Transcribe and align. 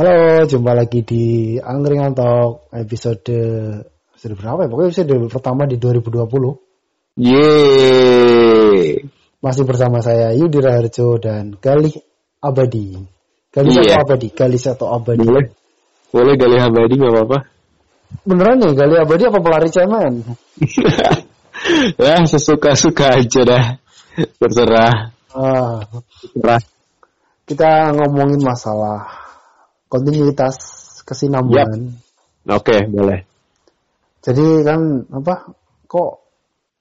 Halo, 0.00 0.48
jumpa 0.48 0.72
lagi 0.72 1.04
di 1.04 1.24
Angkringan 1.60 2.16
Talk 2.16 2.72
episode 2.72 3.20
episode 4.16 4.32
berapa 4.32 4.64
ya? 4.64 4.68
Pokoknya 4.72 4.88
episode 4.96 5.12
pertama 5.28 5.68
di 5.68 5.76
2020. 5.76 7.20
Yeay. 7.20 9.04
Masih 9.44 9.68
bersama 9.68 10.00
saya 10.00 10.32
Yudi 10.32 10.56
Raharjo 10.56 11.20
dan 11.20 11.52
Galih 11.60 11.92
Abadi. 12.40 12.96
Galih 13.52 13.76
Iya. 13.76 14.00
atau 14.00 14.08
Abadi? 14.08 14.28
Galih 14.32 14.56
atau 14.72 14.88
Abadi? 14.88 15.20
Boleh. 15.20 15.52
Boleh 16.08 16.32
gali 16.40 16.56
abadi 16.56 16.94
nggak 16.96 17.12
apa-apa. 17.20 17.38
Beneran 18.24 18.56
nih, 18.56 18.72
Galih 18.72 19.04
Abadi 19.04 19.22
apa 19.28 19.38
pelari 19.44 19.68
cemen? 19.68 20.24
ya 22.08 22.24
sesuka-suka 22.24 23.20
aja 23.20 23.40
dah. 23.44 23.64
Terserah. 24.16 25.12
Ah, 25.36 25.84
Terserah. 26.32 26.64
kita 27.44 27.92
ngomongin 28.00 28.40
masalah 28.40 29.19
kontinuitas 29.90 30.56
kesinambungan. 31.02 31.98
Oke, 32.46 32.86
boleh. 32.86 33.26
Jadi 34.22 34.62
kan 34.62 35.10
apa? 35.10 35.50
Kok 35.90 36.10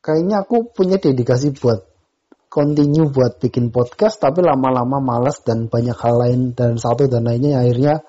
kayaknya 0.05 0.45
aku 0.45 0.70
punya 0.72 1.02
dedikasi 1.02 1.52
buat 1.58 1.90
continue 2.49 3.08
buat 3.13 3.38
bikin 3.38 3.70
podcast 3.70 4.18
tapi 4.18 4.41
lama-lama 4.41 4.98
malas 4.98 5.45
dan 5.45 5.70
banyak 5.70 5.94
hal 5.94 6.16
lain 6.18 6.41
dan 6.58 6.82
satu 6.82 7.05
dan 7.05 7.30
lainnya 7.30 7.62
akhirnya 7.62 8.02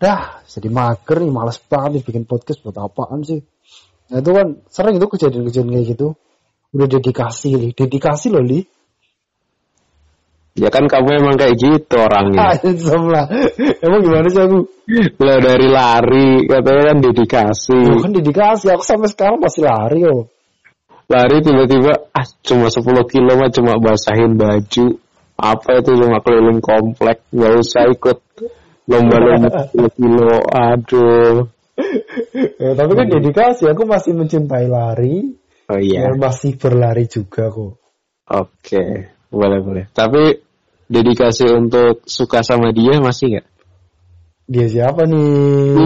dah 0.00 0.40
jadi 0.48 0.72
mager 0.72 1.20
nih 1.20 1.28
malas 1.28 1.60
banget 1.60 2.00
nih 2.00 2.04
bikin 2.08 2.24
podcast 2.24 2.64
buat 2.64 2.72
apaan 2.80 3.20
sih 3.20 3.44
nah 4.08 4.24
itu 4.24 4.30
kan 4.32 4.64
sering 4.72 4.96
itu 4.96 5.06
kejadian-kejadian 5.12 5.70
kayak 5.76 5.86
gitu 5.92 6.08
udah 6.72 6.88
dedikasi 6.88 7.50
li 7.60 7.68
dedikasi 7.76 8.32
loh 8.32 8.40
li 8.40 8.64
Ya 10.60 10.68
kan 10.68 10.84
kamu 10.84 11.08
emang 11.24 11.34
kayak 11.40 11.56
gitu 11.56 11.96
orangnya. 11.96 12.52
lah 13.08 13.26
emang 13.80 14.00
gimana 14.04 14.28
sih 14.28 14.42
aku 14.44 14.58
Lo 15.22 15.34
dari 15.40 15.68
lari 15.70 16.44
katanya 16.44 16.82
kan 16.92 16.98
dedikasi. 17.00 17.80
Loh, 17.80 18.02
kan 18.04 18.12
dedikasi 18.12 18.66
aku 18.68 18.82
sampai 18.84 19.08
sekarang 19.08 19.40
masih 19.40 19.62
lari 19.64 20.00
oh 20.04 20.28
Lari 21.10 21.42
tiba-tiba 21.42 22.12
ah 22.14 22.26
cuma 22.46 22.70
10 22.70 22.86
kilo 23.10 23.32
mah 23.34 23.50
cuma 23.50 23.72
basahin 23.82 24.38
baju. 24.38 24.86
Apa 25.40 25.82
itu 25.82 25.90
cuma 25.96 26.22
keliling 26.22 26.62
komplek. 26.62 27.24
Nggak 27.34 27.52
usah 27.58 27.82
ikut 27.90 28.18
lomba-lomba 28.86 29.48
10 29.74 29.98
kilo. 29.98 30.38
Aduh. 30.46 31.50
ya, 32.60 32.76
tapi 32.76 32.92
kan 32.92 33.06
dedikasi 33.08 33.64
aku 33.72 33.88
masih 33.88 34.12
mencintai 34.12 34.68
lari 34.68 35.40
Oh 35.70 35.78
iya. 35.80 36.10
dan 36.10 36.18
masih 36.20 36.58
berlari 36.60 37.06
juga 37.06 37.48
kok 37.48 37.80
Oke, 38.30 39.10
boleh 39.30 39.58
boleh. 39.58 39.84
Tapi 39.90 40.49
dedikasi 40.90 41.46
untuk 41.54 42.02
suka 42.10 42.42
sama 42.42 42.74
dia 42.74 42.98
masih 42.98 43.38
nggak? 43.38 43.46
dia 44.50 44.66
siapa 44.66 45.06
nih? 45.06 45.78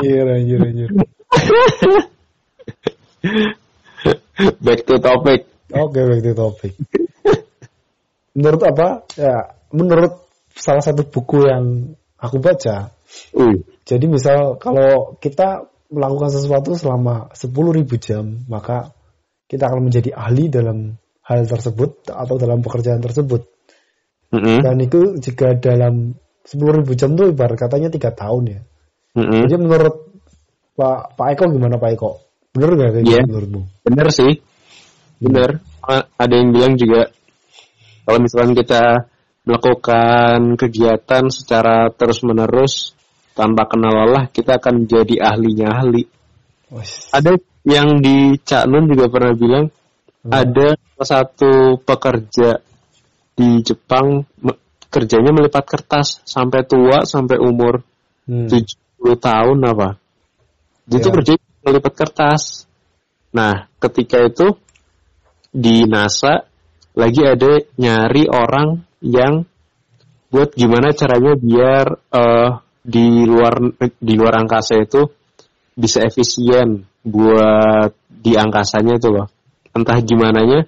Anjir 0.00 0.24
anjir 0.24 0.60
anjir. 0.64 0.88
Back 4.64 4.88
to 4.88 4.96
topic. 4.96 5.44
oke 5.76 5.98
back 5.98 6.20
to 6.24 6.32
topic. 6.32 6.72
Menurut 8.32 8.62
apa? 8.64 9.04
Ya 9.20 9.52
menurut 9.76 10.24
salah 10.56 10.80
satu 10.80 11.04
buku 11.04 11.44
yang 11.44 11.92
aku 12.16 12.40
baca 12.40 12.96
Uh, 13.30 13.62
jadi 13.86 14.02
misal 14.10 14.58
kalau 14.58 15.14
kita 15.22 15.70
melakukan 15.94 16.26
sesuatu 16.26 16.74
selama 16.74 17.30
10.000 17.38 17.86
jam 18.02 18.42
maka 18.50 18.90
kita 19.46 19.70
akan 19.70 19.86
menjadi 19.86 20.10
ahli 20.10 20.50
dalam 20.50 20.98
hal 21.26 21.42
tersebut 21.44 22.06
atau 22.06 22.34
dalam 22.38 22.62
pekerjaan 22.62 23.02
tersebut 23.02 23.42
mm-mm, 24.30 24.62
dan 24.62 24.76
itu 24.78 25.18
jika 25.18 25.58
dalam 25.58 26.14
10.000 26.46 26.86
jam 26.94 27.10
itu 27.18 27.34
ibarat 27.34 27.58
katanya 27.58 27.90
tiga 27.90 28.14
tahun 28.14 28.44
ya 28.46 28.60
mm-mm. 29.18 29.42
Jadi 29.50 29.62
menurut 29.62 29.96
Pak 30.76 31.16
Pak 31.16 31.26
Eko 31.34 31.44
gimana 31.50 31.80
Pak 31.80 31.90
Eko? 31.96 32.10
Bener 32.52 32.68
nggak 32.76 32.90
kayak 32.94 33.04
Iya. 33.04 33.20
gitu 33.24 33.28
menurutmu? 33.32 33.62
Bener 33.84 34.06
sih, 34.12 34.32
bener. 35.18 35.50
A- 35.80 36.08
Ada 36.20 36.34
yang 36.36 36.52
bilang 36.52 36.76
juga 36.76 37.08
kalau 38.04 38.18
misalkan 38.20 38.52
kita 38.54 38.82
melakukan 39.46 40.58
kegiatan 40.60 41.24
secara 41.32 41.88
terus 41.94 42.20
menerus 42.22 42.92
tanpa 43.32 43.64
kenal 43.68 43.92
lelah, 43.94 44.28
kita 44.28 44.60
akan 44.60 44.84
jadi 44.84 45.16
ahlinya 45.32 45.68
ahli. 45.80 46.04
Wes. 46.72 47.08
Ada 47.10 47.38
yang 47.64 47.98
di 47.98 48.36
Cak 48.42 48.68
Nun 48.68 48.90
juga 48.90 49.08
pernah 49.08 49.32
bilang 49.32 49.72
ada 50.30 50.68
salah 50.74 51.08
satu 51.08 51.52
pekerja 51.82 52.60
di 53.36 53.60
Jepang 53.62 54.24
me- 54.40 54.58
kerjanya 54.88 55.34
melipat 55.34 55.64
kertas 55.66 56.24
sampai 56.24 56.64
tua 56.64 57.04
sampai 57.04 57.36
umur 57.36 57.84
Hmm. 58.26 58.50
70 58.50 59.14
tahun 59.22 59.58
apa. 59.62 60.02
Dia 60.90 60.98
tuh 60.98 61.10
Ya. 61.10 61.16
kerja 61.20 61.32
melipat 61.62 61.94
kertas. 61.94 62.66
Nah, 63.30 63.70
ketika 63.78 64.18
itu 64.18 64.58
di 65.54 65.86
NASA 65.86 66.42
lagi 66.98 67.22
ada 67.22 67.62
nyari 67.78 68.26
orang 68.26 68.82
yang 68.98 69.46
buat 70.26 70.58
gimana 70.58 70.90
caranya 70.90 71.38
biar 71.38 71.86
eh, 72.10 72.50
di 72.82 73.22
luar 73.26 73.78
di 73.98 74.14
luar 74.18 74.42
angkasa 74.42 74.74
itu 74.82 75.06
bisa 75.78 76.02
efisien 76.02 76.82
buat 77.06 77.94
di 78.10 78.34
angkasanya 78.34 78.98
itu 78.98 79.10
loh. 79.12 79.30
Entah 79.76 80.00
gimana 80.00 80.40
nya, 80.40 80.60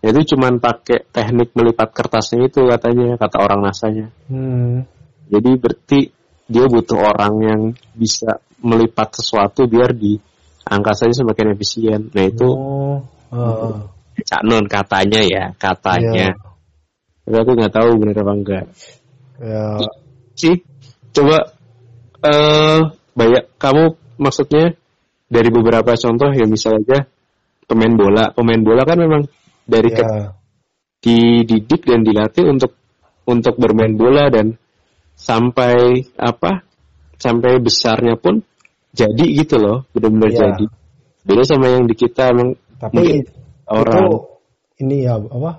itu 0.00 0.20
cuman 0.34 0.56
pakai 0.56 1.04
teknik 1.12 1.52
melipat 1.52 1.92
kertasnya 1.92 2.48
itu 2.48 2.64
katanya 2.64 3.20
kata 3.20 3.36
orang 3.44 3.60
NASA-nya. 3.60 4.08
Hmm. 4.32 4.88
Jadi 5.28 5.50
berarti 5.60 6.00
dia 6.48 6.64
butuh 6.64 6.96
orang 6.96 7.34
yang 7.44 7.60
bisa 7.92 8.40
melipat 8.64 9.20
sesuatu 9.20 9.68
biar 9.68 9.92
di 9.92 10.16
angkasanya 10.64 11.12
semakin 11.12 11.52
efisien. 11.52 12.00
Nah 12.16 12.24
itu 12.24 12.48
Oh. 12.48 13.04
ah. 13.36 13.92
Cak 14.18 14.42
Nun 14.42 14.66
katanya 14.66 15.20
ya, 15.22 15.44
katanya. 15.54 16.32
Iya. 16.32 16.48
Tapi 17.28 17.36
aku 17.38 17.50
nggak 17.54 17.74
tahu 17.76 17.90
benar 18.00 18.16
apa 18.24 18.32
enggak. 18.34 18.64
Ya. 19.38 19.64
Sih, 20.34 20.64
coba 21.12 21.54
eh 22.24 22.80
banyak 23.14 23.44
kamu 23.60 23.84
maksudnya 24.18 24.74
dari 25.30 25.50
beberapa 25.54 25.94
contoh 25.94 26.34
ya 26.34 26.48
misalnya 26.48 27.06
pemain 27.68 27.92
bola, 27.92 28.32
pemain 28.32 28.60
bola 28.64 28.82
kan 28.88 28.98
memang 28.98 29.22
dari 29.68 29.92
ke- 29.92 30.00
Ya. 30.02 30.32
dididik 30.98 31.86
dan 31.86 32.02
dilatih 32.02 32.48
untuk 32.50 32.74
untuk 33.28 33.54
bermain 33.60 33.94
bola 33.94 34.32
dan 34.32 34.56
sampai 35.14 36.02
apa 36.18 36.64
sampai 37.20 37.60
besarnya 37.62 38.18
pun 38.18 38.42
jadi 38.90 39.24
gitu 39.36 39.60
loh 39.62 39.86
benar-benar 39.94 40.30
Iya. 40.32 40.38
jadi 40.42 40.64
beda 41.22 41.42
sama 41.44 41.66
yang 41.70 41.84
di 41.86 41.94
kita 41.94 42.34
emang 42.34 42.56
Tapi 42.80 42.94
mungkin 42.98 43.14
itu 43.20 43.30
orang 43.68 44.06
ini 44.80 44.96
ya 45.06 45.18
apa? 45.22 45.52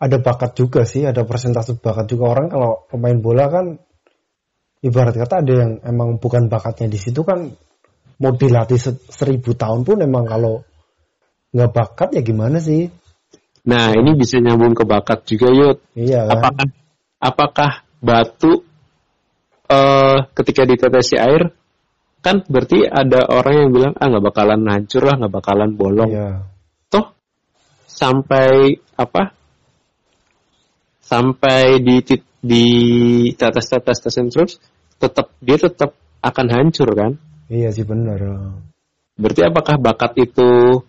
Ada 0.00 0.16
bakat 0.24 0.56
juga 0.56 0.88
sih, 0.88 1.04
ada 1.04 1.28
persentase 1.28 1.76
bakat 1.76 2.08
juga 2.08 2.32
orang 2.32 2.48
kalau 2.48 2.88
pemain 2.88 3.20
bola 3.20 3.44
kan 3.52 3.76
ibarat 4.80 5.12
kata 5.12 5.44
ada 5.44 5.52
yang 5.52 5.72
emang 5.84 6.16
bukan 6.16 6.48
bakatnya 6.48 6.88
di 6.88 6.96
situ 6.96 7.20
kan 7.20 7.52
mau 8.20 8.32
dilatih 8.32 8.80
se- 8.80 9.00
seribu 9.12 9.52
tahun 9.52 9.84
pun 9.84 10.00
emang 10.00 10.24
kalau 10.24 10.64
nggak 11.50 11.70
bakat 11.74 12.08
ya 12.14 12.22
gimana 12.22 12.58
sih? 12.62 12.88
nah 13.60 13.92
ini 13.92 14.16
bisa 14.16 14.40
nyambung 14.40 14.72
ke 14.72 14.88
bakat 14.88 15.28
juga 15.28 15.52
yuk 15.52 15.76
Iya 15.92 16.24
kan? 16.24 16.32
apakah 16.32 16.66
apakah 17.20 17.70
batu 18.00 18.52
eh 19.68 20.18
ketika 20.32 20.64
ditetesi 20.64 21.20
air 21.20 21.52
kan 22.24 22.40
berarti 22.48 22.88
ada 22.88 23.28
orang 23.28 23.54
yang 23.64 23.70
bilang 23.72 23.92
ah 24.00 24.06
nggak 24.08 24.24
bakalan 24.32 24.60
hancur 24.64 25.02
lah 25.04 25.14
nggak 25.20 25.34
bakalan 25.36 25.70
bolong 25.76 26.10
Iya. 26.10 26.30
toh 26.88 27.12
sampai 27.84 28.80
apa 28.96 29.36
sampai 31.04 31.84
di 31.84 31.96
di 32.40 32.66
tetes 33.36 33.68
tetes 33.68 33.98
tetesin 34.00 34.32
terus 34.32 34.56
tetap 34.96 35.36
dia 35.44 35.60
tetap 35.60 35.92
akan 36.24 36.46
hancur 36.48 36.88
kan 36.96 37.12
Iya 37.50 37.74
sih 37.74 37.82
benar. 37.84 38.20
berarti 39.20 39.42
apakah 39.44 39.74
bakat 39.76 40.16
itu 40.22 40.80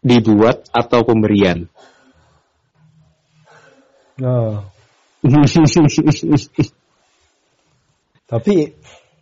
dibuat 0.00 0.68
atau 0.72 1.04
pemberian 1.04 1.68
Nah, 4.20 4.68
tapi 8.30 8.54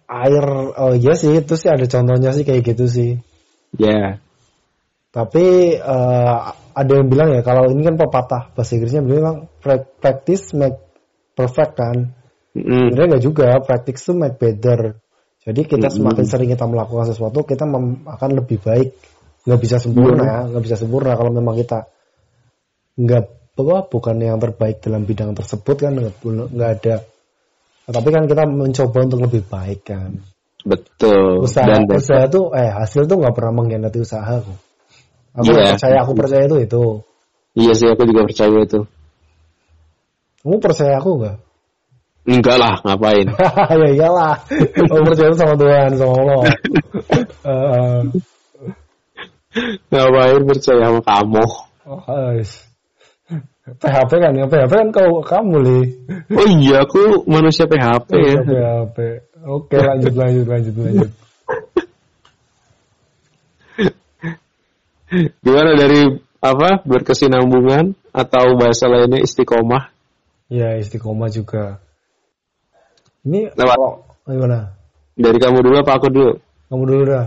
air 0.08 0.44
oh 0.75 0.94
iya 0.98 1.14
sih 1.14 1.38
itu 1.38 1.54
sih 1.54 1.70
ada 1.70 1.86
contohnya 1.86 2.34
sih 2.34 2.42
kayak 2.42 2.62
gitu 2.75 2.84
sih. 2.90 3.10
ya 3.78 4.19
Tapi 5.08 5.46
eh, 5.78 6.38
ada 6.76 6.92
yang 6.92 7.08
bilang 7.08 7.32
ya 7.32 7.40
kalau 7.40 7.70
ini 7.72 7.81
kan 7.86 7.96
pepatah 7.96 8.52
bahasa 8.52 8.76
Inggrisnya 8.76 9.02
bilang 9.06 9.48
pra- 9.62 9.86
practice 9.86 10.52
make 10.52 10.76
perfect 11.32 11.78
kan. 11.78 12.12
Mm, 12.58 12.90
Sebenarnya 12.90 13.19
juga, 13.22 13.62
practice 13.62 14.10
to 14.10 14.12
make 14.19 14.36
better. 14.36 14.98
Jadi 15.46 15.64
kita 15.64 15.88
Mm-mm. 15.88 15.94
semakin 15.94 16.24
sering 16.26 16.50
kita 16.50 16.66
melakukan 16.66 17.08
sesuatu, 17.08 17.46
kita 17.46 17.64
akan 18.04 18.31
lebih 18.36 18.58
baik. 18.60 18.92
Nggak 19.46 19.61
bisa 19.62 19.76
sempurna 19.79 20.23
ya, 20.25 20.38
nggak 20.50 20.62
bisa 20.64 20.76
sempurna 20.79 21.12
kalau 21.14 21.31
memang 21.31 21.55
kita 21.58 21.87
nggak 22.99 23.25
apa 23.58 23.90
bukan 23.90 24.17
yang 24.23 24.38
terbaik 24.38 24.79
dalam 24.79 25.02
bidang 25.02 25.35
tersebut 25.35 25.76
kan 25.82 25.93
nggak 25.99 26.70
ada 26.79 26.96
Tapi 27.88 28.08
kan 28.12 28.29
kita 28.29 28.44
mencoba 28.44 28.99
untuk 29.08 29.20
lebih 29.25 29.43
baik 29.49 29.81
kan. 29.88 30.12
Betul. 30.61 31.40
Usaha, 31.49 31.64
Dan 31.64 31.88
usaha 31.88 32.29
tuh, 32.29 32.52
eh 32.52 32.69
hasil 32.69 33.08
tuh 33.08 33.17
nggak 33.17 33.32
pernah 33.32 33.52
mengkhianati 33.56 34.05
usaha 34.05 34.44
kok. 34.44 34.58
Aku 35.41 35.56
Iya. 35.56 35.73
percaya, 35.73 35.96
aku 36.05 36.12
percaya 36.12 36.43
itu 36.44 36.56
itu. 36.61 36.84
iya 37.56 37.73
sih 37.73 37.88
aku 37.88 38.05
juga 38.05 38.29
percaya 38.29 38.61
itu. 38.61 38.84
Kamu 40.44 40.56
percaya 40.61 41.00
aku 41.00 41.11
nggak? 41.17 41.37
Enggak 42.29 42.56
lah, 42.61 42.75
ngapain? 42.84 43.26
ya 43.81 43.88
iyalah. 43.96 44.37
Aku 44.84 45.02
percaya 45.08 45.32
sama 45.32 45.55
Tuhan, 45.56 45.91
sama 45.96 46.12
Allah. 46.12 46.43
Eh, 47.49 48.00
ngapain 49.90 50.43
percaya 50.46 50.84
sama 50.88 51.00
kamu? 51.02 51.44
oh, 51.88 52.00
guys. 52.05 52.69
PHP 53.69 54.12
kan, 54.16 54.32
ya 54.32 54.49
PHP 54.49 54.72
kan 54.72 54.88
kau 54.88 55.20
kamu 55.20 55.56
li. 55.60 55.81
Oh 56.32 56.49
iya, 56.49 56.88
aku 56.88 57.28
manusia 57.28 57.69
PHP 57.69 58.10
ya. 58.16 58.40
Iya, 58.40 58.40
PHP. 58.40 58.99
Oke 59.44 59.76
lanjut 59.78 60.14
lanjut 60.16 60.46
lanjut 60.49 60.75
lanjut. 60.76 61.10
Gimana 65.44 65.72
dari 65.72 66.20
apa 66.38 66.84
berkesinambungan 66.84 67.96
atau 68.12 68.56
bahasa 68.60 68.88
lainnya 68.88 69.25
istiqomah? 69.25 69.88
Ya 70.52 70.76
istiqomah 70.76 71.28
juga. 71.32 71.81
Ini 73.25 73.52
Lewat. 73.52 73.76
kalau 73.76 73.93
gimana? 74.28 74.72
Dari 75.19 75.38
kamu 75.40 75.60
dulu 75.64 75.76
apa 75.81 75.93
aku 75.96 76.08
dulu? 76.12 76.32
Kamu 76.69 76.84
dulu 76.84 77.02
dah. 77.08 77.26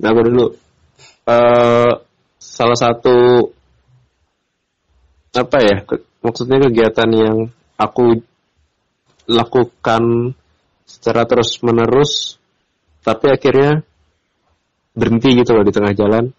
Nah, 0.00 0.08
aku 0.10 0.20
dulu. 0.26 0.44
Eh 1.28 1.92
salah 2.40 2.78
satu 2.78 3.16
apa 5.36 5.58
ya? 5.60 5.76
ke- 5.84 6.04
maksudnya 6.24 6.58
kegiatan 6.66 7.10
yang 7.12 7.36
aku 7.76 8.24
lakukan 9.28 10.34
secara 10.88 11.28
terus 11.28 11.60
menerus, 11.60 12.40
tapi 13.04 13.28
akhirnya 13.28 13.84
berhenti 14.96 15.36
gitu 15.36 15.52
loh 15.52 15.62
di 15.62 15.70
tengah 15.70 15.92
jalan. 15.94 16.32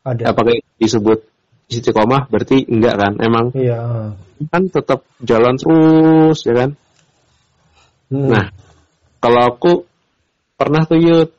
Ada. 0.00 0.32
Apakah 0.32 0.56
disebut 0.80 1.22
istiqomah? 1.68 2.26
Berarti 2.32 2.64
enggak 2.66 2.96
kan? 2.98 3.12
Emang 3.20 3.52
Iya. 3.52 4.16
kan 4.48 4.62
tetap 4.72 5.04
jalan 5.20 5.54
terus 5.60 6.48
ya 6.48 6.56
kan? 6.56 6.70
Hmm. 8.10 8.26
Nah, 8.32 8.46
kalau 9.22 9.40
aku 9.44 9.72
pernah 10.56 10.82
tuh 10.88 10.98
yud 10.98 11.30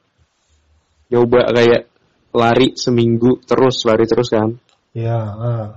nyoba 1.12 1.52
kayak 1.52 1.91
lari 2.32 2.74
seminggu 2.80 3.40
terus 3.44 3.84
lari 3.88 4.06
terus 4.08 4.28
kan. 4.32 4.56
Ya. 4.92 5.20
ah. 5.20 5.68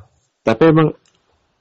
Tapi 0.43 0.63
emang 0.71 0.89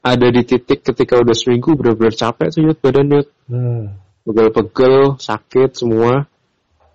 ada 0.04 0.28
di 0.28 0.42
titik 0.44 0.84
ketika 0.84 1.22
udah 1.22 1.31
seminggu 1.38 1.80
bener-bener 1.80 2.12
capek 2.12 2.48
tuh 2.51 2.62
yud 2.72 2.78
badan 2.84 3.07
yud 3.13 3.28
Hmm. 3.44 4.00
pegel-pegel 4.24 5.19
sakit 5.19 5.75
semua. 5.75 6.28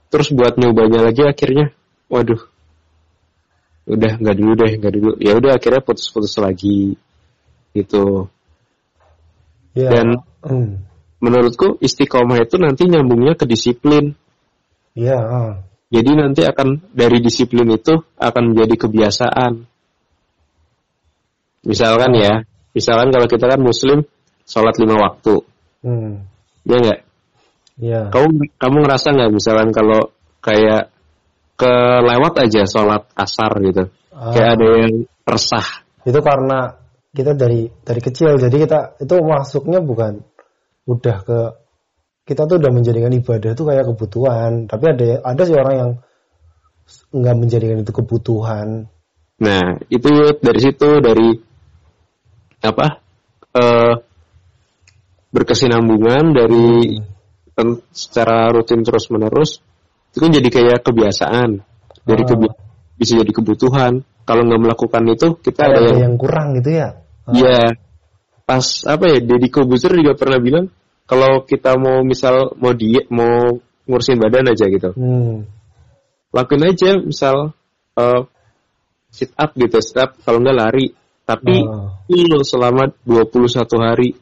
Terus 0.08 0.32
buat 0.32 0.56
nyobanya 0.56 1.04
lagi 1.04 1.20
akhirnya, 1.28 1.76
waduh, 2.08 2.40
udah 3.84 4.12
nggak 4.16 4.36
dulu 4.40 4.52
deh 4.56 4.72
nggak 4.80 4.92
dulu. 4.96 5.10
Ya 5.20 5.36
udah 5.36 5.56
akhirnya 5.60 5.84
putus-putus 5.84 6.40
lagi 6.40 6.96
gitu. 7.76 8.28
Ya. 9.76 9.92
Dan- 9.92 10.24
Hmm. 10.38 10.86
Menurutku 11.18 11.82
istiqomah 11.82 12.38
itu 12.46 12.62
nanti 12.62 12.86
nyambungnya 12.86 13.34
ke 13.34 13.42
disiplin. 13.42 14.14
Ya. 14.94 15.18
ah. 15.18 15.52
Jadi 15.88 16.11
nanti 16.12 16.44
akan 16.44 16.93
dari 16.93 17.19
disiplin 17.25 17.64
itu 17.73 17.96
akan 18.20 18.43
menjadi 18.52 18.75
kebiasaan. 18.76 19.64
Misalkan 21.64 22.12
ya, 22.12 22.44
misalkan 22.76 23.08
kalau 23.08 23.26
kita 23.26 23.49
kan 23.49 23.61
muslim, 23.61 24.05
sholat 24.44 24.76
lima 24.76 24.96
waktu, 25.00 25.35
Hmm. 25.81 26.29
ya 26.69 26.76
nggak? 26.76 27.00
Ya. 27.79 28.00
Kamu 28.12 28.52
kamu 28.58 28.76
ngerasa 28.85 29.14
nggak 29.17 29.31
misalkan 29.32 29.70
kalau 29.73 30.12
kayak 30.44 30.93
kelewat 31.56 32.35
aja 32.43 32.62
sholat 32.69 33.08
asar 33.17 33.52
gitu, 33.64 33.88
Ah. 34.12 34.32
kayak 34.35 34.50
ada 34.61 34.69
yang 34.87 34.94
resah. 35.25 35.67
itu 36.08 36.25
karena 36.25 36.73
kita 37.12 37.37
dari 37.37 37.69
dari 37.85 38.00
kecil 38.00 38.40
jadi 38.40 38.56
kita 38.64 38.79
itu 38.96 39.14
masuknya 39.20 39.85
bukan 39.85 40.25
udah 40.88 41.17
ke 41.20 41.38
kita 42.28 42.44
tuh 42.44 42.60
udah 42.60 42.69
menjadikan 42.69 43.08
ibadah 43.16 43.56
tuh 43.56 43.72
kayak 43.72 43.88
kebutuhan. 43.88 44.69
Tapi 44.69 44.84
ada 44.84 45.25
ada 45.25 45.42
sih 45.48 45.56
orang 45.56 45.75
yang 45.80 45.90
nggak 47.16 47.36
menjadikan 47.40 47.80
itu 47.80 47.92
kebutuhan. 47.96 48.84
Nah 49.40 49.80
itu 49.88 50.36
dari 50.44 50.60
situ 50.60 50.88
dari 51.00 51.28
apa? 52.60 52.86
eh 53.48 53.94
berkesinambungan 55.32 56.36
dari 56.36 57.00
ten- 57.56 57.80
secara 57.90 58.52
rutin 58.52 58.84
terus 58.84 59.08
menerus 59.08 59.64
itu 60.12 60.20
kan 60.20 60.30
jadi 60.36 60.48
kayak 60.52 60.84
kebiasaan. 60.84 61.64
Dari 62.04 62.22
Ah. 62.25 62.28
kebi- 62.28 62.56
bisa 63.00 63.16
jadi 63.25 63.32
kebutuhan. 63.32 64.04
Kalau 64.28 64.44
nggak 64.44 64.60
melakukan 64.60 65.02
itu 65.08 65.40
kita 65.40 65.64
kayak 65.64 65.72
ada 65.72 65.80
ada 65.80 65.88
yang 65.96 66.00
yang 66.12 66.16
kurang 66.20 66.52
gitu 66.60 66.70
ya? 66.76 66.88
Iya. 67.32 67.60
Pas 68.44 68.64
apa 68.84 69.04
ya 69.16 69.19
Deddy 69.25 69.48
Kobuser 69.48 69.96
juga 69.96 70.12
pernah 70.12 70.36
bilang 70.40 70.69
kalau 71.08 71.43
kita 71.49 71.81
mau 71.81 72.05
misal 72.05 72.52
mau 72.60 72.76
diet 72.76 73.08
mau 73.08 73.56
ngurusin 73.88 74.20
badan 74.20 74.52
aja 74.52 74.69
gitu 74.69 74.93
hmm. 74.93 75.49
lakuin 76.37 76.69
aja 76.69 77.00
misal 77.00 77.56
eh, 77.96 78.22
sit 79.08 79.32
up 79.40 79.56
gitu 79.56 79.81
sit 79.81 79.96
up 79.96 80.12
kalau 80.20 80.44
nggak 80.44 80.58
lari 80.60 80.93
tapi 81.25 81.64
full 82.05 82.44
selama 82.44 82.93
21 83.08 83.64
hari 83.81 84.12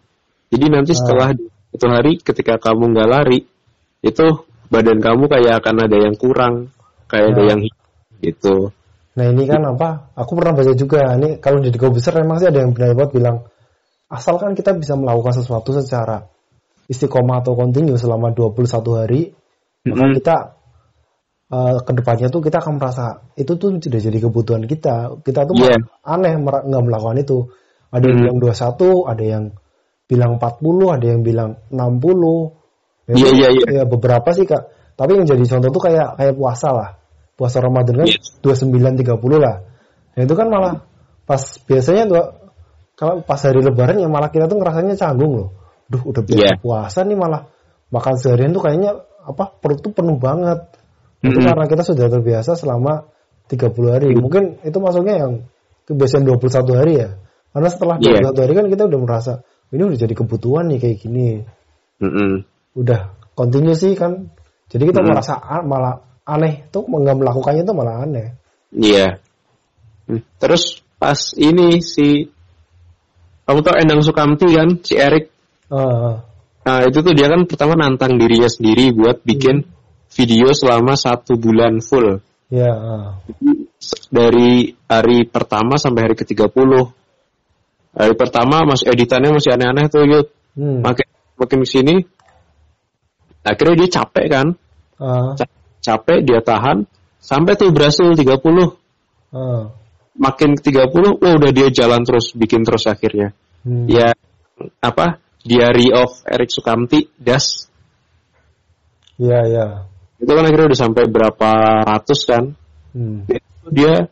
jadi 0.46 0.66
nanti 0.70 0.94
Ah. 0.94 0.98
setelah 1.02 1.28
itu 1.74 1.86
hari 1.90 2.12
ketika 2.22 2.54
kamu 2.62 2.94
nggak 2.94 3.10
lari 3.10 3.42
itu 4.06 4.26
badan 4.70 5.02
kamu 5.02 5.26
kayak 5.26 5.58
akan 5.58 5.76
ada 5.90 5.96
yang 5.98 6.14
kurang 6.14 6.70
kayak 7.10 7.34
ada 7.34 7.42
Ah. 7.42 7.46
yang 7.50 7.60
gitu 8.22 8.70
nah 9.18 9.26
ini 9.26 9.48
kan 9.48 9.64
apa 9.66 10.14
aku 10.14 10.38
pernah 10.38 10.54
baca 10.54 10.72
juga 10.76 11.18
ini 11.18 11.42
kalau 11.42 11.58
di 11.58 11.72
besar 11.74 12.22
memang 12.22 12.38
sih 12.38 12.46
ada 12.46 12.62
yang 12.62 12.70
benar 12.70 12.94
buat 12.94 13.10
bilang 13.10 13.42
asalkan 14.06 14.54
kita 14.54 14.76
bisa 14.78 14.94
melakukan 14.94 15.34
sesuatu 15.34 15.74
secara 15.74 16.35
istiqomah 16.86 17.42
atau 17.42 17.54
kontinu 17.54 17.94
selama 17.98 18.30
21 18.32 18.98
hari 18.98 19.34
maka 19.86 20.02
Mm-mm. 20.02 20.14
kita 20.18 20.36
eh, 21.46 21.76
ke 21.82 21.92
depannya 21.94 22.28
tuh 22.28 22.42
kita 22.42 22.58
akan 22.58 22.78
merasa 22.78 23.22
itu 23.38 23.54
tuh 23.54 23.78
sudah 23.78 24.00
jadi 24.02 24.18
kebutuhan 24.18 24.66
kita 24.66 25.22
kita 25.22 25.46
tuh 25.46 25.54
Iya. 25.62 25.78
aneh 26.02 26.32
nggak 26.42 26.82
melakukan 26.82 27.18
itu 27.22 27.38
ada 27.94 28.02
yang 28.02 28.18
Hmm. 28.18 28.22
bilang 28.26 28.38
21 28.42 29.06
ada 29.06 29.24
yang 29.24 29.44
bilang 30.06 30.32
40 30.38 30.86
ada 30.90 31.06
yang 31.06 31.20
bilang 31.22 31.50
60 31.70 32.54
Ya, 33.06 33.14
Iya, 33.14 33.26
itu- 33.30 33.36
iya, 33.38 33.48
iya. 33.54 33.66
ya 33.70 33.82
beberapa 33.86 34.26
sih 34.34 34.42
kak 34.42 34.66
tapi 34.98 35.14
yang 35.14 35.26
jadi 35.30 35.38
contoh 35.46 35.70
tuh 35.70 35.82
kayak 35.86 36.18
kayak 36.18 36.34
puasa 36.34 36.74
lah 36.74 36.88
puasa 37.38 37.62
Ramadan 37.62 38.02
kan 38.02 38.06
Iya. 38.10 38.18
29 38.42 38.98
30 38.98 39.38
lah 39.38 39.62
nah 40.18 40.22
itu 40.26 40.34
kan 40.34 40.46
malah 40.50 40.82
pas 41.22 41.38
biasanya 41.62 42.10
tuh 42.10 42.18
kalau 42.98 43.22
pas 43.22 43.38
hari 43.38 43.62
lebaran 43.62 44.02
ya 44.02 44.10
malah 44.10 44.34
kita 44.34 44.50
tuh 44.50 44.58
ngerasanya 44.58 44.98
canggung 44.98 45.32
loh 45.38 45.48
duh 45.86 46.02
udah 46.02 46.22
biasa 46.22 46.42
Iya. 46.42 46.52
puasa 46.58 47.00
nih 47.06 47.14
malah 47.18 47.46
makan 47.94 48.14
seharian 48.18 48.50
tuh 48.50 48.62
kayaknya 48.62 48.98
apa 49.26 49.44
perut 49.58 49.78
tuh 49.82 49.90
penuh 49.94 50.18
banget 50.18 50.66
itu 51.22 51.34
Mm-mm. 51.34 51.46
karena 51.46 51.64
kita 51.66 51.82
sudah 51.82 52.06
terbiasa 52.10 52.58
selama 52.58 53.06
30 53.46 53.94
hari 53.94 54.10
Mm. 54.14 54.18
mungkin 54.22 54.42
itu 54.66 54.78
masuknya 54.82 55.14
yang 55.26 55.32
kebiasaan 55.86 56.26
21 56.26 56.74
hari 56.78 56.92
ya 56.98 57.08
karena 57.54 57.68
setelah 57.70 57.96
Iya. 58.02 58.30
21 58.34 58.42
hari 58.42 58.52
kan 58.58 58.66
kita 58.70 58.82
udah 58.90 59.00
merasa 59.00 59.32
ini 59.70 59.82
udah 59.86 59.98
jadi 59.98 60.14
kebutuhan 60.14 60.64
nih 60.70 60.78
kayak 60.82 60.98
gini 60.98 61.28
Mm-mm. 62.02 62.42
udah 62.74 63.00
continue 63.38 63.74
sih 63.78 63.94
kan 63.94 64.30
jadi 64.66 64.82
kita 64.90 65.00
Mm. 65.02 65.06
merasa 65.14 65.34
malah 65.62 66.02
aneh 66.26 66.66
tuh 66.74 66.82
nggak 66.86 67.16
melakukannya 67.22 67.62
tuh 67.62 67.74
malah 67.78 68.02
aneh 68.02 68.34
Iya. 68.74 69.22
Hmm. 70.10 70.22
Terus 70.42 70.82
pas 70.98 71.16
ini 71.38 71.78
si 71.80 72.26
kamu 73.46 73.62
tau 73.62 73.78
Endang 73.78 74.02
Sukamti 74.02 74.50
kan, 74.50 74.82
si 74.82 74.98
Erik. 74.98 75.30
Ah, 75.66 76.22
Nah 76.66 76.82
itu 76.82 76.98
tuh 76.98 77.14
dia 77.14 77.30
kan 77.30 77.46
pertama 77.46 77.78
nantang 77.78 78.18
dirinya 78.18 78.50
sendiri 78.50 78.90
buat 78.90 79.22
bikin 79.22 79.62
video 80.10 80.50
selama 80.50 80.98
satu 80.98 81.38
bulan 81.38 81.78
full. 81.78 82.18
ya 82.50 82.70
ah. 82.70 83.06
S- 83.78 84.06
Dari 84.10 84.70
hari 84.86 85.26
pertama 85.26 85.78
sampai 85.78 86.10
hari 86.10 86.14
ke-30. 86.18 86.70
Hari 87.96 88.14
pertama 88.18 88.66
mas 88.66 88.82
editannya 88.82 89.34
masih 89.34 89.54
aneh-aneh 89.54 89.86
tuh 89.90 90.02
yuk. 90.06 90.26
Hmm. 90.58 90.82
Makin 90.82 91.06
makin 91.38 91.60
sini 91.66 91.94
akhirnya 93.42 93.74
dia 93.86 93.88
capek 94.02 94.26
kan. 94.26 94.46
Ca- 95.38 95.54
Capek 95.82 96.18
dia 96.26 96.42
tahan 96.42 96.82
sampai 97.22 97.54
tuh 97.54 97.70
berhasil 97.70 98.10
30. 98.10 98.74
ah. 99.30 99.70
Makin 100.16 100.56
ke 100.58 100.72
30 100.74 101.20
wah 101.22 101.34
udah 101.36 101.50
dia 101.54 101.68
jalan 101.70 102.02
terus 102.02 102.34
bikin 102.34 102.66
terus 102.66 102.86
akhirnya. 102.90 103.30
Hmm. 103.62 103.86
ya 103.90 104.14
apa 104.78 105.18
Diary 105.46 105.94
of 105.94 106.26
Erik 106.26 106.50
Sukamti 106.50 107.06
Das 107.14 107.70
ya 109.16 109.46
ya 109.46 109.66
itu 110.18 110.28
kan 110.32 110.44
akhirnya 110.44 110.74
udah 110.74 110.80
sampai 110.80 111.04
berapa 111.08 111.50
ratus 111.86 112.20
kan 112.26 112.56
Hmm. 112.96 113.28
Itu 113.28 113.68
dia 113.68 114.08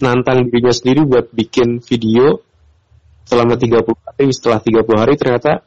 nantang 0.00 0.48
dirinya 0.48 0.72
sendiri 0.72 1.04
buat 1.04 1.28
bikin 1.28 1.84
video 1.84 2.40
selama 3.28 3.60
30 3.60 3.84
hari 3.84 4.26
setelah 4.32 4.64
30 4.64 4.96
hari 4.96 5.14
ternyata 5.20 5.60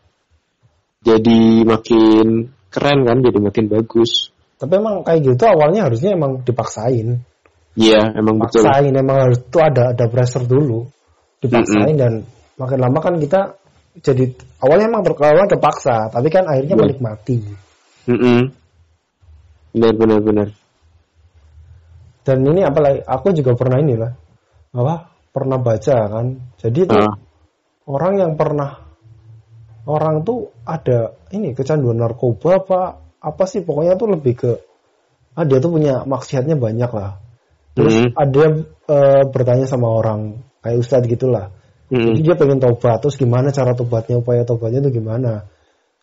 jadi 1.05 1.41
makin 1.61 2.49
keren 2.73 2.99
kan, 3.05 3.17
jadi 3.21 3.37
makin 3.37 3.65
bagus. 3.69 4.33
Tapi 4.57 4.73
emang 4.81 5.05
kayak 5.05 5.21
gitu 5.21 5.43
awalnya 5.45 5.85
harusnya 5.85 6.17
emang 6.17 6.41
dipaksain. 6.41 7.21
Iya, 7.77 8.17
emang 8.17 8.41
betul. 8.41 8.65
Paksain 8.65 8.93
emang 8.93 9.17
harus 9.29 9.39
itu 9.41 9.57
ada 9.61 9.93
ada 9.93 10.05
pressure 10.09 10.45
dulu. 10.49 10.89
Dipaksain 11.41 11.97
dan 11.97 12.25
makin 12.57 12.79
lama 12.81 12.99
kan 13.01 13.17
kita 13.21 13.57
jadi 13.99 14.31
awalnya 14.63 14.87
emang 14.87 15.03
terkawal 15.03 15.51
terpaksa, 15.51 16.07
tapi 16.07 16.31
kan 16.31 16.47
akhirnya 16.47 16.79
Iya. 16.79 16.81
menikmati. 16.87 17.37
Mm-mm. 18.07 18.39
Benar, 19.75 19.93
benar, 19.99 20.19
benar. 20.23 20.47
Dan 22.21 22.37
ini 22.45 22.61
apalagi 22.63 23.01
aku 23.03 23.33
juga 23.35 23.57
pernah 23.57 23.81
ini 23.81 23.95
lah. 23.97 24.11
Apa? 24.71 24.95
Pernah 25.31 25.57
baca 25.59 25.97
kan. 26.07 26.25
Jadi 26.59 26.79
itu 26.87 26.95
Ah, 26.95 27.15
orang 27.87 28.13
yang 28.19 28.31
pernah 28.39 28.83
orang 29.87 30.21
tuh 30.21 30.53
ada 30.63 31.17
ini 31.33 31.51
kecanduan 31.57 31.97
narkoba 31.97 32.61
apa 32.61 32.81
apa 33.21 33.43
sih 33.49 33.65
pokoknya 33.65 33.97
tuh 33.97 34.13
lebih 34.13 34.33
ke 34.37 34.51
ah 35.33 35.43
dia 35.47 35.57
tuh 35.63 35.71
punya 35.73 36.03
maksiatnya 36.05 36.59
banyak 36.59 36.91
lah. 36.91 37.17
Terus 37.73 37.95
Mhm. 37.95 38.09
ada 38.13 38.43
eh, 38.91 39.23
bertanya 39.31 39.65
sama 39.65 39.87
orang 39.87 40.43
kayak 40.59 40.83
ustadz 40.83 41.07
gitulah. 41.07 41.49
Mm-mm. 41.91 42.15
Jadi 42.15 42.19
dia 42.23 42.35
pengen 42.39 42.63
tobat, 42.63 43.03
terus 43.03 43.19
gimana 43.19 43.51
cara 43.51 43.75
tobatnya, 43.75 44.17
upaya 44.23 44.47
tobatnya 44.47 44.79
itu 44.87 45.03
gimana? 45.03 45.45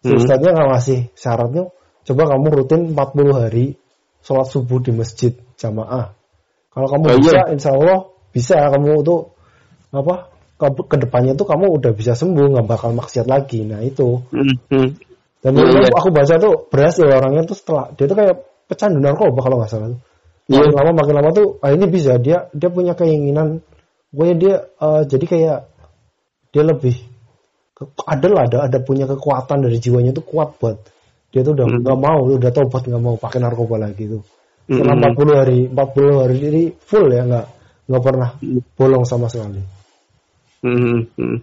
Si 0.04 0.12
Hmm. 0.12 0.20
Ustadznya 0.20 0.54
nggak 0.54 0.68
ngasih 0.70 0.98
syaratnya, 1.16 1.64
coba 2.06 2.22
kamu 2.30 2.46
rutin 2.54 2.80
40 2.94 3.32
hari 3.34 3.66
sholat 4.22 4.46
subuh 4.46 4.78
di 4.84 4.92
masjid 4.94 5.32
jamaah. 5.58 6.14
Kalau 6.70 6.86
kamu 6.86 7.04
Oh, 7.08 7.10
iya. 7.10 7.18
bisa, 7.18 7.40
insya 7.50 7.70
Allah 7.74 8.06
bisa 8.30 8.54
kamu 8.70 9.02
tuh 9.02 9.32
apa 9.90 10.30
ke 10.60 10.66
ke 10.86 10.96
depannya 11.02 11.32
tuh 11.34 11.48
kamu 11.48 11.80
udah 11.80 11.92
bisa 11.96 12.12
sembuh, 12.14 12.46
nggak 12.54 12.66
bakal 12.68 12.92
maksiat 12.94 13.26
lagi. 13.26 13.64
Nah 13.66 13.82
itu. 13.82 14.22
Mm-mm. 14.30 14.86
Dan 15.38 15.54
Iya, 15.54 15.64
itu 15.70 15.78
iya. 15.86 15.90
aku 15.94 16.08
baca 16.10 16.34
tuh 16.38 16.54
berhasil 16.70 17.06
orangnya 17.06 17.42
tuh 17.46 17.56
setelah 17.56 17.90
dia 17.94 18.06
tuh 18.10 18.16
kayak 18.18 18.36
pecandu 18.68 18.98
narkoba 18.98 19.38
kalau 19.42 19.56
nggak 19.62 19.70
salah 19.70 19.88
tuh. 19.94 20.00
Iya. 20.50 20.62
Makin 20.66 20.74
lama 20.74 20.90
makin 20.98 21.14
lama 21.14 21.30
tuh 21.30 21.46
ah 21.62 21.70
ini 21.70 21.86
bisa 21.86 22.18
dia 22.18 22.50
dia 22.56 22.68
punya 22.74 22.94
keinginan 22.98 23.62
pokoknya 24.10 24.34
dia 24.34 24.54
eh, 24.66 25.02
jadi 25.06 25.24
kayak 25.28 25.58
dia 26.52 26.64
lebih 26.64 26.96
ke- 27.76 27.90
ada 28.08 28.26
lah 28.32 28.42
ada 28.48 28.58
ada 28.66 28.78
punya 28.82 29.04
kekuatan 29.06 29.62
dari 29.64 29.76
jiwanya 29.78 30.10
tuh 30.16 30.24
kuat 30.24 30.56
buat 30.58 30.76
dia 31.28 31.44
tuh 31.44 31.52
udah 31.52 31.66
Hmm. 31.68 31.80
nggak 31.84 31.98
mau 32.00 32.18
udah 32.24 32.50
tobat 32.50 32.82
nggak 32.88 33.02
mau 33.04 33.14
pakai 33.20 33.38
narkoba 33.44 33.76
lagi 33.76 34.08
tuh 34.08 34.22
setelah 34.68 34.96
Mm-mm. 34.96 35.16
40 35.16 35.40
hari 35.40 35.58
40 35.68 36.22
hari 36.24 36.34
jadi 36.40 36.62
full 36.84 37.06
ya 37.12 37.22
nggak 37.24 37.46
nggak 37.88 38.02
pernah 38.04 38.30
Mm. 38.40 38.60
bolong 38.76 39.04
sama 39.04 39.28
sekali 39.28 39.60
Mm-mm. 40.64 41.38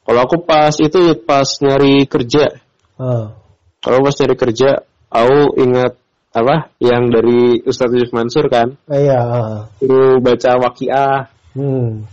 Kalau 0.00 0.20
aku 0.26 0.42
pas 0.42 0.74
itu 0.74 1.14
pas 1.22 1.46
nyari 1.62 2.02
kerja, 2.10 2.58
ah 2.98 3.30
kalau 3.78 4.02
pas 4.02 4.16
nyari 4.18 4.34
kerja, 4.34 4.82
aku 5.06 5.54
ingat 5.60 5.94
apa 6.34 6.74
yang 6.82 7.14
dari 7.14 7.62
Ustadz 7.62 7.94
Yusuf 7.94 8.10
Mansur 8.10 8.50
kan, 8.50 8.74
eh, 8.90 9.06
iya 9.06 9.20
ah. 9.22 10.18
baca 10.18 10.50
wakiah 10.66 11.30
hmm. 11.54 12.06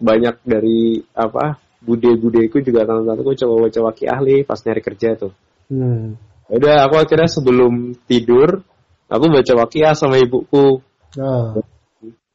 Banyak 0.00 0.44
dari 0.46 1.02
apa 1.16 1.58
bude-budeku 1.84 2.64
juga 2.64 2.88
tante-tanteku 2.88 3.36
coba 3.44 3.54
baca 3.68 3.80
wakiah 3.92 4.18
nih 4.24 4.40
pas 4.46 4.60
nyari 4.64 4.80
kerja 4.80 5.08
tuh. 5.18 5.32
hmm. 5.68 6.16
Ya 6.48 6.54
Udah 6.60 6.76
aku 6.88 6.94
akhirnya 7.00 7.28
sebelum 7.28 7.96
tidur 8.04 8.64
aku 9.08 9.24
baca 9.32 9.52
wakiah 9.64 9.96
sama 9.96 10.20
ibuku. 10.20 10.80
Ah. 11.16 11.56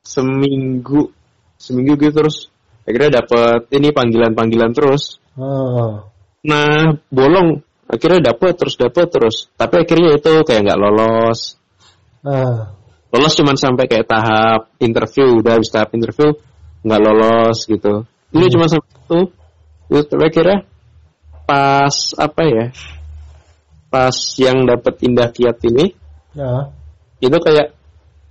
Seminggu 0.02 1.14
seminggu 1.60 1.94
gitu 2.00 2.26
terus. 2.26 2.50
Akhirnya 2.90 3.22
dapet 3.22 3.70
ini 3.76 3.94
panggilan-panggilan 3.94 4.74
terus. 4.74 5.22
Ah. 5.38 6.10
Nah 6.46 6.98
bolong. 7.14 7.62
Akhirnya 7.90 8.34
dapet 8.34 8.54
terus 8.58 8.78
dapet 8.78 9.10
terus. 9.10 9.50
Tapi 9.54 9.86
akhirnya 9.86 10.18
itu 10.18 10.34
kayak 10.46 10.62
nggak 10.66 10.82
lolos. 10.82 11.58
Ah 12.26 12.79
lolos 13.10 13.34
cuman 13.34 13.58
sampai 13.58 13.86
kayak 13.90 14.06
tahap 14.06 14.70
interview 14.78 15.42
udah 15.42 15.58
habis 15.58 15.74
tahap 15.74 15.90
interview 15.98 16.34
nggak 16.86 17.02
lolos 17.02 17.66
gitu. 17.66 18.06
Ini 18.30 18.46
Hmm. 18.46 18.54
cuma 18.54 18.66
sampai 18.70 19.26
itu 19.90 20.16
akhirnya 20.22 20.58
pas 21.50 21.96
apa 22.14 22.42
ya 22.46 22.66
pas 23.90 24.14
yang 24.38 24.70
dapet 24.70 25.02
indah 25.02 25.34
kiat 25.34 25.58
ini 25.66 25.98
ah 26.38 26.70
itu 27.18 27.34
kayak 27.42 27.74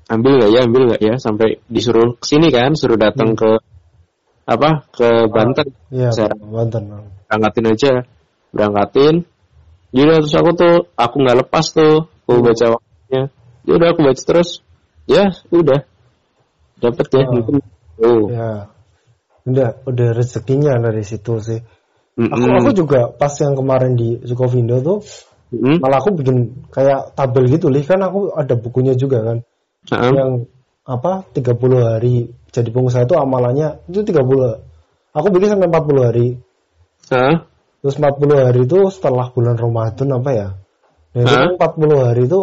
ambil 0.06 0.38
nggak 0.38 0.50
ya 0.54 0.61
ambil 0.64 0.82
nggak 0.88 1.02
ya? 1.02 1.14
Sampai 1.18 1.58
disuruh 1.66 2.14
ke 2.16 2.25
sini 2.25 2.49
kan 2.54 2.78
suruh 2.78 2.97
datang 2.97 3.35
Hmm. 3.35 3.40
ke 3.40 3.50
apa 4.49 4.87
ke 4.94 5.08
Banten. 5.28 5.66
iya 5.92 6.08
Saya 6.14 6.32
Banten 6.38 6.88
berangkatin 7.28 7.66
aja 7.68 7.92
berangkatin. 8.54 9.26
Jadi 9.92 10.08
terus 10.25 10.37
aku 10.37 10.50
tuh 10.56 10.75
aku 10.97 11.16
nggak 11.20 11.38
lepas 11.44 11.66
tuh 11.75 12.06
aku 12.25 12.32
Hmm. 12.38 12.47
baca 12.47 12.66
waktunya. 12.78 13.23
Ya 13.68 13.73
udah 13.76 13.88
aku 13.92 14.00
baca 14.06 14.23
terus 14.25 14.64
ya 15.08 15.32
udah. 15.50 15.80
Dapet 16.78 17.06
ya 17.10 17.24
Oh. 17.26 17.32
mungkin. 17.34 17.54
Oh. 17.98 18.22
Ya. 18.30 18.70
Udah 19.48 19.68
udah 19.88 20.08
rezekinya 20.14 20.76
dari 20.78 21.02
situ 21.02 21.40
sih. 21.40 21.60
Mm-mm. 22.18 22.34
aku 22.34 22.46
aku 22.58 22.70
juga 22.74 23.00
pas 23.14 23.30
yang 23.38 23.54
kemarin 23.54 23.94
di 23.94 24.18
Sukovindo 24.26 24.82
tuh 24.82 25.06
Mm-mm. 25.54 25.78
malah 25.78 26.02
aku 26.02 26.18
bikin 26.18 26.66
kayak 26.74 27.14
tabel 27.14 27.46
gitu 27.46 27.70
lih 27.70 27.86
kan 27.86 28.02
aku 28.02 28.34
ada 28.34 28.58
bukunya 28.58 28.98
juga 28.98 29.22
kan. 29.22 29.38
Nah, 29.94 30.10
yang 30.12 30.30
apa 30.82 31.24
30 31.30 31.54
hari 31.78 32.34
jadi 32.50 32.68
pengusaha 32.74 33.06
itu 33.06 33.14
amalannya 33.14 33.80
itu 33.86 34.02
30 34.02 34.18
aku 35.14 35.26
bikin 35.30 35.48
sampai 35.56 35.68
40 35.70 36.08
hari. 36.10 36.28
Nah, 37.14 37.46
terus 37.80 37.96
40 37.96 38.44
hari 38.50 38.60
itu 38.66 38.78
setelah 38.90 39.30
bulan 39.30 39.54
Ramadan 39.56 40.08
apa 40.18 40.30
ya? 40.34 40.48
Nah, 41.14 41.20
itu 41.22 41.34
kan 41.38 41.50
40 41.54 42.02
hari 42.02 42.22
itu 42.26 42.40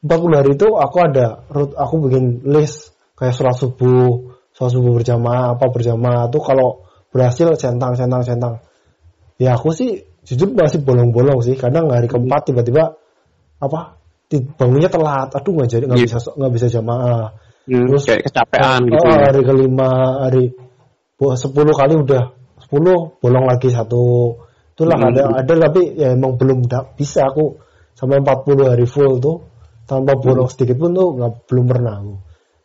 40 0.00 0.38
hari 0.40 0.50
itu 0.56 0.66
aku 0.74 0.96
ada 1.00 1.44
rut- 1.52 1.76
aku 1.76 1.94
bikin 2.08 2.40
list 2.48 2.96
kayak 3.20 3.36
sholat 3.36 3.52
subuh 3.52 4.32
sholat 4.56 4.72
subuh 4.72 4.92
berjamaah 4.96 5.56
apa 5.56 5.66
berjamaah 5.68 6.32
tuh 6.32 6.40
kalau 6.40 6.68
berhasil 7.12 7.52
centang 7.60 7.92
centang 7.92 8.24
centang 8.24 8.54
ya 9.36 9.60
aku 9.60 9.76
sih 9.76 10.00
jujur 10.24 10.52
masih 10.56 10.80
bolong-bolong 10.80 11.44
sih 11.44 11.52
kadang 11.56 11.92
hari 11.92 12.08
keempat 12.08 12.48
tiba-tiba 12.48 12.96
apa 13.60 14.00
bangunnya 14.56 14.88
telat 14.88 15.28
aduh 15.34 15.52
nggak 15.52 15.68
jadi 15.68 15.84
nggak 15.90 15.98
Iya. 16.00 16.06
bisa 16.06 16.18
nggak 16.32 16.52
bisa 16.54 16.66
jamaah 16.70 17.24
hmm, 17.68 17.86
Terus- 17.92 18.06
kayak 18.08 18.22
kecapean 18.30 18.80
gitu 18.88 19.04
Oh, 19.04 19.10
ya. 19.10 19.20
hari 19.28 19.40
kelima 19.44 19.90
hari 20.24 20.44
10 21.20 21.52
kali 21.52 21.94
udah 21.98 22.24
10 22.72 23.20
bolong 23.20 23.44
lagi 23.44 23.68
satu 23.68 24.32
itulah 24.72 24.96
Hmm. 24.96 25.12
ada 25.12 25.44
ada 25.44 25.52
tapi 25.68 25.92
ya 25.92 26.16
emang 26.16 26.40
belum 26.40 26.64
bisa 26.96 27.28
aku 27.28 27.58
sampai 27.92 28.22
40 28.24 28.64
hari 28.70 28.86
full 28.88 29.20
tuh 29.20 29.49
tanpa 29.90 30.14
bolong 30.14 30.46
sedikit 30.46 30.78
pun 30.78 30.94
tuh 30.94 31.18
nggak 31.18 31.50
belum 31.50 31.66
pernah 31.66 31.98
aku 31.98 32.14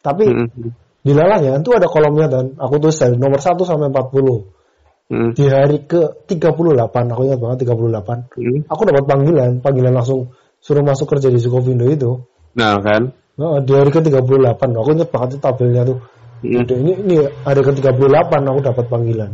tapi 0.05 0.29
Mm-mm. 0.29 0.69
di 1.01 1.13
lalanya 1.17 1.57
itu 1.57 1.73
ada 1.73 1.89
kolomnya 1.89 2.29
dan 2.29 2.53
aku 2.61 2.77
tulis 2.77 2.93
dari 3.01 3.17
nomor 3.17 3.41
1 3.41 3.57
sampai 3.57 3.89
40 3.89 5.09
Mm-mm. 5.09 5.29
di 5.33 5.45
hari 5.49 5.89
ke 5.89 6.29
38 6.29 6.53
aku 6.85 7.21
ingat 7.25 7.39
banget 7.41 7.57
38 7.65 8.37
Mm-mm. 8.37 8.59
aku 8.69 8.81
dapat 8.85 9.03
panggilan 9.09 9.51
panggilan 9.65 9.93
langsung 9.97 10.29
suruh 10.61 10.85
masuk 10.85 11.17
kerja 11.17 11.33
di 11.33 11.41
Sukovindo 11.41 11.89
itu 11.89 12.21
nah 12.53 12.77
kan 12.77 13.09
Nah, 13.35 13.59
di 13.59 13.75
hari 13.75 13.91
ke 13.91 13.99
38 13.99 14.23
aku 14.55 14.89
ingat 14.95 15.11
banget 15.11 15.35
itu 15.35 15.39
tabelnya 15.43 15.83
tuh. 15.83 15.99
Udah, 16.39 16.77
ini 16.77 16.93
ini 17.03 17.15
hari 17.43 17.61
ke 17.67 17.71
38 17.73 17.99
aku 18.31 18.59
dapat 18.61 18.85
panggilan 18.85 19.31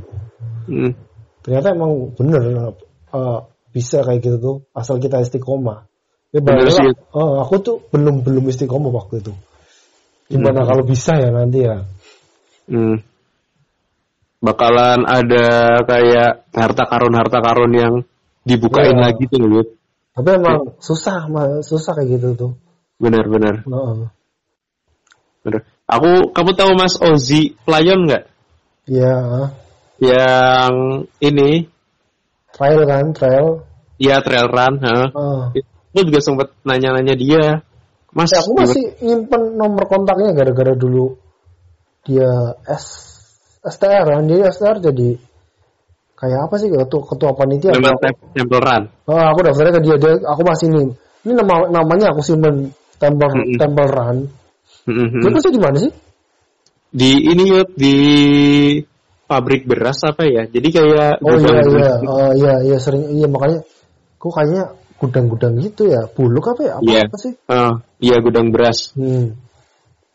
Mm-mm. 0.71 0.95
ternyata 1.43 1.75
emang 1.75 2.15
bener 2.15 2.71
eh, 3.11 3.39
bisa 3.75 3.99
kayak 4.05 4.23
gitu 4.23 4.37
tuh 4.39 4.55
asal 4.71 4.95
kita 5.01 5.19
istiqomah 5.19 5.90
ya 6.31 6.39
Bener 6.39 6.67
sih. 6.71 6.87
eh, 6.87 7.33
aku 7.43 7.55
tuh 7.59 7.75
belum 7.91 8.23
belum 8.23 8.47
istiqomah 8.47 8.91
waktu 8.91 9.19
itu 9.19 9.33
gimana 10.31 10.63
Hmm. 10.63 10.69
kalau 10.71 10.83
bisa 10.87 11.19
ya 11.19 11.29
nanti 11.29 11.59
ya 11.63 11.83
Hmm. 12.71 13.03
Bakalan 14.41 15.05
ada 15.05 15.45
kayak 15.85 16.49
harta 16.49 16.83
karun 16.89 17.13
harta 17.13 17.39
karun 17.43 17.73
yang 17.75 17.93
dibukain 18.41 18.95
Iya. 18.97 19.11
lagi 19.11 19.27
tuh 19.29 19.43
Lud. 19.43 19.67
tapi 20.11 20.29
emang 20.33 20.75
susah 20.81 21.27
mah 21.27 21.61
susah 21.61 21.93
kayak 21.93 22.17
gitu 22.19 22.27
tuh 22.35 22.51
Benar 22.97 23.25
benar 23.27 23.55
Heeh. 23.65 24.07
benar. 25.41 25.61
Aku 25.85 26.31
kamu 26.31 26.51
tahu 26.53 26.71
Mas 26.73 26.95
Ozi 26.97 27.53
Playon 27.65 28.07
nggak? 28.07 28.23
ya 28.87 29.15
Yang 30.01 30.73
ini 31.19 31.51
trial 32.55 32.81
kan 32.87 33.05
trial 33.13 33.47
ya 33.99 34.17
trail 34.25 34.47
run. 34.49 34.73
ha. 34.81 34.95
Heeh. 35.11 35.41
Aku 35.91 36.07
juga 36.07 36.19
sempat 36.23 36.47
nanya-nanya 36.63 37.15
dia. 37.19 37.43
Mas, 38.11 38.31
Ya, 38.31 38.43
aku 38.43 38.59
masih 38.59 38.83
nyimpen 38.99 39.55
nomor 39.55 39.87
kontaknya 39.87 40.35
gara-gara 40.35 40.75
dulu 40.75 41.15
dia 42.03 42.59
S 42.67 43.07
STR 43.63 44.03
kan 44.03 44.25
dia 44.27 44.51
STR 44.51 44.83
jadi 44.83 45.15
kayak 46.19 46.49
apa 46.49 46.55
sih 46.59 46.67
ketua 46.67 47.07
ketua 47.07 47.31
panitia 47.31 47.71
memang 47.71 47.95
Aku- 47.95 48.35
temple 48.35 48.59
run. 48.59 48.83
Oh, 49.07 49.15
aku 49.15 49.39
daftarnya 49.47 49.79
ke 49.79 49.81
dia, 49.85 49.95
dia 49.95 50.11
aku 50.27 50.41
masih 50.43 50.67
ini. 50.75 50.91
Ini 51.23 51.31
nama 51.39 51.71
namanya 51.71 52.11
aku 52.11 52.19
simpen. 52.25 52.75
Temple 53.01 53.89
Run. 53.89 54.17
Hmm, 54.85 54.93
hmm, 54.93 55.09
Dia 55.25 55.29
hmm. 55.29 55.33
pasti 55.33 55.49
di 55.49 55.61
mana 55.61 55.77
sih? 55.81 55.91
Di 56.93 57.11
ini 57.17 57.43
yuk 57.49 57.73
di 57.73 57.95
pabrik 59.25 59.63
beras 59.63 60.03
apa 60.03 60.27
ya 60.27 60.43
jadi 60.43 60.67
kayak 60.69 61.23
Oh 61.23 61.39
iya 61.39 61.63
iya, 61.63 61.91
oh 62.03 62.31
iya 62.35 62.53
iya 62.67 62.77
sering 62.83 63.15
iya 63.15 63.31
makanya 63.31 63.63
kok 64.19 64.27
kayaknya 64.35 64.75
gudang-gudang 65.01 65.57
gitu 65.57 65.89
ya. 65.89 66.05
Buluk 66.13 66.53
apa 66.53 66.61
ya? 66.61 66.73
Apa, 66.77 66.85
Iya. 66.85 67.01
apa 67.09 67.17
sih? 67.17 67.33
Ah, 67.49 67.73
iya 67.97 68.15
gudang 68.21 68.53
beras 68.53 68.93
Hmm. 68.93 69.33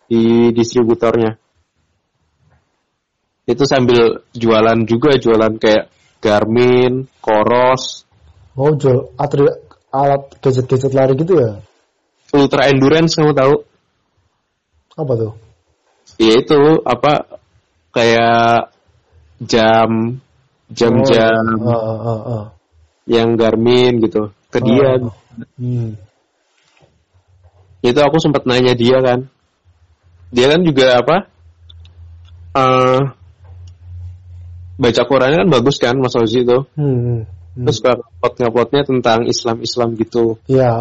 di 0.06 0.54
distributornya 0.54 1.34
itu 3.46 3.62
sambil 3.66 4.22
jualan 4.34 4.78
juga 4.86 5.18
jualan 5.18 5.58
kayak 5.58 5.90
Garmin, 6.22 7.06
Koros, 7.22 8.06
Oh 8.56 8.72
jual 8.72 9.12
atri- 9.20 9.60
alat 9.92 10.32
gadget-gadget 10.40 10.96
lari 10.96 11.12
gitu 11.20 11.36
ya? 11.36 11.60
Ultra 12.32 12.72
Endurance 12.72 13.14
kamu 13.20 13.36
tahu? 13.36 13.54
Apa 14.96 15.12
tuh? 15.12 15.32
Ya 16.16 16.40
itu 16.40 16.80
apa 16.88 17.36
kayak 17.92 18.72
jam 19.44 20.16
jam-jam 20.72 21.44
Oh, 21.60 21.68
ah, 21.68 22.00
ah, 22.00 22.20
ah. 22.24 22.44
yang 23.04 23.36
Garmin 23.36 24.00
gitu 24.00 24.32
ke 24.56 24.60
dia. 24.64 24.88
Oh. 25.04 25.12
Hmm. 25.60 26.00
Itu 27.84 28.00
aku 28.00 28.16
sempat 28.16 28.48
nanya 28.48 28.72
dia 28.72 28.98
kan. 29.04 29.28
Dia 30.32 30.46
kan 30.56 30.64
juga 30.64 31.04
apa? 31.04 31.16
eh 32.56 33.00
baca 34.80 35.02
Qurannya 35.04 35.44
kan 35.44 35.50
bagus 35.52 35.76
kan 35.76 36.00
Mas 36.00 36.16
Ozi 36.16 36.40
itu. 36.40 36.64
Hmm. 36.72 36.96
hmm. 37.04 37.22
Terus 37.56 37.80
ngupload-nguploadnya 37.80 38.84
tentang 38.84 39.24
Islam-Islam 39.24 39.96
gitu. 39.96 40.36
Ya, 40.44 40.76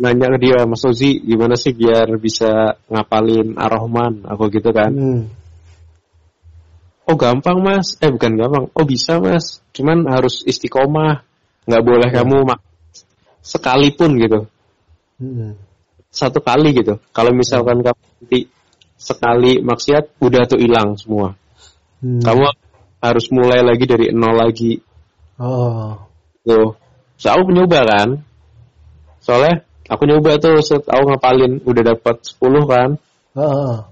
nanya 0.00 0.32
ke 0.32 0.38
dia, 0.40 0.64
Mas 0.64 0.80
Ozi 0.80 1.20
gimana 1.20 1.60
sih 1.60 1.76
biar 1.76 2.08
bisa 2.16 2.80
ngapalin 2.88 3.52
Ar-Rahman? 3.60 4.24
Aku 4.24 4.48
gitu 4.48 4.72
kan. 4.72 4.96
Hmm. 4.96 5.22
Oh 7.04 7.18
gampang 7.18 7.58
mas, 7.60 7.98
eh 7.98 8.06
bukan 8.06 8.38
gampang, 8.38 8.64
oh 8.70 8.86
bisa 8.86 9.18
mas, 9.18 9.66
cuman 9.74 10.06
harus 10.06 10.46
istiqomah, 10.46 11.26
nggak 11.66 11.82
boleh 11.82 12.06
kamu 12.06 12.46
mak 12.46 12.69
sekalipun 13.40 14.20
gitu, 14.20 14.40
Hmm. 15.20 15.56
satu 16.08 16.40
kali 16.40 16.72
gitu. 16.72 16.96
Kalau 17.12 17.32
misalkan 17.36 17.84
kamu 17.84 18.00
nanti 18.00 18.48
sekali 18.96 19.60
maksiat, 19.60 20.20
udah 20.20 20.42
tuh 20.48 20.60
hilang 20.60 20.96
semua. 20.96 21.36
Hmm. 22.00 22.20
Kamu 22.20 22.44
harus 23.00 23.26
mulai 23.32 23.64
lagi 23.64 23.84
dari 23.88 24.12
nol 24.12 24.36
lagi, 24.36 24.80
Oh. 25.40 25.96
tuh. 26.44 26.76
So 27.16 27.26
aku 27.32 27.52
nyoba 27.52 27.84
kan, 27.84 28.08
soalnya 29.20 29.64
aku 29.88 30.04
nyoba 30.08 30.36
tuh, 30.36 30.60
set 30.60 30.84
aku 30.88 31.04
ngapalin 31.12 31.60
udah 31.64 31.96
dapat 31.96 32.16
10 32.24 32.64
kan, 32.68 32.88
ah. 33.36 33.88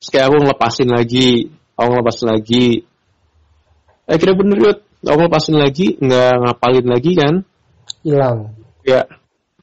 terus 0.00 0.08
kayak 0.12 0.28
aku 0.28 0.36
ngelepasin 0.44 0.88
lagi, 0.92 1.52
aku 1.76 1.88
ngelepasin 1.92 2.28
lagi. 2.32 2.66
Eh 4.08 4.16
kira 4.20 4.32
bener 4.36 4.56
yut, 4.60 4.78
aku 5.04 5.16
ngelepasin 5.24 5.56
lagi, 5.56 5.96
nggak 6.00 6.32
ngapalin 6.48 6.86
lagi 6.88 7.12
kan, 7.16 7.34
Hilang. 8.06 8.55
Ya 8.86 9.02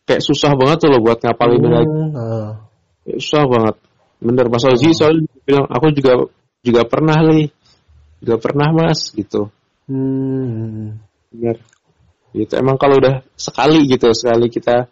kayak 0.03 0.21
susah 0.21 0.51
banget 0.59 0.83
tuh 0.83 0.89
loh 0.91 0.99
buat 0.99 1.23
ngapalin 1.23 1.63
lagi. 1.63 1.87
Hmm. 1.87 2.11
Ah. 2.13 2.51
Ya, 3.07 3.15
susah 3.23 3.43
banget. 3.47 3.75
Bener 4.23 4.45
Mas 4.51 4.63
Ozi 4.67 4.91
soalnya 4.91 5.23
dia 5.27 5.41
bilang 5.47 5.65
aku 5.71 5.85
juga 5.95 6.11
juga 6.63 6.81
pernah 6.87 7.17
nih, 7.27 7.47
juga 8.23 8.35
pernah 8.39 8.67
mas 8.71 9.11
gitu. 9.15 9.51
Hmm. 9.87 10.99
Bener. 11.31 11.57
Gitu 12.35 12.53
emang 12.59 12.75
kalau 12.79 12.99
udah 12.99 13.23
sekali 13.35 13.87
gitu 13.87 14.11
sekali 14.15 14.47
kita 14.51 14.87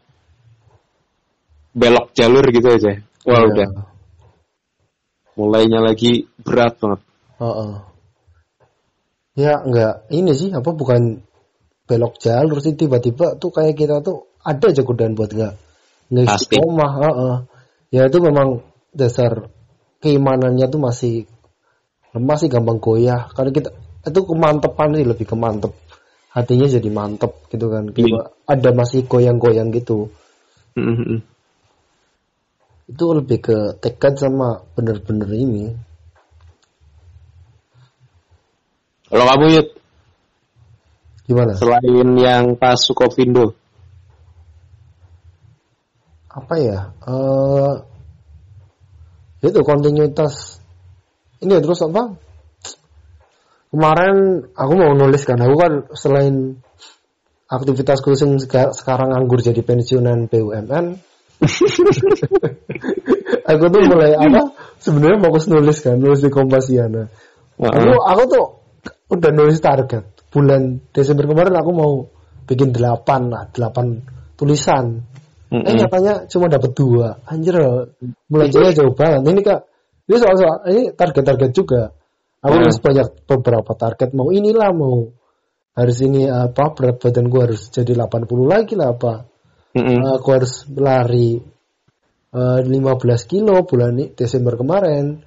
belok 1.71 2.11
jalur 2.11 2.43
gitu 2.51 2.67
aja, 2.67 2.99
wah 3.23 3.39
Iya. 3.39 3.47
udah 3.47 3.69
mulainya 5.39 5.79
lagi 5.79 6.27
berat 6.43 6.75
banget. 6.77 7.01
Oh, 7.39 7.47
oh. 7.47 7.73
Ya 9.33 9.63
enggak 9.63 10.05
ini 10.11 10.35
sih 10.35 10.51
apa 10.51 10.69
bukan 10.75 11.23
belok 11.91 12.15
jalur 12.23 12.63
sih 12.63 12.79
tiba-tiba 12.79 13.35
tuh 13.35 13.51
kayak 13.51 13.75
kita 13.75 13.99
tuh 13.99 14.31
ada 14.39 14.71
aja 14.71 14.81
godaan 14.87 15.19
buat 15.19 15.35
enggak 15.35 15.59
nggak 16.11 16.27
Pasti. 16.27 16.59
istiqomah. 16.59 16.91
Heeh. 16.99 17.35
Ya 17.95 18.01
itu 18.07 18.19
memang 18.19 18.47
dasar 18.91 19.47
keimanannya 20.03 20.67
tuh 20.67 20.81
masih 20.83 21.15
lemah 22.11 22.37
sih 22.37 22.51
gampang 22.51 22.83
goyah. 22.83 23.31
Kalau 23.31 23.51
kita 23.55 23.71
itu 24.03 24.19
kemantepan 24.27 24.99
sih 24.99 25.07
lebih 25.07 25.25
kemantep. 25.25 25.71
Hatinya 26.31 26.67
jadi 26.67 26.89
mantep 26.91 27.47
gitu 27.51 27.67
kan. 27.71 27.91
Kayak 27.91 28.35
ada 28.47 28.69
masih 28.71 29.07
goyang-goyang 29.07 29.71
gitu. 29.75 30.11
Mm-mm. 30.75 31.19
Itu 32.87 33.05
lebih 33.15 33.39
ke 33.43 33.57
tekad 33.79 34.19
sama 34.19 34.63
bener-bener 34.75 35.27
ini. 35.31 35.65
Kalau 39.11 39.27
kamu 39.27 39.45
Yud, 39.59 39.67
Gimana? 41.25 41.53
selain 41.55 42.07
yang 42.17 42.57
pas 42.57 42.81
Sukovindo, 42.81 43.53
apa 46.31 46.55
ya? 46.55 46.79
Eh 47.03 47.73
itu 49.41 49.59
kontinuitas. 49.65 50.63
Ini 51.41 51.59
terus 51.59 51.81
apa? 51.83 52.13
Kemarin 53.73 54.45
aku 54.53 54.73
mau 54.77 54.93
nulis 54.93 55.25
kan. 55.25 55.41
Aku 55.41 55.55
kan 55.57 55.73
selain 55.97 56.61
aktivitasku 57.51 58.15
sing 58.15 58.39
seka- 58.39 58.71
sekarang 58.71 59.11
nganggur 59.11 59.43
jadi 59.43 59.59
pensiunan 59.59 60.31
BUMN 60.31 61.11
aku 63.49 63.63
tuh 63.67 63.81
mulai 63.89 64.13
apa? 64.13 64.53
Sebenarnya 64.77 65.17
fokus 65.19 65.49
nulis 65.49 65.81
kan 65.81 65.97
nulis 65.97 66.21
di 66.21 66.29
Kompasiana. 66.29 67.09
Aku 67.57 67.97
aku 67.97 68.23
tuh 68.29 68.45
udah 69.11 69.31
nulis 69.33 69.59
target 69.59 70.20
bulan 70.31 70.79
Desember 70.95 71.27
kemarin 71.27 71.55
aku 71.59 71.71
mau 71.75 71.91
bikin 72.47 72.71
delapan 72.73 73.27
lah 73.29 73.43
delapan 73.51 74.01
tulisan 74.39 75.11
Eh 75.51 75.59
Mm-mm. 75.59 75.83
nyatanya 75.83 76.13
cuma 76.31 76.47
dapat 76.47 76.71
dua. 76.71 77.19
Anjir, 77.27 77.59
belajarnya 78.31 78.71
jauh 78.71 78.95
banget. 78.95 79.19
Ini 79.27 79.41
kak, 79.43 79.61
ini 80.07 80.15
soal-soal 80.15 80.63
ini 80.71 80.95
target-target 80.95 81.51
juga. 81.51 81.91
Aku 82.39 82.55
Hmm. 82.55 82.63
harus 82.63 82.79
banyak 82.79 83.27
beberapa 83.27 83.71
target. 83.75 84.15
Mau 84.15 84.31
inilah 84.31 84.71
mau 84.71 85.11
harus 85.75 85.97
ini 86.07 86.23
apa 86.31 86.71
berat 86.71 87.03
badan 87.03 87.27
gua 87.27 87.51
harus 87.51 87.67
jadi 87.67 87.99
80 87.99 88.47
lagi 88.47 88.79
lah 88.79 88.95
apa. 88.95 89.27
Mm-mm. 89.75 90.23
Aku 90.23 90.27
harus 90.31 90.63
lari 90.71 91.43
eh, 92.31 92.59
15 92.63 93.27
kilo 93.27 93.67
bulan 93.67 93.91
ini 93.99 94.15
Desember 94.15 94.55
kemarin 94.55 95.19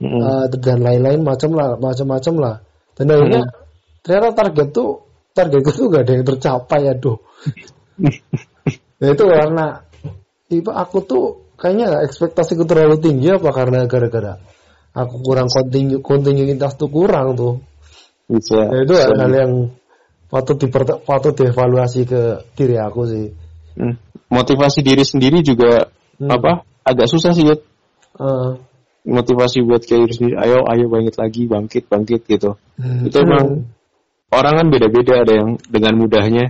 Mm-mm. 0.00 0.20
Eh, 0.24 0.44
dan 0.56 0.80
lain-lain 0.80 1.20
macam 1.20 1.52
lah 1.52 1.76
macam-macam 1.76 2.34
lah. 2.40 2.56
Dan 2.96 3.12
akhirnya 3.12 3.44
ternyata 4.06 4.30
target 4.38 4.68
tuh 4.70 5.02
targetku 5.34 5.70
tuh 5.74 5.90
gak 5.90 6.06
ada 6.06 6.12
yang 6.14 6.24
tercapai 6.24 6.80
aduh. 6.94 7.18
Ya 9.02 9.08
itu 9.18 9.24
karena 9.26 9.82
tiba 10.46 10.78
aku 10.78 11.02
tuh 11.02 11.24
kayaknya 11.58 12.06
ekspektasiku 12.06 12.62
terlalu 12.62 13.02
tinggi 13.02 13.34
apa 13.34 13.50
karena 13.50 13.90
gara-gara 13.90 14.38
aku 14.94 15.26
kurang 15.26 15.50
kontinu 15.50 15.98
kontinuitas 15.98 16.78
tuh 16.78 16.86
kurang 16.86 17.34
tuh. 17.34 17.58
Bisa. 18.30 18.70
Ya, 18.70 18.78
itu 18.86 18.94
bisa. 18.94 19.10
hal 19.18 19.32
yang 19.34 19.52
patut 20.30 20.56
diper 20.56 21.02
patut 21.02 21.34
dievaluasi 21.34 22.06
ke 22.06 22.22
diri 22.54 22.78
aku 22.78 23.02
sih. 23.10 23.26
Mm. 23.74 23.98
Motivasi 24.30 24.86
diri 24.86 25.02
sendiri 25.02 25.42
juga 25.42 25.90
Hmm. 26.16 26.32
apa? 26.32 26.64
Agak 26.80 27.12
susah 27.12 27.36
sih 27.36 27.44
Yud. 27.44 27.60
Eh, 28.16 28.50
Motivasi 29.06 29.62
buat 29.62 29.86
kayak 29.86 30.00
diri 30.02 30.14
sendiri. 30.18 30.34
Ayo, 30.34 30.66
ayo 30.66 30.90
bangkit 30.90 31.14
lagi, 31.14 31.46
bangkit, 31.46 31.84
bangkit 31.86 32.26
gitu. 32.26 32.58
Itu 33.06 33.16
emang 33.22 33.46
orang 34.32 34.54
kan 34.58 34.66
beda-beda. 34.72 35.22
Ada 35.22 35.32
yang 35.42 35.48
dengan 35.66 35.92
mudahnya, 35.98 36.44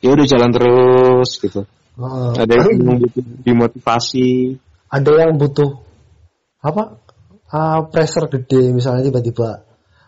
ya 0.00 0.08
udah 0.12 0.26
jalan 0.26 0.50
terus 0.52 1.30
gitu. 1.38 1.62
eh, 1.96 2.32
Ada 2.38 2.52
yang 2.52 2.68
butuh 3.02 3.24
dimotivasi. 3.42 4.58
ada 4.86 5.10
yang 5.18 5.34
butuh 5.34 5.82
apa 6.62 7.02
ah, 7.50 7.82
pressure 7.90 8.30
gede 8.30 8.70
misalnya 8.70 9.02
tiba-tiba 9.10 9.66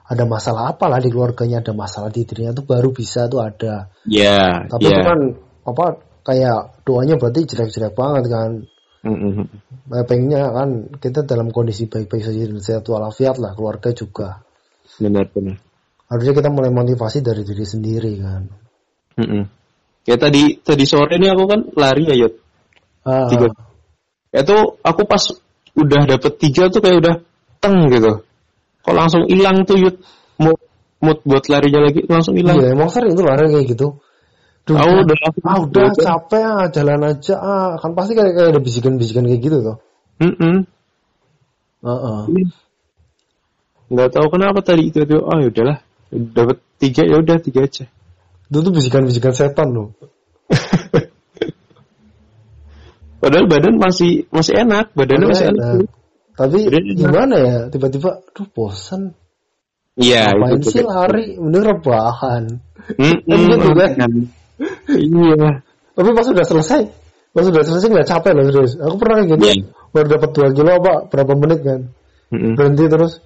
ada 0.08 0.24
masalah 0.24 0.70
apa 0.72 0.86
lah 0.86 1.02
di 1.02 1.10
keluarganya 1.10 1.60
ada 1.60 1.74
masalah 1.74 2.08
di 2.08 2.22
dirinya 2.24 2.54
tuh 2.56 2.64
baru 2.64 2.94
bisa 2.94 3.26
tuh 3.26 3.42
ada 3.42 3.90
Ya, 4.06 4.64
tapi 4.70 4.86
ya. 4.88 4.96
itu 4.96 5.02
kan 5.04 5.20
apa 5.68 5.84
kayak 6.24 6.84
doanya 6.86 7.18
berarti 7.20 7.44
jelek-jelek 7.44 7.92
banget 7.92 8.24
kan. 8.32 8.50
Nah, 9.88 10.02
pengennya 10.08 10.48
kan 10.52 10.70
kita 10.98 11.22
dalam 11.24 11.48
kondisi 11.54 11.86
baik-baik 11.86 12.24
saja 12.24 12.44
dan 12.48 12.58
sehat 12.60 12.84
walafiat 12.88 13.36
lah 13.38 13.52
keluarga 13.54 13.90
juga 13.92 14.42
Benar-benar. 14.98 15.58
Harusnya 16.08 16.32
kita 16.32 16.48
mulai 16.48 16.72
motivasi 16.72 17.20
dari 17.20 17.44
diri 17.44 17.64
sendiri 17.64 18.12
kan 18.20 18.42
Mm-mm. 19.18 19.42
Ya 20.08 20.16
tadi 20.16 20.56
tadi 20.64 20.84
sore 20.88 21.20
ini 21.20 21.28
aku 21.28 21.44
kan 21.44 21.60
lari 21.76 22.08
ya 22.08 22.16
Yud. 22.16 22.32
Ah, 23.04 23.28
Tiga. 23.28 23.52
Itu 24.32 24.80
aku 24.80 25.04
pas 25.04 25.20
udah 25.76 26.00
dapet 26.08 26.32
tiga 26.40 26.72
tuh 26.72 26.80
kayak 26.80 26.96
udah 27.04 27.14
teng 27.60 27.92
gitu. 27.92 28.24
Kok 28.80 28.94
langsung 28.96 29.28
hilang 29.28 29.68
tuh 29.68 29.76
Yud. 29.76 30.00
Mood, 30.40 30.56
mood 31.02 31.18
buat 31.28 31.44
larinya 31.50 31.90
lagi 31.90 32.06
langsung 32.08 32.38
hilang. 32.38 32.56
iya 32.56 32.72
emang 32.72 32.88
sering 32.88 33.12
tuh 33.18 33.26
lari 33.26 33.50
kayak 33.50 33.68
gitu 33.74 33.98
Duh, 34.64 34.76
Aku 34.76 35.00
udah, 35.00 35.16
ah, 35.48 35.58
udah 35.64 35.86
capek 35.96 36.44
ah 36.44 36.66
jalan 36.68 37.00
aja 37.08 37.34
ah 37.40 37.70
kan 37.80 37.96
pasti 37.96 38.12
kayak, 38.14 38.36
kayak 38.36 38.48
ada 38.52 38.60
bisikan-bisikan 38.60 39.24
kayak 39.26 39.40
gitu 39.40 39.56
tuh 39.64 39.76
Mm-mm. 40.22 40.62
Heeh. 41.82 42.20
nggak 43.88 44.08
tahu 44.12 44.26
kenapa 44.28 44.60
tadi 44.60 44.92
itu 44.92 45.08
tuh 45.08 45.24
oh 45.24 45.36
ya 45.40 45.48
udahlah 45.48 45.78
dapat 46.10 46.56
tiga 46.80 47.02
ya 47.04 47.16
udah 47.20 47.36
tiga 47.40 47.64
aja 47.64 47.84
Itu 48.48 48.58
tuh 48.64 48.72
bisikan-bisikan 48.72 49.32
setan 49.36 49.68
loh. 49.72 49.92
padahal 53.20 53.46
badan 53.50 53.76
masih 53.76 54.30
masih 54.30 54.62
enak 54.62 54.94
badannya 54.94 55.26
masih 55.28 55.46
enak 55.52 55.58
Nah, 55.58 55.82
tapi 56.38 56.70
enak. 56.70 56.94
gimana 56.94 57.34
ya? 57.34 57.58
Tiba-tiba, 57.66 58.22
aduh 58.22 58.46
bosan. 58.54 59.10
iya 59.98 60.30
Ngapain 60.30 60.62
itu 60.62 60.68
sih 60.70 60.86
lari? 60.86 61.34
Mending 61.34 61.64
rebahan. 61.66 62.62
Kan 63.26 63.38
gitu 63.50 63.70
kan? 63.74 63.90
iya 64.86 65.50
Tapi 65.98 66.08
pas 66.14 66.26
udah 66.30 66.46
selesai, 66.46 66.80
pas 67.34 67.42
udah 67.42 67.62
selesai 67.66 67.90
nggak 67.90 68.06
capek 68.06 68.30
loh 68.38 68.46
serius. 68.54 68.78
Aku 68.78 68.94
pernah 69.02 69.18
kayak 69.18 69.34
gitu. 69.34 69.42
Iya. 69.50 69.54
Baru 69.90 70.06
dapat 70.14 70.30
2 70.30 70.54
kilo 70.54 70.70
apa 70.78 70.92
berapa 71.10 71.32
menit 71.34 71.60
kan. 71.66 71.80
Mm-mm. 72.30 72.54
Berhenti 72.54 72.86
terus. 72.86 73.18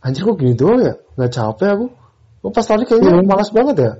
Anjir 0.00 0.24
kok 0.24 0.40
gini 0.40 0.56
doang 0.56 0.80
ya? 0.80 0.96
Nggak 1.20 1.32
capek 1.36 1.68
aku. 1.76 1.86
Oh, 2.38 2.50
pas 2.54 2.62
lari 2.70 2.84
kayaknya 2.86 3.10
Iya. 3.18 3.26
malas 3.26 3.50
banget 3.50 3.76
ya. 3.82 3.92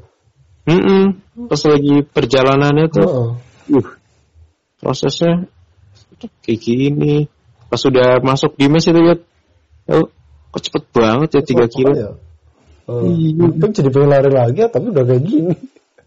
Mm-mm. 0.68 1.05
pas 1.48 1.62
lagi 1.64 2.05
perjalanannya 2.05 2.87
tuh 2.92 3.09
Heeh. 3.09 3.29
uh, 3.81 3.87
prosesnya 4.85 5.48
kayak 6.44 6.61
gini 6.61 7.24
pas 7.72 7.81
sudah 7.81 8.20
masuk 8.20 8.53
di 8.61 8.68
mes 8.68 8.85
itu 8.85 9.01
lihat 9.01 9.24
oh, 9.88 10.12
kok 10.53 10.61
cepet 10.68 10.85
banget 10.92 11.29
ya 11.35 11.42
tiga 11.44 11.64
Kok 11.66 11.72
kilo 11.72 11.92
ya? 11.96 12.11
Kan 13.61 13.70
jadi 13.72 13.88
pengen 13.92 14.09
lari 14.12 14.31
lagi 14.33 14.64
ya, 14.64 14.68
tapi 14.72 14.88
udah 14.88 15.05
kayak 15.05 15.20
gini. 15.29 15.53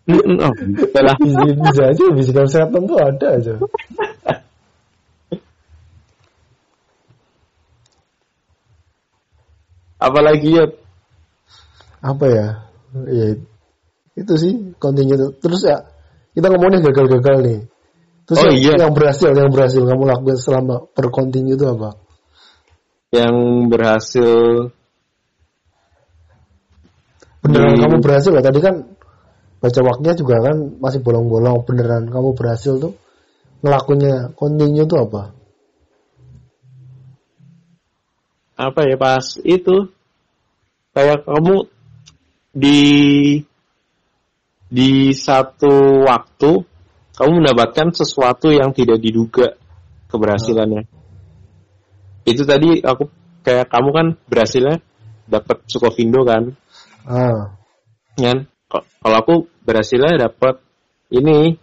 Oh, 0.09 0.53
bisa, 0.57 1.13
bisa 1.61 1.83
aja 1.93 2.03
bisikan 2.09 2.49
setan 2.49 2.89
tuh 2.89 2.97
ada 2.97 3.27
aja. 3.37 3.53
apalagi 10.01 10.49
ya 10.57 10.65
Apa 12.01 12.25
ya? 12.27 12.47
Ya 13.07 13.25
itu 14.17 14.33
sih 14.35 14.53
continue. 14.81 15.31
Terus 15.37 15.61
ya 15.63 15.85
kita 16.35 16.49
ngomongnya 16.51 16.81
gagal-gagal 16.83 17.37
nih. 17.45 17.59
Terus 18.27 18.37
Oh, 18.41 18.45
yang, 18.47 18.57
iya. 18.57 18.73
yang 18.87 18.93
berhasil, 18.93 19.29
yang 19.33 19.51
berhasil 19.51 19.81
kamu 19.81 20.03
lakukan 20.07 20.37
selama 20.39 20.75
per 20.91 21.07
continue 21.13 21.55
itu 21.55 21.65
apa? 21.69 21.97
yang 23.11 23.67
berhasil 23.67 24.71
Beneran 27.43 27.75
Di- 27.75 27.81
kamu 27.83 27.95
berhasil 27.99 28.31
ya? 28.31 28.39
Tadi 28.39 28.59
kan 28.63 28.75
baca 29.59 29.79
waktunya 29.83 30.13
juga 30.15 30.35
kan 30.39 30.55
masih 30.79 31.01
bolong-bolong. 31.03 31.65
Beneran 31.67 32.07
kamu 32.07 32.37
berhasil 32.37 32.77
tuh 32.79 32.93
ngelakunya 33.65 34.31
continue 34.37 34.85
tuh 34.87 35.05
apa? 35.09 35.35
apa 38.61 38.85
ya 38.85 38.93
pas 38.93 39.25
itu 39.41 39.89
kayak 40.93 41.25
kamu 41.25 41.65
di 42.51 42.79
di 44.71 44.91
satu 45.11 46.03
waktu 46.07 46.51
kamu 47.15 47.31
mendapatkan 47.43 47.91
sesuatu 47.91 48.51
yang 48.51 48.71
tidak 48.71 48.99
diduga 49.03 49.55
keberhasilannya 50.07 50.87
itu 52.23 52.43
tadi 52.47 52.79
aku 52.83 53.07
kayak 53.43 53.67
kamu 53.67 53.89
kan 53.91 54.07
berhasilnya 54.29 54.79
dapat 55.27 55.63
Sukovindo 55.67 56.23
kan 56.27 56.55
Ah, 57.01 57.57
kan 58.13 58.45
kalau 59.01 59.17
aku 59.17 59.35
berhasilnya 59.65 60.29
dapat 60.29 60.61
ini 61.09 61.57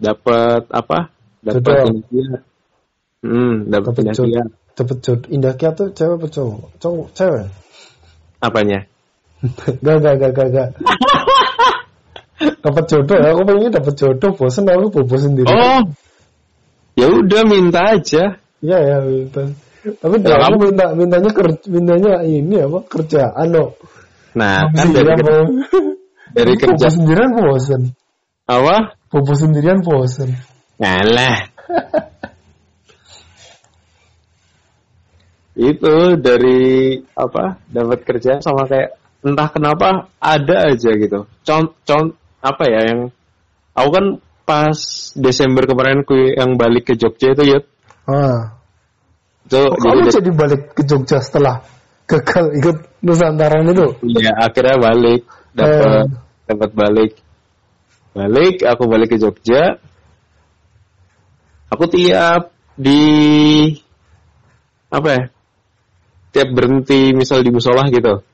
dapat 0.00 0.64
apa 0.72 1.12
dapat. 1.44 1.92
India 1.92 2.40
hmm 3.20 3.68
dapat 3.68 3.92
jodoh. 5.04 5.28
Indah 5.28 5.58
Kia 5.58 5.74
tuh 5.74 5.90
cewek 5.90 6.22
apa 6.22 6.26
cowok? 6.30 6.70
Cowok, 6.78 7.08
cewek. 7.12 7.46
apanya 8.38 8.86
Gak, 9.38 10.02
gak, 10.02 10.14
gak, 10.18 10.30
gak, 10.34 10.48
gak. 10.50 10.68
dapat 12.64 12.84
jodoh 12.86 13.16
ya, 13.18 13.34
aku 13.34 13.42
pengen 13.46 13.70
dapat 13.74 13.94
jodoh, 13.98 14.30
bosen 14.34 14.62
aku 14.66 14.86
bobo 14.94 15.14
sendiri. 15.18 15.46
oh 15.50 15.82
ya 16.94 17.06
udah 17.06 17.42
minta 17.46 17.94
aja 17.98 18.38
Iya 18.58 18.78
ya, 18.82 18.96
minta. 19.06 19.46
Tapi 20.02 20.18
Ya, 20.26 20.34
kamu- 20.42 20.58
minta 20.74 20.86
mintanya 20.98 21.30
kerja, 21.30 21.62
mintanya 21.70 22.12
ini 22.26 22.58
apa 22.58 22.82
kerjaan 22.90 23.46
loh. 23.54 23.78
nah 24.34 24.66
kan 24.74 24.90
dari 24.90 25.06
kerja, 25.14 25.22
bobo. 25.22 25.62
dari 26.34 26.54
kerja 26.58 26.86
Bobo 26.90 26.94
sendirian 26.98 27.30
bosen. 27.38 27.82
apa 28.50 28.98
Bobo 29.06 29.32
sendirian 29.38 29.78
bosen. 29.86 30.34
Ngalah. 30.82 31.38
itu 35.58 35.94
dari 36.18 36.98
apa 37.14 37.58
dapat 37.66 38.02
kerja 38.02 38.38
sama 38.38 38.66
kayak 38.66 38.97
entah 39.18 39.48
kenapa 39.50 40.06
ada 40.22 40.70
aja 40.70 40.90
gitu 40.94 41.26
con 41.42 41.74
con 41.82 42.14
apa 42.38 42.64
ya 42.70 42.80
yang 42.92 43.00
aku 43.74 43.88
kan 43.90 44.06
pas 44.46 44.78
Desember 45.18 45.66
kemarin 45.66 46.06
ku 46.06 46.14
yang 46.14 46.54
balik 46.54 46.88
ke 46.88 46.94
Jogja 46.94 47.34
itu 47.34 47.44
ya 47.44 47.58
Ah. 48.08 48.56
itu 49.44 49.60
Oh, 49.60 49.76
jadi 49.76 50.00
kamu 50.00 50.16
jadi 50.16 50.30
balik 50.32 50.62
ke 50.72 50.82
Jogja 50.86 51.18
setelah 51.20 51.60
gagal 52.08 52.56
ikut 52.56 52.76
Nusantara 53.04 53.60
itu? 53.62 53.86
ya 54.16 54.32
akhirnya 54.40 54.76
balik 54.80 55.22
dapat 55.52 55.84
Eh. 55.84 56.04
dapat 56.48 56.70
balik 56.72 57.12
balik 58.16 58.54
aku 58.64 58.82
balik 58.88 59.08
ke 59.12 59.18
Jogja 59.20 59.76
aku 61.68 61.84
tiap 61.92 62.54
di 62.78 63.02
apa 64.88 65.08
ya 65.12 65.22
tiap 66.32 66.48
berhenti 66.56 67.12
misal 67.12 67.44
di 67.44 67.50
musola 67.52 67.84
gitu 67.92 68.24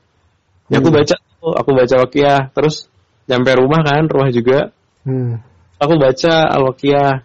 ya 0.67 0.77
aku 0.79 0.89
Hmm. 0.89 0.97
baca 0.97 1.15
aku 1.61 1.69
baca 1.71 1.95
wakiyah 2.03 2.41
terus 2.51 2.89
nyampe 3.25 3.51
rumah 3.55 3.81
kan 3.81 4.05
rumah 4.05 4.29
juga 4.29 4.73
Hmm. 5.05 5.37
aku 5.77 5.93
baca 5.95 6.49
al-wakiyah 6.49 7.21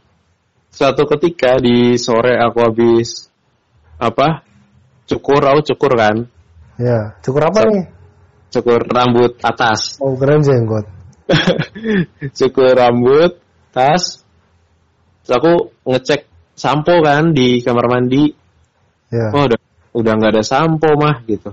suatu 0.68 1.08
ketika 1.16 1.56
di 1.56 1.96
sore 1.96 2.36
aku 2.36 2.58
habis 2.60 3.32
apa 3.96 4.44
cukur 5.04 5.40
aku 5.42 5.60
cukur 5.74 5.92
kan 5.96 6.16
Ya, 6.80 7.12
cukur 7.20 7.44
apa 7.44 7.60
nih? 7.68 7.84
cukur 8.48 8.80
rambut 8.88 9.36
atas 9.44 10.00
Oh, 10.00 10.16
keren 10.16 10.40
jenggot. 10.40 10.88
cukur 12.38 12.72
rambut, 12.74 13.36
tas. 13.70 14.24
Terus 15.22 15.32
aku 15.36 15.52
ngecek 15.86 16.26
sampo 16.56 16.98
kan 17.04 17.30
di 17.36 17.60
kamar 17.60 17.86
mandi. 17.86 18.32
Ya. 19.12 19.28
Oh 19.30 19.44
udah 19.46 19.60
udah 19.94 20.12
nggak 20.16 20.32
ada 20.40 20.42
sampo 20.42 20.88
mah 20.96 21.20
gitu. 21.28 21.52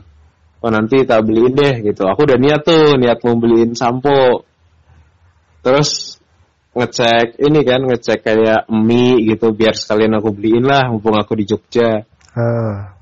Oh 0.58 0.74
nanti 0.74 1.06
tak 1.06 1.22
beliin 1.26 1.54
deh 1.54 1.76
gitu. 1.86 2.10
Aku 2.10 2.26
udah 2.26 2.38
niat 2.42 2.66
tuh 2.66 2.98
niat 2.98 3.22
mau 3.22 3.38
beliin 3.38 3.78
sampo. 3.78 4.42
Terus 5.62 6.18
ngecek 6.74 7.38
ini 7.42 7.60
kan 7.62 7.82
ngecek 7.86 8.20
kayak 8.26 8.70
mie 8.70 9.22
gitu 9.26 9.54
biar 9.54 9.78
sekalian 9.78 10.18
aku 10.18 10.34
beliin 10.34 10.66
lah 10.66 10.90
mumpung 10.90 11.14
aku 11.14 11.38
di 11.38 11.46
Jogja. 11.46 12.06
Ah. 12.34 12.98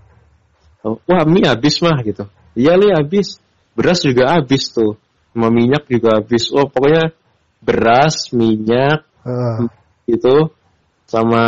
Wah 0.84 1.24
mie 1.24 1.48
habis 1.48 1.80
mah 1.80 2.04
gitu. 2.04 2.28
Iya 2.56 2.76
li 2.76 2.92
habis. 2.92 3.40
Beras 3.76 4.04
juga 4.04 4.36
habis 4.36 4.72
tuh. 4.72 4.96
Sama 5.36 5.52
minyak 5.52 5.88
juga 5.92 6.24
habis. 6.24 6.48
Oh 6.56 6.72
pokoknya 6.72 7.12
beras, 7.60 8.32
minyak, 8.32 9.04
Ah. 9.26 9.68
itu 10.08 10.54
sama 11.10 11.44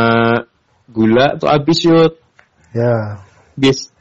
gula 0.90 1.38
tuh 1.40 1.48
habis 1.48 1.80
yut. 1.86 2.20
Ya. 2.74 3.24
Habis. 3.56 3.94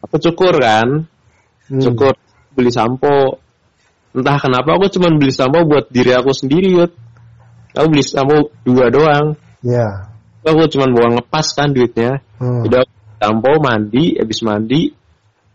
Aku 0.00 0.16
cukur 0.16 0.56
kan. 0.56 1.10
Hmm. 1.70 1.82
Cukur 1.82 2.14
beli 2.56 2.70
sampo. 2.72 3.42
Entah 4.12 4.36
kenapa 4.36 4.76
aku 4.76 4.92
cuma 4.92 5.08
beli 5.12 5.32
sampo 5.32 5.64
buat 5.64 5.88
diri 5.88 6.12
aku 6.12 6.30
sendiri 6.34 6.68
yut. 6.72 6.92
Aku 7.76 7.86
beli 7.88 8.04
sampo 8.04 8.52
dua 8.66 8.92
doang. 8.92 9.36
Ya. 9.62 10.12
Aku 10.42 10.66
cuma 10.68 10.90
buang 10.90 11.18
ngepas 11.20 11.54
kan 11.54 11.70
duitnya. 11.70 12.20
Hmm. 12.42 12.66
Udah 12.66 12.82
sampo 13.22 13.62
mandi, 13.62 14.18
habis 14.18 14.42
mandi, 14.42 14.90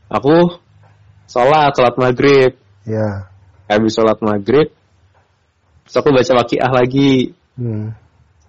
aku 0.07 0.55
sholat, 1.27 1.75
sholat 1.75 1.95
maghrib. 1.99 2.55
Ya. 2.87 3.27
Habis 3.67 3.99
sholat 3.99 4.23
maghrib, 4.23 4.71
terus 5.83 5.95
aku 5.99 6.15
baca 6.15 6.31
wakiah 6.39 6.71
lagi. 6.71 7.35
Hmm. 7.59 7.91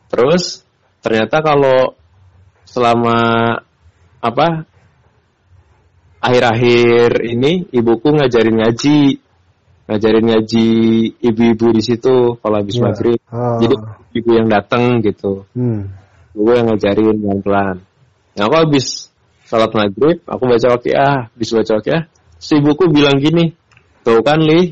Terus 0.06 0.62
ternyata 1.02 1.42
kalau 1.42 1.98
selama 2.62 3.18
apa 4.22 4.68
akhir-akhir 6.18 7.24
ini 7.24 7.66
ibuku 7.70 8.08
ngajarin 8.14 8.58
ngaji, 8.58 9.22
ngajarin 9.88 10.24
ngaji 10.28 10.68
ibu-ibu 11.22 11.66
di 11.74 11.82
situ 11.82 12.36
kalau 12.42 12.56
habis 12.58 12.76
Ya. 12.76 12.82
maghrib. 12.90 13.18
Ah. 13.30 13.58
Jadi 13.62 13.74
ibu 14.18 14.30
yang 14.34 14.48
datang 14.50 15.00
gitu. 15.02 15.46
Hmm. 15.54 15.94
gue 16.38 16.54
yang 16.54 16.70
ngajarin 16.70 17.18
pelan-pelan. 17.18 17.76
Nah, 18.38 18.42
aku 18.46 18.54
habis 18.62 19.10
salat 19.42 19.74
maghrib, 19.74 20.22
aku 20.22 20.42
baca 20.46 20.66
wakiah, 20.78 21.34
habis 21.34 21.50
baca 21.50 21.82
wakiah, 21.82 22.06
si 22.38 22.62
ibuku 22.62 22.86
bilang 22.94 23.18
gini, 23.18 23.58
tuh 24.06 24.22
kan 24.22 24.38
li, 24.38 24.70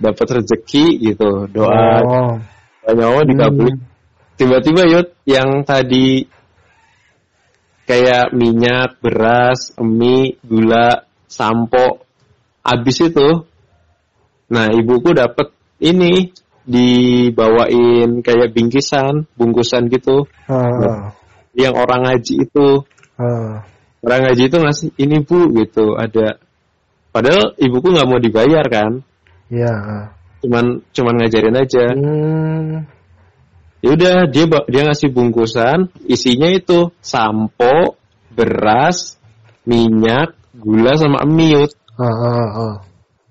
dapat 0.00 0.40
rezeki 0.40 1.04
gitu, 1.04 1.44
doa, 1.52 2.00
Oh. 2.00 2.32
nyawa 2.88 3.28
dikabulin. 3.28 3.76
Hmm. 3.76 3.88
Tiba-tiba 4.40 4.88
yud, 4.88 5.08
yang 5.28 5.68
tadi 5.68 6.24
kayak 7.86 8.34
minyak, 8.34 8.98
beras, 8.98 9.72
mie, 9.78 10.36
gula, 10.42 11.06
sampo. 11.30 12.02
Abis 12.66 13.06
itu, 13.06 13.46
nah 14.50 14.74
ibuku 14.74 15.14
dapat 15.14 15.54
ini 15.78 16.34
dibawain 16.66 18.26
kayak 18.26 18.50
bingkisan, 18.50 19.30
bungkusan 19.38 19.86
gitu. 19.86 20.26
Ah, 20.50 21.14
Yang 21.54 21.74
orang 21.78 22.00
ngaji 22.10 22.34
itu, 22.42 22.82
ah. 23.16 23.62
orang 24.02 24.20
ngaji 24.26 24.42
itu 24.50 24.56
ngasih 24.58 24.88
ini 24.98 25.22
bu 25.22 25.54
gitu 25.54 25.94
ada. 25.94 26.42
Padahal 27.14 27.54
ibuku 27.56 27.94
nggak 27.94 28.08
mau 28.10 28.20
dibayar 28.20 28.66
kan, 28.66 29.00
Ya. 29.46 29.72
cuman 30.42 30.82
cuman 30.90 31.14
ngajarin 31.22 31.54
aja. 31.54 31.84
Hmm. 31.94 32.95
Ya 33.84 33.88
udah 33.92 34.14
dia 34.32 34.44
dia 34.48 34.82
ngasih 34.88 35.12
bungkusan, 35.12 35.92
isinya 36.08 36.48
itu 36.48 36.90
sampo, 37.04 38.00
beras, 38.32 39.20
minyak, 39.68 40.32
gula 40.56 40.96
sama 40.96 41.24
mie. 41.28 41.52
Yud. 41.54 41.72
Ah, 41.96 42.08
ah, 42.08 42.48
ah. 42.56 42.74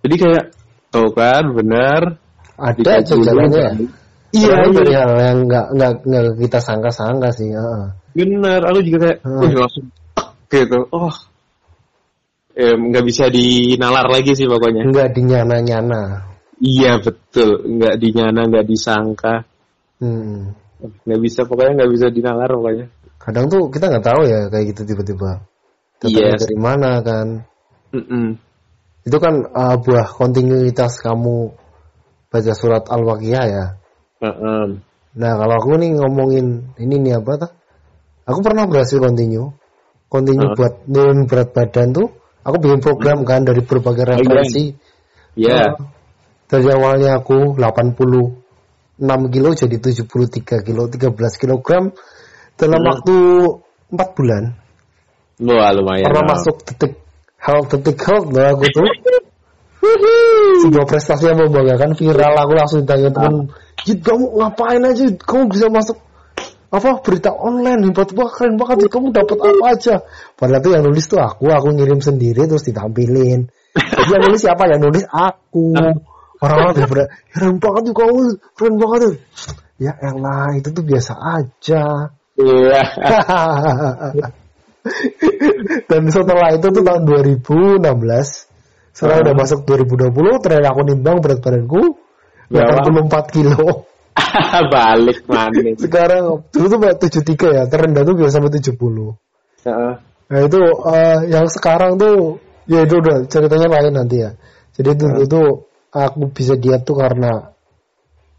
Jadi 0.06 0.16
kayak 0.22 0.46
tuh 0.94 1.10
kan 1.14 1.44
bener. 1.54 2.22
Ada 2.56 3.04
jalannya. 3.04 3.58
ya? 3.58 3.72
dulu. 3.76 3.90
Iya, 4.36 4.52
Sebenarnya 4.52 4.68
iya. 4.68 4.76
dari 4.76 4.94
hal 4.96 5.12
yang 5.16 5.38
nggak 5.48 5.66
nggak 5.76 5.92
nggak 6.04 6.24
kita 6.44 6.60
sangka-sangka 6.60 7.30
sih. 7.32 7.50
ah. 7.56 7.96
bener. 8.16 8.62
Aku 8.68 8.80
juga 8.84 8.98
kayak, 9.10 9.18
wih 9.24 9.54
langsung 9.56 9.86
gitu. 10.52 10.80
Oh, 10.92 11.16
eh, 12.56 12.76
nggak 12.76 13.06
bisa 13.06 13.28
dinalar 13.28 14.08
lagi 14.08 14.32
sih 14.36 14.48
pokoknya. 14.48 14.88
Nggak 14.88 15.10
dinyana-nyana. 15.16 16.04
Iya 16.64 17.04
betul, 17.04 17.68
nggak 17.68 18.00
dinyana, 18.00 18.48
nggak 18.48 18.68
disangka, 18.72 19.44
Hmm. 20.00 20.52
nggak 21.08 21.22
bisa 21.24 21.48
pokoknya 21.48 21.82
nggak 21.82 21.92
bisa 21.96 22.08
dinalar 22.12 22.50
pokoknya. 22.52 22.86
Kadang 23.16 23.48
tuh 23.48 23.72
kita 23.72 23.90
nggak 23.90 24.06
tahu 24.06 24.22
ya 24.28 24.40
kayak 24.52 24.66
gitu 24.76 24.82
tiba-tiba. 24.84 25.42
Datangnya 26.04 26.36
Yes. 26.36 26.42
dari 26.44 26.58
mana 26.60 26.92
kan? 27.02 27.28
Mm-mm. 27.96 28.26
Itu 29.08 29.18
kan 29.22 29.48
uh, 29.50 29.78
buah 29.80 30.08
kontinuitas 30.12 31.00
kamu 31.00 31.56
baca 32.28 32.54
surat 32.54 32.84
Al-Waqiah 32.92 33.46
ya. 33.48 33.66
Heeh. 34.20 34.66
Nah 35.16 35.32
kalau 35.40 35.56
aku 35.56 35.80
nih 35.80 35.96
ngomongin 35.96 36.76
ini 36.76 36.96
nih 37.00 37.24
apa 37.24 37.48
tuh? 37.48 37.52
Aku 38.28 38.40
pernah 38.44 38.68
berhasil 38.68 39.00
continue. 39.00 39.56
Continue 40.12 40.52
Heeh. 40.52 40.58
buat 40.58 40.74
turun 40.90 41.20
berat 41.30 41.50
badan 41.56 41.96
tuh. 41.96 42.08
Aku 42.46 42.62
bikin 42.62 42.82
program 42.84 43.26
kan 43.26 43.42
dari 43.42 43.64
berbagai 43.66 44.06
iya. 44.06 44.12
referensi. 44.22 44.66
Ya, 45.36 45.60
Nah, 45.66 45.72
dari 46.48 46.70
awalnya 46.72 47.20
aku 47.20 47.58
86 48.96 49.34
kilo 49.34 49.50
jadi 49.52 49.76
73 49.76 50.64
kilo, 50.64 50.88
13 50.88 51.36
kilogram 51.36 51.92
dalam 52.56 52.80
Hmm. 52.80 52.90
waktu 52.92 53.16
4 53.92 54.10
bulan. 54.16 54.44
wah 55.36 55.70
lumayan. 55.76 56.08
Pernah 56.08 56.24
lah. 56.24 56.32
masuk 56.40 56.56
detik 56.64 56.96
health 57.36 57.68
detik 57.76 58.00
health 58.00 58.32
lah 58.32 58.56
aku 58.56 58.66
tuh. 58.72 58.88
Sebuah 60.66 60.86
prestasi 60.88 61.30
yang 61.30 61.38
membanggakan 61.44 61.94
viral 61.94 62.34
aku 62.40 62.54
langsung 62.58 62.80
ditanya 62.82 63.12
temen 63.14 63.52
Jid 63.86 64.02
kamu 64.02 64.34
ngapain 64.42 64.82
aja 64.82 65.06
kamu 65.22 65.54
bisa 65.54 65.70
masuk 65.70 65.98
apa 66.74 67.00
berita 67.06 67.30
online 67.30 67.86
hebat 67.94 68.10
wah 68.18 68.26
keren 68.34 68.58
banget 68.58 68.88
Jid. 68.88 68.92
kamu 68.98 69.08
dapat 69.14 69.38
apa 69.38 69.64
aja 69.78 69.96
padahal 70.34 70.64
tuh 70.66 70.72
yang 70.74 70.84
nulis 70.90 71.06
tuh 71.06 71.22
aku 71.22 71.54
aku 71.54 71.70
ngirim 71.78 72.02
sendiri 72.02 72.50
terus 72.50 72.66
ditampilin 72.66 73.46
jadi 73.78 74.10
yang 74.10 74.24
nulis 74.26 74.42
siapa 74.42 74.64
yang 74.74 74.82
nulis 74.82 75.06
aku 75.06 75.70
orang-orang 76.46 76.72
udah 76.78 76.88
pada 76.88 77.06
keren 77.34 77.56
banget 77.58 77.82
tuh 77.90 77.94
kamu 77.98 78.16
keren 78.54 78.76
banget 78.78 79.00
tuh 79.02 79.14
ya 79.76 79.92
elah 80.00 80.50
itu 80.56 80.70
tuh 80.72 80.84
biasa 80.86 81.14
aja 81.18 81.84
Iya. 82.36 82.84
dan 85.90 86.02
setelah 86.12 86.50
itu 86.54 86.68
tuh 86.70 86.84
tahun 86.84 87.02
2016 87.08 87.82
setelah 88.96 89.16
Hmm. 89.20 89.24
udah 89.28 89.34
masuk 89.36 89.60
2020 89.68 90.44
terakhir 90.44 90.66
aku 90.72 90.82
nimbang 90.88 91.18
berat 91.20 91.40
badanku 91.42 92.00
Berapa? 92.46 92.86
84 92.86 93.34
kilo 93.34 93.90
Balik 94.74 95.26
mana? 95.28 95.74
sekarang 95.76 96.46
dulu 96.54 96.66
tuh 96.70 96.80
73 97.02 97.58
ya 97.58 97.64
terendah 97.68 98.04
tuh 98.06 98.16
biasa 98.16 98.40
sampai 98.40 98.52
70 98.62 98.78
Heeh. 99.66 99.94
nah 100.30 100.40
itu 100.42 100.60
eh, 100.94 101.20
yang 101.34 101.46
sekarang 101.50 101.98
tuh 101.98 102.40
ya 102.70 102.86
itu 102.86 102.96
udah 103.00 103.26
ceritanya 103.28 103.68
lain 103.80 103.94
nanti 103.96 104.22
ya 104.22 104.32
jadi 104.78 104.92
dulu 104.96 105.24
Hmm. 105.24 105.32
tuh 105.32 105.48
aku 105.96 106.28
bisa 106.36 106.60
diet 106.60 106.84
tuh 106.84 107.00
karena 107.00 107.56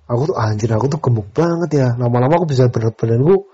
aku 0.04 0.22
tuh 0.30 0.36
anjir 0.36 0.68
aku 0.76 0.92
tuh 0.92 1.00
gemuk 1.00 1.32
banget 1.32 1.70
ya. 1.80 1.88
Lama-lama 1.96 2.36
aku 2.44 2.46
bisa 2.52 2.68
berat 2.68 2.92
badanku 2.94 3.48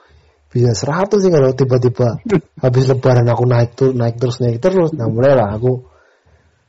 bisa 0.52 0.76
100 0.76 1.08
sih 1.22 1.32
kalau 1.32 1.54
tiba-tiba 1.56 2.20
habis 2.64 2.84
lebaran 2.90 3.24
aku 3.30 3.44
naik 3.48 3.70
tuh 3.78 3.94
naik 3.94 4.18
terus 4.18 4.42
naik 4.42 4.58
terus. 4.60 4.90
Nah 4.92 5.06
mulailah 5.08 5.54
aku 5.54 5.86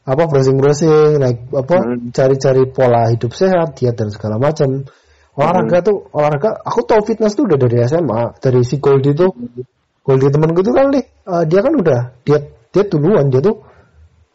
apa 0.04 0.24
browsing 0.28 0.56
browsing 0.62 1.18
naik 1.20 1.50
apa 1.52 1.76
Hmm. 1.80 2.12
cari-cari 2.14 2.64
pola 2.70 3.10
hidup 3.12 3.34
sehat 3.34 3.76
diet 3.76 3.98
dan 3.98 4.14
segala 4.14 4.38
macam. 4.38 4.86
Olahraga 5.34 5.82
Hmm. 5.82 5.88
tuh 5.90 5.98
olahraga 6.14 6.50
aku 6.62 6.80
tahu 6.86 7.02
fitness 7.04 7.34
tuh 7.34 7.50
udah 7.50 7.58
dari 7.58 7.82
SMA 7.84 8.38
dari 8.40 8.62
si 8.64 8.78
Goldie 8.78 9.18
tuh. 9.18 9.34
Goldie 10.04 10.30
temen 10.32 10.52
gue 10.52 10.64
tuh 10.64 10.76
kan 10.76 10.92
nih 10.92 11.04
eh, 11.04 11.44
dia 11.48 11.60
kan 11.64 11.74
udah 11.74 12.00
diet 12.28 12.44
diet 12.76 12.88
duluan 12.92 13.32
dia 13.32 13.40
tuh 13.40 13.64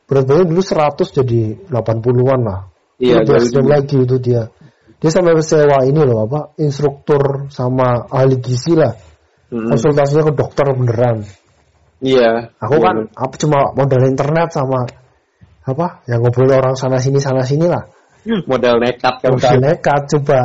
berat 0.08 0.24
badannya 0.24 0.48
dulu 0.48 0.62
100 0.64 1.16
jadi 1.20 1.40
80-an 1.68 2.40
lah 2.40 2.60
Iya, 2.98 3.22
ekstrem 3.22 3.66
dulu. 3.66 3.74
lagi 3.74 3.96
itu 4.02 4.16
dia 4.18 4.42
dia 4.98 5.10
sampai 5.14 5.38
sewa 5.38 5.86
ini 5.86 6.02
loh 6.02 6.26
apa 6.26 6.58
instruktur 6.58 7.46
sama 7.54 8.10
ahli 8.10 8.42
gizi 8.42 8.74
lah 8.74 8.90
Mm-mm. 9.54 9.70
konsultasinya 9.70 10.26
ke 10.28 10.32
dokter 10.34 10.66
beneran 10.74 11.22
Iya. 12.02 12.54
aku 12.58 12.78
kan 12.82 13.10
apa 13.14 13.34
cuma 13.38 13.74
modal 13.74 14.02
internet 14.06 14.50
sama 14.54 14.86
apa 15.62 16.02
yang 16.10 16.22
ngobrol 16.22 16.50
orang 16.50 16.74
sana 16.74 16.98
sini 16.98 17.22
sana 17.22 17.42
sini 17.46 17.66
lah 17.70 17.86
modal 18.50 18.82
nekat 18.82 19.22
kan. 19.22 19.30
modal 19.34 19.56
nekat 19.62 20.02
coba 20.18 20.40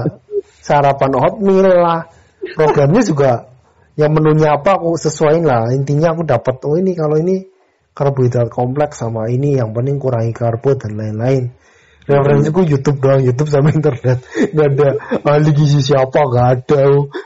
sarapan 0.62 1.12
oatmeal 1.18 1.70
lah 1.74 2.06
programnya 2.54 3.02
juga 3.02 3.32
yang 3.98 4.14
menunya 4.14 4.58
apa 4.58 4.78
aku 4.82 4.98
sesuaiin 4.98 5.46
lah 5.46 5.70
intinya 5.74 6.14
aku 6.14 6.26
dapat 6.26 6.56
oh 6.66 6.78
ini 6.78 6.94
kalau 6.98 7.18
ini 7.18 7.46
karbohidrat 7.94 8.50
kompleks 8.50 9.02
sama 9.02 9.30
ini 9.30 9.58
yang 9.58 9.74
penting 9.74 10.02
kurangi 10.02 10.34
karbo 10.34 10.74
dan 10.74 10.98
lain-lain 10.98 11.54
referensiku 12.08 12.60
YouTube 12.64 13.00
doang 13.00 13.22
YouTube 13.24 13.50
sama 13.50 13.72
internet. 13.72 14.24
Nggak 14.54 14.68
ada. 14.76 14.90
Ahli 15.24 15.52
gizi 15.56 15.80
siapa? 15.80 16.20
Nggak 16.20 16.48
ada 16.60 16.82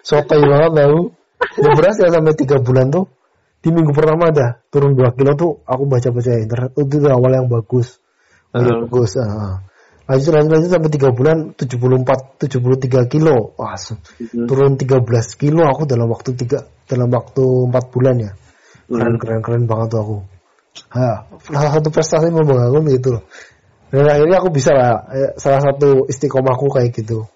sotoy 0.06 0.42
banget 0.46 0.72
tau 0.78 0.98
udah 1.38 1.74
berhasil 1.78 2.08
sampai 2.10 2.34
tiga 2.38 2.58
bulan 2.62 2.90
tuh. 2.90 3.06
Di 3.58 3.74
minggu 3.74 3.92
pertama 3.92 4.30
dah 4.30 4.62
turun 4.70 4.94
2 4.94 5.18
kilo 5.18 5.32
tuh 5.34 5.52
aku 5.66 5.84
baca-baca 5.90 6.32
internet. 6.38 6.72
Itu 6.78 7.02
tuh 7.02 7.12
awal 7.12 7.32
yang 7.42 7.48
bagus. 7.50 7.98
Yang 8.54 8.88
bagus 8.88 9.12
ah. 9.20 9.62
lanjut 10.08 10.32
lanjut 10.32 10.52
lanjut 10.56 10.72
sampai 10.72 10.92
tiga 10.94 11.10
bulan 11.12 11.38
74 11.60 12.40
73 12.40 13.12
kilo. 13.12 13.58
Wah 13.60 13.76
Mhm. 13.76 14.48
turun 14.48 14.80
13 14.80 15.36
kilo 15.36 15.68
aku 15.68 15.84
dalam 15.84 16.08
waktu 16.08 16.32
tiga 16.38 16.64
dalam 16.88 17.12
waktu 17.12 17.44
empat 17.44 17.86
bulan 17.92 18.16
ya. 18.24 18.32
Keren 18.88 19.18
Hmm. 19.18 19.20
keren 19.20 19.40
keren 19.44 19.64
banget 19.68 19.88
tuh 19.92 20.00
aku. 20.00 20.18
Ha, 20.94 21.26
salah 21.50 21.72
satu 21.74 21.90
prestasi 21.90 22.30
membanggakan 22.30 22.86
loh 22.86 23.24
dan 23.94 24.04
akhirnya 24.08 24.38
aku 24.40 24.50
bisa 24.52 24.72
lah 24.76 24.94
eh, 25.12 25.32
salah 25.40 25.62
satu 25.64 26.06
istiqomahku 26.12 26.68
kayak 26.72 26.92
gitu 26.96 27.28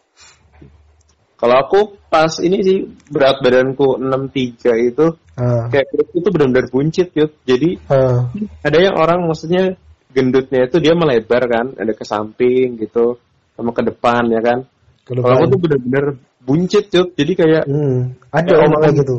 Kalau 1.41 1.57
aku 1.57 1.97
pas 2.05 2.29
ini 2.37 2.61
sih 2.61 2.77
berat 3.09 3.41
badanku 3.41 3.97
63 3.97 4.93
itu 4.93 5.17
Ah, 5.41 5.71
kayak 5.71 5.87
perutku 5.89 6.17
tuh 6.21 6.31
benar-benar 6.35 6.67
buncit 6.67 7.07
yuk. 7.15 7.31
Jadi 7.47 7.79
ah, 7.87 8.29
ada 8.61 8.77
yang 8.77 8.95
orang 8.99 9.25
maksudnya 9.25 9.79
gendutnya 10.11 10.67
itu 10.67 10.77
dia 10.83 10.91
melebar 10.91 11.47
kan, 11.47 11.65
ada 11.79 11.95
ke 11.95 12.03
samping 12.03 12.75
gitu 12.77 13.15
sama 13.55 13.71
ke 13.71 13.81
depan 13.87 14.27
ya 14.27 14.41
kan. 14.43 14.59
Kalau 15.07 15.23
aku 15.25 15.45
tuh 15.55 15.59
benar-benar 15.65 16.05
buncit 16.43 16.91
yuk. 16.91 17.15
Jadi 17.15 17.31
kayak 17.33 17.63
Hmm, 17.65 18.13
ada 18.29 18.51
orang 18.59 18.71
kayak 18.85 18.95
gitu. 19.01 19.17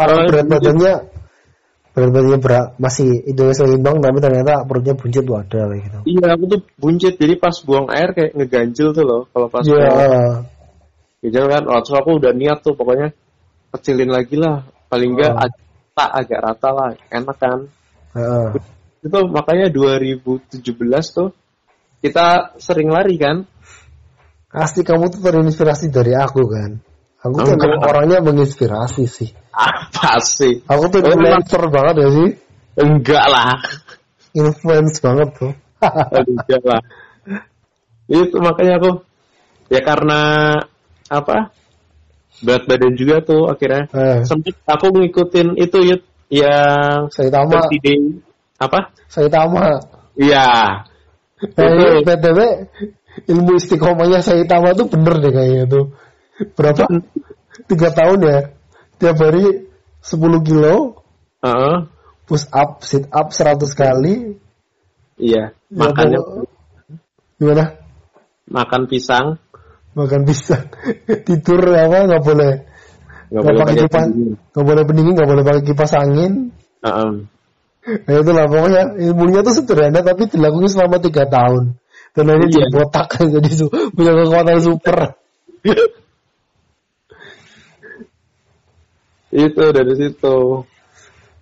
Orang 0.00 0.18
berat 0.32 0.46
badannya 0.48 0.92
badannya 2.08 2.38
berat 2.40 2.66
masih 2.80 3.20
idealnya 3.28 3.56
seimbang 3.60 4.00
tapi 4.00 4.16
ternyata 4.24 4.64
perutnya 4.64 4.96
buncit 4.96 5.22
tuh 5.28 5.36
ada 5.36 5.60
kayak 5.68 5.80
gitu. 5.84 5.98
iya 6.08 6.26
aku 6.32 6.44
tuh 6.48 6.60
buncit. 6.80 7.14
Jadi 7.20 7.34
pas 7.36 7.52
buang 7.60 7.92
air 7.92 8.16
kayak 8.16 8.32
ngeganjil 8.32 8.96
tuh 8.96 9.04
loh. 9.04 9.22
Kalau 9.28 9.52
pas 9.52 9.60
Iya, 9.68 9.76
buang 9.76 10.40
Gitu 11.20 11.36
kan, 11.36 11.62
waktu 11.68 11.92
aku 12.00 12.10
udah 12.16 12.32
niat 12.32 12.64
tuh 12.64 12.72
pokoknya 12.72 13.12
kecilin 13.76 14.08
lagi 14.08 14.40
lah, 14.40 14.64
paling 14.88 15.12
enggak 15.12 15.36
Oh. 15.36 15.44
ag- 15.44 15.60
tak 15.92 16.10
agak 16.16 16.40
rata 16.40 16.68
lah, 16.72 16.90
enak 17.12 17.36
kan. 17.36 17.58
heeh. 18.16 18.48
Itu 19.04 19.18
makanya 19.28 19.68
2017 19.68 21.12
tuh 21.12 21.28
kita 22.00 22.56
sering 22.56 22.88
lari 22.88 23.20
kan. 23.20 23.44
Pasti 24.50 24.80
kamu 24.82 25.12
tuh 25.12 25.20
terinspirasi 25.20 25.92
dari 25.92 26.16
aku 26.16 26.42
kan. 26.48 26.80
Aku 27.20 27.36
tuh 27.36 27.52
Enggak. 27.52 27.68
emang 27.68 27.82
orangnya 27.84 28.18
menginspirasi 28.24 29.04
sih. 29.04 29.30
Apa 29.52 30.16
sih? 30.24 30.64
Aku 30.64 30.88
tuh 30.88 31.04
Oh, 31.04 31.12
influencer 31.12 31.62
banget 31.68 31.94
ya 32.00 32.08
sih. 32.16 32.28
Enggak 32.80 33.24
lah. 33.28 33.52
Influence 34.32 34.96
banget 35.04 35.28
tuh. 35.36 35.52
Enggak 36.32 36.62
lah. 36.64 36.80
Itu 38.08 38.36
makanya 38.40 38.80
aku 38.80 38.90
ya 39.68 39.80
karena 39.84 40.20
apa? 41.06 41.52
Berat 42.40 42.64
badan 42.64 42.96
juga 42.96 43.20
tuh 43.20 43.52
akhirnya 43.52 43.84
Eh, 43.92 44.18
sempet 44.24 44.56
aku 44.64 44.88
ngikutin 44.88 45.60
itu 45.60 45.78
ya 45.84 45.96
yang 46.32 47.12
Saitama. 47.12 47.68
Presiden- 47.68 48.24
apa? 48.56 48.96
Saitama. 49.12 49.76
Iya. 50.16 50.48
Eh, 51.40 52.00
BTW 52.00 52.38
ilmu 53.28 53.52
istiqomahnya 53.60 54.24
Saitama 54.24 54.72
tuh 54.72 54.88
bener 54.88 55.20
deh 55.20 55.32
kayaknya 55.36 55.64
tuh. 55.68 55.84
Berapa? 56.56 56.84
Tiga 57.68 57.88
tahun 57.92 58.18
ya. 58.24 58.38
Tiap 59.00 59.16
hari 59.20 59.68
10 60.00 60.40
kilo, 60.48 61.00
Heeh. 61.44 61.76
push 62.28 62.48
up, 62.52 62.80
sit 62.84 63.08
up 63.12 63.32
100 63.32 63.72
kali. 63.72 64.36
Iya. 65.20 65.52
Ya, 65.52 65.76
Makannya 65.76 66.20
Gimana? 67.40 67.64
makan 68.50 68.82
pisang. 68.90 69.38
Makan 69.96 70.22
pisang. 70.28 70.68
Tidur 71.28 71.62
apa 71.72 72.08
nggak 72.08 72.24
boleh. 72.24 72.52
Nggak 73.30 73.42
boleh 73.46 73.58
pakai 73.62 73.76
kipas, 73.86 74.04
nggak 74.52 74.66
boleh 74.66 74.82
pendingin, 74.82 75.12
nggak 75.14 75.30
boleh 75.30 75.44
pakai 75.46 75.62
kipas 75.62 75.92
angin. 75.94 76.32
Heeh. 76.82 77.10
Nah 77.80 78.12
itulah 78.20 78.44
pokoknya 78.44 78.82
ilmunya 79.00 79.40
tuh 79.40 79.54
sederhana 79.56 80.04
tapi 80.04 80.28
dilakukan 80.28 80.68
selama 80.68 81.00
tiga 81.00 81.24
tahun. 81.30 81.80
Dan 82.12 82.24
akhirnya 82.26 82.48
Iya. 82.50 82.56
jadi 82.58 82.68
botak 82.74 83.08
jadi 83.38 83.50
punya 83.94 84.12
kekuatan 84.18 84.58
super. 84.60 84.98
Itu 89.30 89.64
dari 89.70 89.94
situ. 89.94 90.36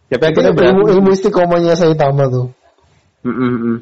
Tapi 0.08 0.24
akhirnya 0.24 0.52
ilmu, 0.56 0.56
berhasil. 0.56 0.92
ilmu 0.96 1.08
istiqomahnya 1.12 1.74
Saitama 1.76 2.24
tuh. 2.32 2.48
Mm-mm, 3.24 3.52
mm. 3.60 3.78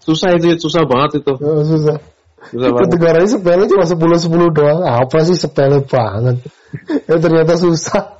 Susah 0.00 0.32
itu, 0.38 0.56
susah 0.56 0.88
banget 0.88 1.20
itu. 1.20 1.32
Oh, 1.36 1.60
susah. 1.60 2.00
Susah 2.48 2.68
banget. 2.72 2.88
Kedengarannya 2.88 3.28
sepele 3.28 3.64
cuma 3.68 3.84
10-10 3.84 4.56
doang. 4.56 4.80
Apa 4.86 5.18
sih 5.28 5.36
sepele 5.36 5.84
banget. 5.84 6.40
ya 7.10 7.16
ternyata 7.20 7.58
susah. 7.58 8.16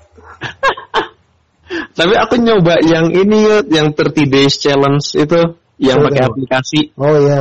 Tapi 1.99 2.15
aku 2.21 2.37
nyoba 2.37 2.85
yang 2.85 3.09
ini 3.17 3.65
yang 3.73 3.97
30 3.97 4.29
days 4.29 4.61
challenge 4.61 5.17
itu, 5.17 5.57
yang 5.81 6.05
Oh, 6.05 6.11
pakai 6.11 6.23
aplikasi. 6.29 6.81
Oh 7.01 7.17
iya. 7.17 7.41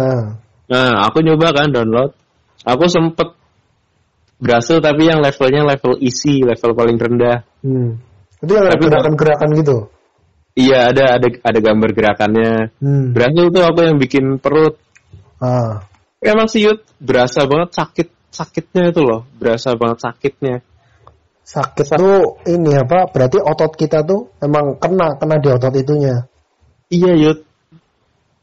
Nah, 0.71 0.91
aku 1.09 1.19
nyoba 1.19 1.51
kan 1.51 1.75
download. 1.75 2.15
Aku 2.63 2.87
sempet 2.87 3.35
berhasil 4.39 4.77
tapi 4.83 5.07
yang 5.07 5.23
levelnya 5.23 5.63
level 5.63 5.99
easy, 6.03 6.43
level 6.43 6.75
paling 6.75 6.97
rendah. 6.99 7.43
Hmm. 7.63 7.99
Itu 8.43 8.51
yang 8.51 8.67
ada 8.67 8.77
gerakan-gerakan 8.77 9.49
gitu. 9.59 9.77
Iya, 10.55 10.95
ada 10.95 11.19
ada 11.19 11.27
ada 11.43 11.59
gambar 11.59 11.89
gerakannya. 11.91 12.53
Hmm. 12.79 13.11
Berhasil 13.11 13.45
tuh 13.51 13.63
aku 13.63 13.79
yang 13.83 13.97
bikin 13.99 14.39
perut. 14.39 14.79
Ah. 15.43 15.83
Emang 16.23 16.47
sih 16.47 16.63
Yud, 16.63 16.79
berasa 16.97 17.43
banget 17.43 17.75
sakit 17.75 18.07
sakitnya 18.31 18.91
itu 18.91 19.01
loh, 19.03 19.27
berasa 19.35 19.75
banget 19.75 19.99
sakitnya. 20.03 20.55
Sakit 21.45 21.85
tuh 21.85 22.41
ini 22.49 22.73
apa? 22.73 23.05
Berarti 23.11 23.37
otot 23.37 23.77
kita 23.77 24.01
tuh 24.01 24.33
emang 24.41 24.79
kena 24.81 25.13
kena 25.19 25.37
di 25.37 25.47
otot 25.51 25.75
itunya. 25.77 26.25
Iya 26.89 27.13
Yud, 27.19 27.39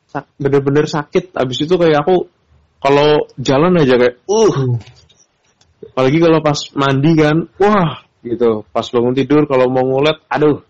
Sak- 0.07 0.31
bener-bener 0.37 0.87
sakit. 0.87 1.33
Abis 1.35 1.64
itu 1.64 1.74
kayak 1.81 2.05
aku 2.07 2.28
kalau 2.78 3.24
jalan 3.40 3.78
aja 3.81 3.94
kayak, 3.98 4.20
uh, 4.28 4.52
Hmm. 4.52 4.76
Apalagi 5.90 6.18
kalau 6.23 6.38
pas 6.38 6.59
mandi 6.79 7.12
kan, 7.18 7.37
wah, 7.59 8.07
gitu. 8.23 8.62
Pas 8.71 8.87
bangun 8.87 9.14
tidur 9.18 9.42
kalau 9.51 9.66
mau 9.66 9.83
ngulet, 9.83 10.16
aduh, 10.31 10.62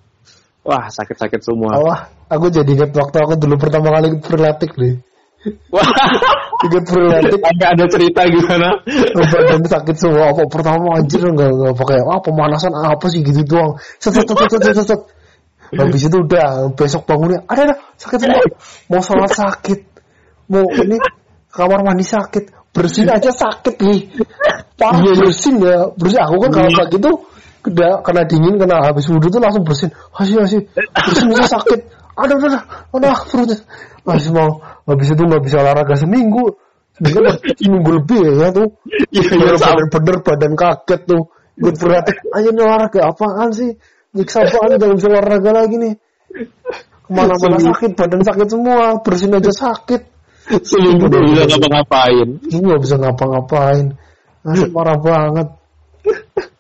wah 0.64 0.88
sakit-sakit 0.88 1.40
semua. 1.44 1.76
Wah, 1.76 2.00
aku 2.32 2.48
jadi 2.48 2.68
ingat 2.68 2.96
waktu 2.96 3.16
aku 3.20 3.36
dulu 3.36 3.60
pertama 3.60 3.92
kali 3.92 4.16
freeletics 4.24 4.76
deh. 4.80 4.96
Wah, 5.74 5.84
Ikut 6.62 6.84
freeletics 6.86 7.42
agak 7.42 7.68
ada 7.74 7.84
cerita 7.90 8.22
gimana? 8.30 8.68
badan 9.18 9.62
sakit 9.66 9.96
semua 9.98 10.30
apa 10.30 10.46
pertama 10.46 11.02
anjir 11.02 11.22
enggak 11.26 11.50
enggak 11.50 11.74
pakai 11.74 11.98
ah 12.06 12.20
pemanasan 12.22 12.72
apa 12.74 13.06
sih 13.10 13.20
gitu 13.26 13.42
doang 13.42 13.74
set 13.98 14.14
set 14.14 14.26
set 14.30 14.38
set 14.46 14.62
set, 14.62 14.86
set. 14.94 15.00
habis 15.74 16.06
itu 16.06 16.16
udah 16.22 16.70
besok 16.76 17.02
bangunnya 17.08 17.42
ada 17.50 17.72
ada 17.72 17.74
sakit 17.98 18.18
semua 18.22 18.42
mau 18.92 19.00
sholat 19.02 19.32
sakit 19.32 19.80
mau 20.52 20.64
ini 20.70 20.96
kamar 21.50 21.80
mandi 21.82 22.06
sakit 22.06 22.61
bersin. 22.72 23.06
Aja 23.06 23.30
sakit 23.30 23.76
nih. 23.84 24.00
Parah 24.80 25.00
bersin 25.00 25.60
ya. 25.60 25.92
Bersin 25.94 26.20
aku 26.24 26.36
kan 26.48 26.50
kalau 26.50 26.70
pagi 26.72 26.96
tuh 26.98 27.16
kena, 27.62 27.88
kena 28.02 28.22
dingin 28.26 28.54
kena 28.58 28.76
habis 28.82 29.06
wudhu 29.12 29.28
tuh 29.28 29.40
langsung 29.40 29.62
bersin. 29.62 29.92
Asih 30.16 30.40
asih 30.42 30.60
bersin 30.74 31.28
aja 31.36 31.60
sakit. 31.60 31.80
Ada 32.16 32.34
ada 32.36 32.60
ada 32.92 33.08
perutnya. 33.28 33.56
Habis 34.02 34.28
mau 34.34 34.58
habis 34.88 35.08
itu 35.14 35.22
nggak 35.22 35.42
bisa 35.44 35.56
olahraga 35.62 35.94
seminggu. 35.94 36.56
Seminggu 36.92 37.90
lebih 38.02 38.20
ya 38.36 38.48
tuh. 38.52 38.68
Iya, 39.08 39.22
iya, 39.32 39.54
sama. 39.56 39.80
bener-bener 39.88 40.16
badan 40.20 40.52
kaget 40.58 41.00
tuh. 41.08 41.22
Berlatih 41.56 42.16
ayo 42.40 42.48
nih 42.52 42.62
olahraga 42.64 43.00
apaan 43.12 43.48
sih? 43.52 43.70
Nyiksa 44.12 44.44
apaan? 44.48 44.80
Jangan 44.80 44.96
bisa 44.98 45.08
olahraga 45.08 45.50
lagi 45.52 45.76
nih. 45.78 45.94
Ke 47.02 47.10
mana-mana 47.12 47.60
sakit 47.60 47.92
badan 47.96 48.20
sakit 48.24 48.48
semua. 48.48 49.00
Bersin 49.00 49.32
aja 49.36 49.52
sakit 49.52 50.12
Seminggu 50.68 51.06
udah 51.06 51.20
bisa 51.22 51.42
ngapa-ngapain. 51.46 52.28
nggak 52.42 52.80
bisa 52.82 52.96
ngapa-ngapain. 52.98 53.86
Asli 54.42 54.68
parah 54.74 54.98
banget. 54.98 55.48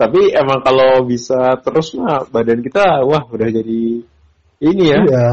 Tapi 0.00 0.20
emang 0.34 0.60
kalau 0.66 1.06
bisa 1.06 1.58
terus 1.62 1.94
mah 1.94 2.26
badan 2.26 2.62
kita, 2.62 3.06
wah 3.06 3.22
udah 3.30 3.48
jadi 3.50 4.02
ini 4.62 4.84
ya. 4.90 4.98
iya. 5.06 5.28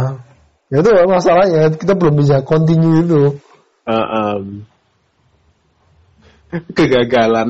Ya 0.69 0.85
itu 0.85 0.91
masalahnya 1.09 1.73
kita 1.73 1.97
belum 1.97 2.21
bisa 2.21 2.45
continue 2.45 3.01
itu. 3.01 3.23
Uh, 3.89 4.05
um, 4.13 4.43
kegagalan. 6.77 7.49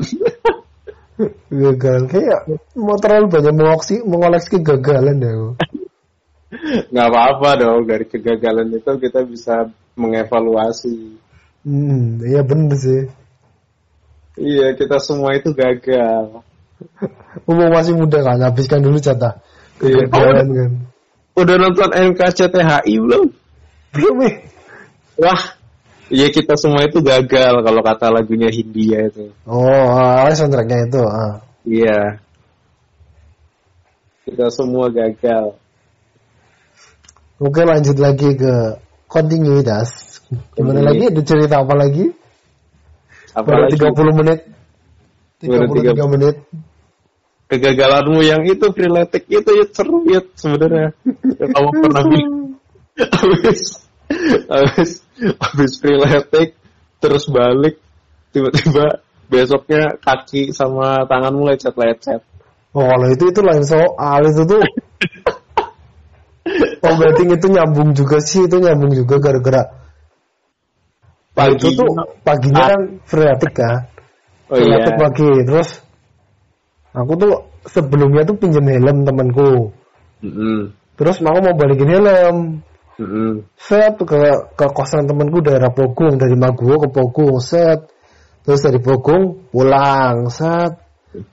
gagal 1.52 2.08
kayak 2.08 2.48
mau 2.72 2.96
terlalu 2.96 3.28
banyak 3.28 3.52
mengoleksi 3.52 4.00
mengoleksi 4.08 4.56
kegagalan 4.56 5.20
ya 5.20 5.36
nggak 6.90 7.06
apa-apa 7.06 7.50
dong 7.62 7.86
dari 7.86 8.04
kegagalan 8.10 8.74
itu 8.74 8.90
kita 8.98 9.22
bisa 9.22 9.70
mengevaluasi. 9.94 11.14
Hmm 11.62 12.18
iya 12.26 12.42
bener 12.42 12.74
sih. 12.74 13.02
Iya 14.40 14.74
kita 14.74 14.98
semua 14.98 15.38
itu 15.38 15.54
gagal. 15.54 16.42
Umum 17.46 17.68
masih 17.70 17.94
muda 17.94 18.24
kan 18.24 18.40
habiskan 18.40 18.80
dulu 18.82 18.98
jatah 18.98 19.38
Iya. 19.78 20.08
kegagalan 20.10 20.48
kan. 20.50 20.70
Udah 21.38 21.56
nonton 21.56 21.90
NKCTHI 21.94 22.94
belum? 22.98 23.26
Belum 23.94 24.14
nih 24.26 24.34
wah 25.20 25.42
iya 26.08 26.32
kita 26.32 26.56
semua 26.56 26.88
itu 26.88 27.04
gagal 27.04 27.60
kalau 27.60 27.80
kata 27.84 28.08
lagunya 28.10 28.48
Hindia 28.48 29.12
itu. 29.12 29.30
Oh 29.44 29.86
ah, 29.94 30.32
soundtracknya 30.32 30.88
itu 30.88 31.02
ah. 31.04 31.44
iya. 31.68 32.18
Kita 34.24 34.48
semua 34.50 34.88
gagal 34.90 35.54
Oke 37.40 37.64
lanjut 37.64 37.96
lagi 37.96 38.36
ke 38.36 38.76
kontinuitas. 39.08 40.20
Gimana 40.28 40.84
Kontinuitas. 40.84 40.88
lagi? 40.92 41.04
Ada 41.08 41.22
cerita 41.24 41.54
apa 41.64 41.74
lagi? 41.74 42.04
Baru 43.32 43.64
apalagi 43.64 43.76
30 43.80 44.20
menit. 44.20 44.40
Baru 45.40 45.64
33 45.72 46.12
menit. 46.12 46.36
kegagalanmu 47.50 48.22
yang 48.22 48.46
itu 48.46 48.62
freeletic 48.70 49.26
itu 49.26 49.50
ya 49.50 49.66
seru 49.74 50.06
ya 50.06 50.22
sebenarnya 50.38 50.94
Ya, 51.34 51.50
kamu 51.50 51.70
pernah 51.82 52.02
bilang 52.06 52.34
habis 53.18 53.60
habis 54.46 54.90
habis 55.18 55.72
freeletic 55.82 56.54
terus 57.02 57.26
balik 57.26 57.82
tiba-tiba 58.30 59.02
besoknya 59.26 59.98
kaki 59.98 60.54
sama 60.54 61.02
tanganmu 61.10 61.50
lecet-lecet 61.50 62.22
Oh 62.70 62.86
kalau 62.86 63.10
itu 63.10 63.34
itu 63.34 63.40
lain 63.42 63.66
soal 63.66 64.20
itu 64.30 64.46
tuh. 64.46 64.62
Oh 66.80 66.94
berarti 66.96 67.22
itu 67.28 67.46
nyambung 67.52 67.92
juga 67.94 68.18
sih 68.18 68.48
itu 68.48 68.56
nyambung 68.58 68.92
juga 68.96 69.20
gara-gara 69.20 69.62
pagi 71.30 71.56
itu 71.56 71.78
tuh 71.78 71.88
paginya 72.26 72.74
kan 72.74 72.82
freatik 73.06 73.54
kan. 73.54 73.86
oh 74.50 74.58
iya 74.58 74.82
pagi 74.82 75.30
terus 75.46 75.78
aku 76.90 77.12
tuh 77.14 77.32
sebelumnya 77.70 78.26
tuh 78.26 78.36
pinjam 78.40 78.66
helm 78.66 79.06
temanku. 79.06 79.70
Mm-mm. 80.20 80.74
Terus 80.98 81.22
aku 81.22 81.38
mau 81.40 81.54
balikin 81.54 81.90
helm. 81.92 82.36
Mm-mm. 83.00 83.48
set 83.56 83.96
ke 83.96 84.20
ke 84.52 84.66
kosan 84.76 85.08
temanku 85.08 85.40
daerah 85.40 85.72
Pogung 85.72 86.20
dari 86.20 86.36
Maguwo 86.36 86.84
ke 86.84 86.88
Pogung 86.92 87.40
set 87.40 87.88
terus 88.44 88.60
dari 88.60 88.76
Pogung 88.76 89.48
pulang 89.48 90.28
set 90.28 90.76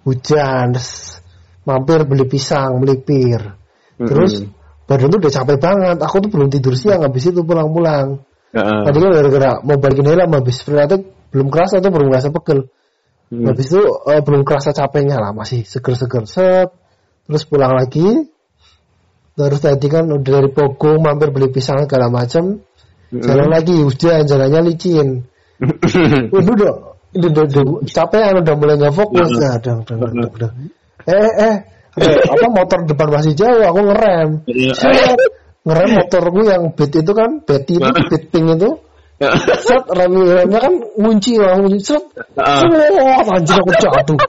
hujan 0.08 0.72
terus 0.72 1.20
mampir 1.68 2.08
beli 2.08 2.24
pisang 2.24 2.80
beli 2.80 3.04
pir 3.04 3.60
terus 4.00 4.48
badan 4.88 5.08
tuh 5.12 5.20
udah 5.20 5.34
capek 5.36 5.58
banget. 5.60 5.98
Aku 6.02 6.16
tuh 6.24 6.30
belum 6.32 6.48
tidur 6.50 6.74
siang 6.74 7.04
habis 7.04 7.28
itu 7.28 7.44
pulang-pulang. 7.44 8.24
Heeh. 8.48 8.82
tadi 8.88 8.98
kan 9.04 9.12
gara-gara 9.12 9.50
mau 9.60 9.76
balikin 9.76 10.08
helm 10.08 10.32
habis 10.32 10.64
freatik 10.64 11.04
belum 11.36 11.52
kerasa 11.52 11.84
tuh 11.84 11.92
belum 11.92 12.08
kerasa 12.08 12.32
pegel. 12.32 12.72
Mm. 13.28 13.44
habis 13.44 13.68
itu 13.68 13.84
eh, 14.08 14.24
belum 14.24 14.48
kerasa 14.48 14.72
capeknya 14.72 15.20
lah 15.20 15.36
masih 15.36 15.68
seger-seger 15.68 16.24
set. 16.26 16.72
Terus 17.28 17.44
pulang 17.44 17.76
lagi. 17.76 18.32
Terus 19.38 19.60
tadi 19.62 19.88
kan 19.92 20.08
udah 20.08 20.24
dari 20.24 20.50
Pogung 20.50 21.04
mampir 21.04 21.30
beli 21.30 21.52
pisang 21.52 21.84
segala 21.84 22.08
macem. 22.08 22.64
Jalan 23.12 23.52
lagi 23.52 23.76
hujan 23.84 24.24
jalannya 24.26 24.68
licin. 24.68 25.24
Udah 26.38 26.54
udah 26.54 26.72
udah, 27.18 27.44
udah, 27.50 27.64
udah 27.82 27.90
capean 27.90 28.34
udah 28.46 28.54
mulai 28.60 28.76
nggak 28.78 28.94
fokus. 28.94 29.30
Nah, 29.42 29.58
udah, 29.58 29.74
udah, 29.90 30.30
udah. 30.38 30.52
eh 31.08 31.32
eh 31.40 31.56
eh 31.98 32.18
apa 32.30 32.48
motor 32.54 32.80
depan 32.86 33.08
masih 33.10 33.34
jauh 33.34 33.64
aku 33.66 33.80
ngerem. 33.82 34.30
Iya. 34.46 34.74
Set, 34.78 35.18
ngerem 35.66 35.90
motorku 35.98 36.42
yang 36.46 36.64
beat 36.78 36.94
itu 36.94 37.12
kan 37.12 37.42
beat 37.44 37.66
itu 37.66 37.82
beat 37.82 38.24
pink 38.30 38.48
itu. 38.58 38.70
Set 39.66 39.84
rem 39.90 40.14
remnya 40.14 40.60
kan 40.62 40.74
ngunci 40.78 41.42
lah 41.42 41.58
ngunci 41.58 41.80
set. 41.82 42.04
Ah. 42.38 42.62
Wah, 42.70 43.26
anjir 43.34 43.58
aku 43.58 43.74
jatuh. 43.82 44.20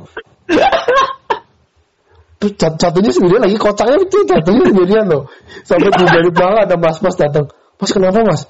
Terus 2.38 2.52
jat- 2.54 2.78
jatuhnya 2.78 3.10
sendirian 3.10 3.42
lagi 3.42 3.58
kocaknya 3.58 3.98
itu 3.98 4.16
jatuhnya 4.24 4.64
sendirian 4.70 5.04
loh. 5.10 5.22
Sampai 5.66 5.90
di 5.90 6.04
dari 6.06 6.30
belakang 6.30 6.70
ada 6.70 6.76
mas-mas 6.78 7.16
datang. 7.18 7.50
Mas 7.76 7.90
kenapa 7.90 8.18
mas? 8.22 8.42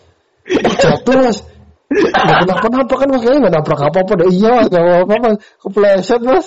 "Aku 0.47 0.73
jatuh 0.77 1.15
mas. 1.25 1.39
Gak 1.89 2.37
kenapa-napa 2.45 2.95
kan 3.01 3.09
mas 3.09 3.23
kayaknya 3.25 3.49
gak 3.49 3.55
nabrak 3.59 3.81
apa-apa 3.89 4.13
deh. 4.21 4.29
Iya 4.29 4.51
mas 4.61 4.67
gak 4.69 4.83
apa-apa 4.85 5.15
mas. 5.25 5.37
Kepleset 5.65 6.21
mas 6.23 6.47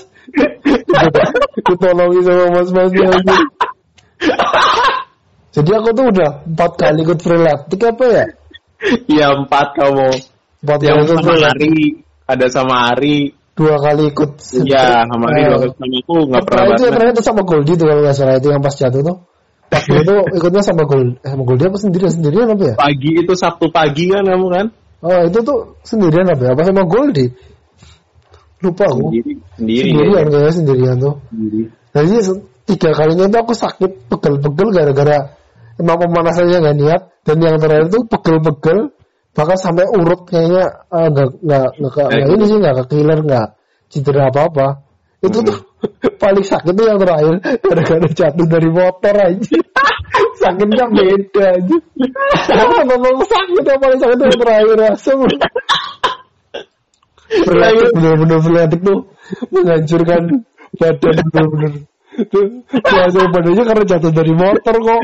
ditolongin 1.65 2.21
sama 2.23 2.45
mas-masnya 2.53 3.09
jadi 5.51 5.71
aku 5.77 5.89
tuh 5.91 6.05
udah 6.15 6.29
empat 6.47 6.71
kali 6.79 6.99
ikut 7.03 7.19
free 7.19 7.41
lap 7.41 7.67
itu 7.67 7.83
apa 7.83 8.05
ya 8.07 8.25
Iya 9.05 9.27
empat 9.37 9.77
kamu. 9.77 10.09
empat 10.65 10.79
kali 10.81 10.89
Yang 10.89 10.99
ikut 11.05 11.17
sama 11.21 11.33
Ari, 11.53 11.75
ada 12.25 12.45
sama 12.49 12.75
Ari. 12.89 13.17
dua 13.53 13.75
kali 13.77 14.03
ikut 14.09 14.31
Iya, 14.65 15.05
sama 15.05 15.25
Ari 15.29 15.41
dua 15.45 15.57
kali 15.61 15.69
sama 15.77 15.95
aku 16.01 16.15
nggak 16.25 16.43
pernah 16.49 16.63
itu 16.65 16.71
banget. 16.73 16.89
terakhir 16.95 17.13
itu 17.13 17.21
sama 17.21 17.41
Goldie 17.45 17.75
tuh 17.77 17.85
kalau 17.85 18.01
nggak 18.01 18.15
salah 18.17 18.35
itu 18.39 18.47
yang 18.49 18.63
pas 18.63 18.73
jatuh 18.73 19.01
tuh. 19.05 19.17
Pas 19.71 19.83
itu 19.87 20.15
ikutnya 20.35 20.61
sama 20.65 20.83
Gold, 20.83 21.09
eh, 21.21 21.29
sama 21.29 21.43
Goldie 21.45 21.67
apa 21.69 21.77
sendirian 21.77 22.11
sendirian 22.11 22.47
apa 22.49 22.63
ya? 22.63 22.75
Pagi 22.75 23.11
itu 23.21 23.33
Sabtu 23.37 23.65
pagi 23.69 24.05
kan 24.09 24.23
kamu 24.25 24.47
kan? 24.49 24.65
Oh 25.01 25.19
itu 25.29 25.39
tuh 25.45 25.59
sendirian 25.85 26.25
apa 26.25 26.41
ya? 26.41 26.49
Apa 26.57 26.61
sama 26.65 26.81
Goldie? 26.89 27.29
Lupa 28.61 28.85
aku. 28.87 29.09
Sendiri, 29.09 29.33
sendiri. 29.57 29.81
Sendirian 29.89 30.25
ya. 30.25 30.29
kayaknya 30.29 30.53
sendirian 30.53 30.95
tuh. 31.01 31.15
Sendiri. 31.29 31.61
Nah 31.91 32.01
se- 32.21 32.45
tiga 32.71 32.89
kalinya 32.95 33.25
itu 33.27 33.37
aku 33.37 33.53
sakit 33.57 33.91
pegel-pegel 34.07 34.67
gara-gara 34.71 35.17
emang 35.81 35.97
pemanasannya 35.97 36.57
nggak 36.61 36.77
niat 36.77 37.01
dan 37.25 37.37
yang 37.41 37.57
terakhir 37.57 37.91
tuh 37.91 38.01
pegel-pegel 38.07 38.93
bahkan 39.31 39.57
sampai 39.59 39.87
urut 39.91 40.27
kayaknya 40.27 40.87
eh, 40.91 41.07
nggak 41.11 41.29
nggak 41.41 41.67
nggak 41.79 42.07
nggak 42.11 42.29
ini 42.31 42.43
sih 42.47 42.57
nggak 42.59 42.75
ke 42.75 42.85
killer 42.95 43.19
nggak 43.23 43.47
cedera 43.91 44.23
apa 44.31 44.41
apa 44.47 44.67
itu 45.21 45.37
tuh 45.43 45.57
paling 46.21 46.45
sakit 46.45 46.73
tuh 46.73 46.85
yang 46.85 46.99
terakhir 46.99 47.35
gara-gara 47.59 48.07
jatuh 48.11 48.45
dari 48.47 48.69
motor 48.69 49.15
aja 49.15 49.57
sakitnya 50.41 50.85
beda 50.91 51.45
aja 51.59 51.77
memang 52.91 53.15
sakit 53.25 53.63
yang 53.63 53.79
paling 53.79 53.99
sakit 53.99 54.17
yang 54.19 54.35
terakhir 54.37 54.77
langsung 54.77 55.19
Frenetik 57.31 57.89
bener-bener 57.95 58.39
frenetik 58.43 58.81
tuh. 58.83 58.99
Menghancurkan 59.49 60.21
badan 60.75 61.15
bener-bener. 61.31 61.71
Tuh 62.27 62.45
badannya 63.31 63.63
karena 63.63 63.83
jatuh 63.87 64.11
dari 64.11 64.33
motor 64.35 64.75
kok. 64.75 65.01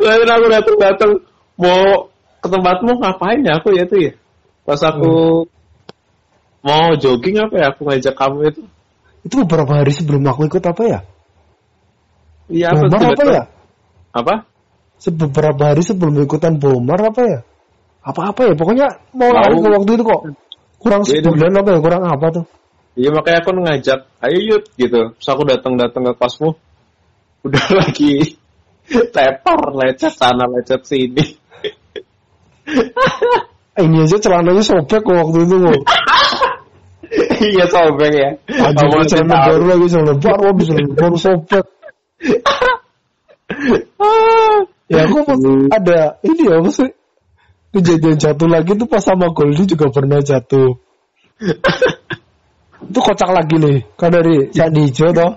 Lalu 0.00 0.24
aku 0.32 0.46
datang 0.48 0.76
datang 0.80 1.12
mau 1.60 2.08
ke 2.40 2.48
tempatmu 2.48 2.92
ngapain 2.98 3.44
ya 3.44 3.60
aku 3.60 3.76
ya 3.76 3.84
tuh 3.84 4.00
ya. 4.00 4.12
Pas 4.64 4.80
aku 4.80 5.44
mau 6.64 6.88
jogging 6.96 7.36
apa 7.38 7.54
ya 7.60 7.66
aku 7.70 7.80
ngajak 7.86 8.14
kamu 8.16 8.38
itu. 8.50 8.62
itu 9.26 9.42
beberapa 9.42 9.82
hari 9.82 9.90
sebelum 9.90 10.22
aku 10.26 10.46
ikut 10.46 10.64
apa 10.64 10.82
ya? 10.86 11.00
Iya 12.46 12.66
apa 12.72 12.96
apa 13.10 13.22
ya? 13.26 13.44
Apa? 14.14 14.34
beberapa 15.12 15.62
hari 15.74 15.84
sebelum 15.84 16.16
ikutan 16.24 16.56
bomar 16.56 17.12
apa 17.12 17.22
ya 17.22 17.40
apa-apa 18.06 18.40
ya 18.46 18.54
pokoknya 18.54 18.86
mau 19.18 19.30
lari 19.34 19.58
ke 19.58 19.68
waktu 19.68 19.90
itu 19.98 20.04
kok 20.06 20.20
kurang 20.78 21.02
Ya, 21.10 21.18
itu. 21.18 21.26
sebulan 21.26 21.58
apa 21.58 21.68
ya 21.74 21.78
kurang 21.82 22.02
apa 22.06 22.26
tuh 22.30 22.46
Iya 22.96 23.12
makanya 23.12 23.44
aku 23.44 23.50
ngajak, 23.60 24.08
ayo 24.24 24.38
yuk 24.40 24.62
gitu. 24.80 25.12
Terus 25.20 25.28
aku 25.28 25.44
datang-datang 25.44 26.00
ke 26.08 26.12
kosmu, 26.16 26.56
udah 27.44 27.66
lagi 27.84 28.40
tepar, 29.12 29.68
lecet 29.76 30.16
sana, 30.16 30.48
lecet 30.48 30.80
sini. 30.88 31.20
Ini 33.84 33.98
aja 34.08 34.16
celananya 34.16 34.64
sobek 34.64 35.04
kok 35.04 35.12
waktu 35.12 35.44
itu 35.44 35.54
kok 35.60 35.76
iya 37.52 37.68
sobek 37.68 38.08
ya. 38.16 38.30
Kamu 38.48 39.04
celana 39.04 39.44
baru 39.44 39.64
lagi 39.76 39.86
celana 39.92 40.14
baru 40.16 40.42
habis 40.56 40.68
baru 40.96 41.16
sobek 41.20 41.66
ya 44.88 45.00
aku 45.06 45.16
pas 45.26 45.40
ada 45.76 45.98
ini 46.22 46.42
ya 46.46 46.56
maksudnya 46.62 46.94
kejadian 47.76 48.16
jatuh 48.16 48.48
lagi 48.48 48.72
tuh 48.74 48.88
pas 48.88 49.04
sama 49.04 49.30
Goldie 49.36 49.68
juga 49.68 49.92
pernah 49.92 50.20
jatuh. 50.24 50.80
Itu 52.90 53.00
kocak 53.02 53.30
lagi 53.32 53.56
nih. 53.60 53.76
Kan 53.98 54.12
dari 54.14 54.48
Candi 54.52 54.88
Hijau 54.88 55.12
toh. 55.12 55.36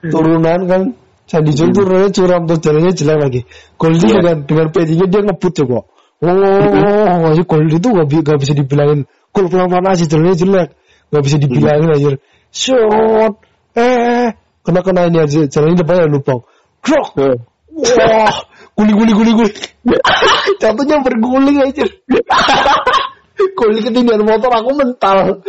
Turunan 0.00 0.60
kan. 0.64 0.82
Candi 1.26 1.50
Hijau 1.52 1.68
turunannya 1.74 2.10
curam 2.14 2.42
tuh 2.46 2.56
jalannya 2.62 2.92
jelek 2.94 3.18
lagi. 3.18 3.40
Goldie 3.76 4.08
Iya. 4.08 4.16
dengan 4.22 4.36
dengan 4.46 4.66
PD-nya 4.72 5.06
dia 5.10 5.20
ngebut 5.26 5.52
coba 5.52 5.80
oh 6.16 6.32
oh 6.32 7.44
Goldie 7.44 7.76
tuh 7.76 7.90
gak, 7.92 8.06
gak 8.24 8.38
bisa 8.40 8.52
dibilangin. 8.56 9.04
Gol 9.36 9.52
pelan-pelan 9.52 9.92
aja 9.92 10.04
jalannya 10.08 10.36
jelek. 10.38 10.68
Gak 11.12 11.22
bisa 11.22 11.36
dibilangin 11.36 11.90
aja 11.92 12.08
shot. 12.48 13.32
Eh 13.76 14.32
kena 14.64 14.80
kena 14.80 15.00
ini 15.12 15.18
aja. 15.20 15.40
Jalannya 15.44 15.76
depannya 15.76 16.08
lubang. 16.08 16.40
Grok 16.80 17.08
Tuh. 17.12 17.36
Wah, 17.76 18.32
guling 18.76 18.96
guling 18.96 19.16
guling 19.16 19.34
guling. 19.40 19.56
Jatuhnya 20.60 20.96
berguling 21.00 21.58
aja. 21.64 21.84
Guling 23.36 23.84
ketinggian 23.84 24.24
motor 24.24 24.48
aku 24.48 24.72
mental. 24.72 25.44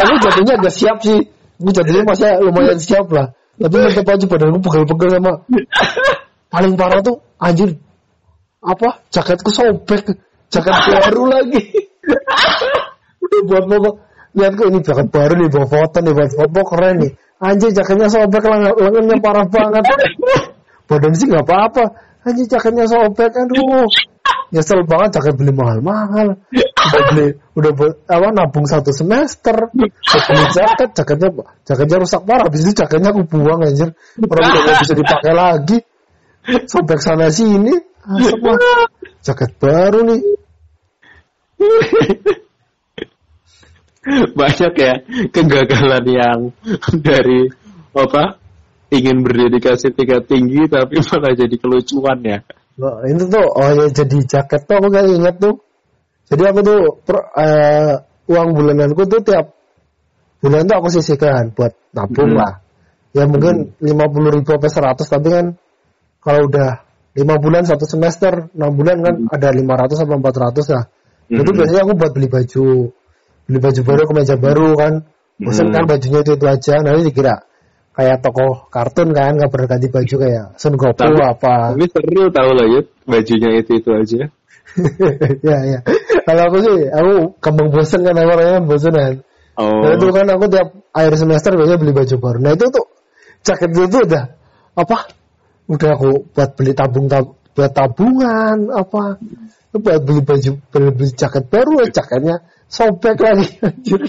Aku 0.00 0.14
jatuhnya 0.24 0.56
agak 0.56 0.72
siap 0.72 0.96
sih. 1.04 1.20
Aku 1.60 1.70
jatuhnya 1.76 2.04
masih 2.08 2.40
lumayan 2.40 2.80
siap 2.80 3.04
lah. 3.12 3.36
Tapi 3.60 3.76
tetap 3.92 4.16
aja 4.16 4.24
badanku 4.24 4.58
pegel-pegel 4.64 5.08
sama. 5.20 5.32
Paling 6.52 6.74
parah 6.80 7.04
tuh 7.04 7.20
anjir. 7.36 7.76
Apa? 8.64 9.04
Jaketku 9.12 9.52
sobek. 9.52 10.16
Jaket 10.48 10.72
baru 10.72 11.24
lagi. 11.28 11.60
Udah 13.20 13.40
buat 13.44 13.64
foto. 13.68 13.90
Lihat 14.32 14.52
kok 14.56 14.66
ini 14.72 14.78
jaket 14.80 15.08
baru 15.12 15.32
nih 15.36 15.48
buat 15.52 15.68
foto 15.68 15.96
nih 16.00 16.12
buat 16.16 16.32
foto 16.32 16.60
keren 16.64 16.94
nih. 17.04 17.12
Anjir 17.38 17.70
jaketnya 17.76 18.08
sobek 18.08 18.40
lengan- 18.40 18.76
lengannya 18.80 19.16
parah 19.20 19.46
banget. 19.52 19.84
Badan 20.88 21.12
sih 21.12 21.28
nggak 21.28 21.44
apa-apa. 21.44 21.84
Anjir 22.26 22.46
jaketnya 22.50 22.84
sobek, 22.90 23.30
aduh. 23.30 23.86
Nyesel 24.48 24.80
banget 24.88 25.20
jaket 25.20 25.34
beli 25.36 25.52
mahal-mahal. 25.52 26.40
Udah 26.48 27.02
beli, 27.12 27.26
udah 27.52 27.72
bu- 27.76 27.98
apa 28.08 28.28
nabung 28.32 28.64
satu 28.64 28.90
semester. 28.96 29.68
Beli 29.76 30.44
jaket, 30.56 30.96
jaketnya 30.96 31.28
jaketnya 31.68 31.96
rusak 32.00 32.24
parah. 32.24 32.48
Habis 32.48 32.64
itu 32.64 32.72
jaketnya 32.72 33.12
aku 33.12 33.28
buang 33.28 33.60
anjir. 33.60 33.92
Orang 34.24 34.44
udah 34.48 34.62
nggak 34.64 34.78
bisa 34.88 34.94
dipakai 34.96 35.32
lagi. 35.36 35.78
Sobek 36.64 37.00
sana 37.04 37.28
sini. 37.28 37.76
Asap. 38.08 38.44
Jaket 39.20 39.50
baru 39.60 40.00
nih. 40.08 40.20
Banyak 44.08 44.72
ya 44.80 44.94
kegagalan 45.28 46.04
yang 46.08 46.40
dari 47.04 47.52
apa 47.92 48.37
ingin 48.88 49.20
berdedikasi 49.20 49.92
tingkat 49.92 50.24
tinggi 50.28 50.64
tapi 50.68 51.00
malah 51.12 51.32
jadi 51.36 51.56
kelucuan 51.60 52.18
ya. 52.24 52.38
Nah, 52.78 53.02
itu 53.10 53.26
tuh 53.26 53.42
oh 53.42 53.70
ya 53.74 53.86
jadi 53.90 54.18
jaket 54.22 54.60
tuh 54.64 54.74
aku 54.78 54.88
kayak 54.94 55.08
inget 55.10 55.36
tuh. 55.42 55.54
Jadi 56.28 56.42
aku 56.44 56.60
tuh 56.60 56.80
per- 57.02 57.28
eh, 57.40 57.92
uang 58.28 58.48
bulananku 58.54 59.02
tuh 59.08 59.20
tiap 59.24 59.56
bulan 60.38 60.68
tuh 60.68 60.76
aku 60.78 60.88
sisihkan 60.92 61.50
buat 61.56 61.74
nabung 61.92 62.36
Hmm. 62.36 62.38
lah. 62.38 62.52
Ya 63.16 63.24
mungkin 63.24 63.74
lima 63.80 64.06
puluh 64.12 64.30
ribu 64.30 64.46
sampai 64.52 64.70
seratus 64.70 65.08
tapi 65.08 65.28
kan 65.32 65.46
kalau 66.22 66.46
udah 66.46 66.84
lima 67.16 67.34
bulan 67.40 67.66
satu 67.66 67.88
semester 67.88 68.52
enam 68.54 68.76
bulan 68.76 69.00
kan 69.02 69.14
ada 69.32 69.48
lima 69.50 69.74
ratus 69.74 69.98
sampai 69.98 70.20
empat 70.20 70.36
ratus 70.38 70.66
lah. 70.70 70.84
Itu 71.26 71.50
Hmm. 71.50 71.56
biasanya 71.60 71.82
aku 71.88 71.92
buat 71.98 72.12
beli 72.14 72.28
baju, 72.30 72.64
beli 73.48 73.58
baju 73.58 73.80
baru, 73.84 74.02
kemeja 74.06 74.36
baru 74.38 74.68
kan. 74.78 74.92
Bosan 75.38 75.70
Hmm. 75.70 75.74
kan 75.74 75.82
bajunya 75.90 76.20
itu 76.22 76.32
itu 76.38 76.46
aja. 76.46 76.74
Nanti 76.84 77.00
dikira 77.10 77.47
kayak 77.98 78.22
tokoh 78.22 78.70
kartun 78.70 79.10
kan 79.10 79.34
nggak 79.34 79.50
pernah 79.50 79.66
ganti 79.74 79.90
baju 79.90 80.14
kayak 80.22 80.44
Sun 80.54 80.78
Goku 80.78 80.94
Tapi- 80.94 81.18
apa. 81.18 81.74
Tapi 81.74 81.86
seru 81.90 82.30
tau 82.30 82.50
lah 82.54 82.66
Yud, 82.70 82.86
bajunya 83.10 83.58
itu 83.58 83.82
itu 83.82 83.90
aja. 83.90 84.20
ya 85.50 85.58
ya. 85.66 85.78
Kalau 86.22 86.42
aku 86.46 86.56
sih 86.62 86.76
aku 86.86 87.12
gampang 87.42 87.68
bosen 87.74 88.06
kan 88.06 88.14
aku 88.14 88.30
orangnya 88.30 88.62
bosenan 88.62 89.14
Oh. 89.58 89.82
nah, 89.82 89.98
itu 89.98 90.06
kan 90.14 90.22
aku 90.30 90.46
tiap 90.54 90.70
akhir 90.94 91.18
semester 91.18 91.50
biasanya 91.58 91.82
beli 91.82 91.90
baju 91.90 92.14
baru. 92.22 92.38
Nah 92.38 92.54
itu 92.54 92.70
tuh 92.70 92.86
jaket 93.42 93.74
itu 93.74 93.90
tuh 93.90 94.02
udah 94.06 94.24
apa? 94.78 94.98
Udah 95.66 95.90
aku 95.98 96.30
buat 96.30 96.50
beli 96.54 96.78
tabung 96.78 97.10
tab 97.10 97.34
buat 97.58 97.74
tabungan 97.74 98.70
apa? 98.70 99.18
Buat 99.74 100.00
beli 100.06 100.22
baju 100.22 100.50
beli, 100.70 100.88
beli 100.94 101.10
jaket 101.10 101.50
baru 101.50 101.82
ya 101.82 101.90
jaketnya 101.90 102.46
sobek 102.70 103.18
lagi 103.18 103.50
anjir 103.66 104.06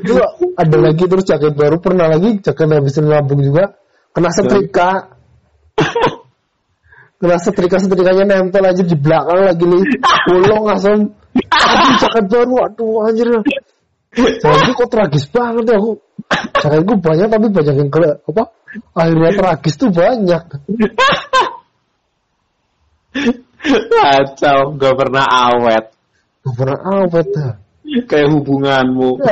itu 0.00 0.16
ada 0.56 0.76
lagi 0.80 1.04
terus 1.04 1.24
jaket 1.28 1.52
baru 1.52 1.76
pernah 1.76 2.08
lagi 2.08 2.40
jaket 2.40 2.68
habisin 2.68 3.06
lambung 3.08 3.44
juga. 3.44 3.76
Kena 4.12 4.32
setrika. 4.32 5.12
Kena 7.20 7.36
setrika 7.38 7.76
setrikanya 7.80 8.24
nempel 8.24 8.64
aja 8.64 8.82
di 8.82 8.96
belakang 8.96 9.40
lagi 9.52 9.64
nih. 9.64 9.82
Bolong 10.28 10.64
langsung. 10.68 11.00
Aduh 11.32 11.94
jaket 12.00 12.24
baru 12.28 12.54
aduh 12.66 13.04
anjir. 13.08 13.28
Jaketku 14.12 14.72
kok 14.76 14.88
tragis 14.92 15.24
banget 15.32 15.72
ya 15.72 15.76
aku. 15.80 15.92
Jaketku 16.60 16.94
banyak 17.00 17.28
tapi 17.32 17.46
banyak 17.48 17.74
yang 17.80 17.88
ke 17.88 18.00
apa? 18.28 18.44
Akhirnya 18.92 19.32
tragis 19.36 19.74
tuh 19.80 19.88
banyak. 19.88 20.42
Kacau, 23.62 24.58
gak 24.76 24.94
pernah 24.98 25.24
awet. 25.24 25.84
gak 26.42 26.54
pernah 26.58 26.78
awet 26.82 27.26
dah 27.30 27.61
Kayak 28.08 28.28
hubunganmu. 28.32 29.10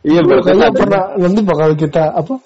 Iya 0.00 0.22
berarti 0.22 0.54
pernah 0.70 1.18
nanti 1.18 1.40
bakal 1.42 1.74
kita 1.74 2.14
apa 2.14 2.38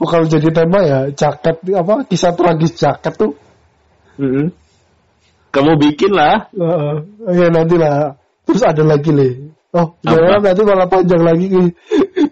bakal 0.00 0.24
jadi 0.24 0.48
tema 0.48 0.80
ya 0.80 0.98
jaket 1.12 1.60
apa 1.76 2.08
kisah 2.08 2.32
tragis 2.32 2.72
jaket 2.72 3.14
tuh. 3.20 3.36
Kamu 5.52 5.72
bikin 5.76 6.12
lah. 6.16 6.48
Heeh. 6.56 6.94
ya 7.36 7.46
nanti 7.52 7.76
lah 7.76 8.16
terus 8.48 8.64
ada 8.64 8.82
lagi 8.82 9.12
nih 9.14 9.32
oh 9.76 9.94
jangan 10.02 10.42
nanti 10.42 10.62
malah 10.66 10.88
panjang 10.90 11.22
lagi 11.22 11.46
ki- 11.46 11.74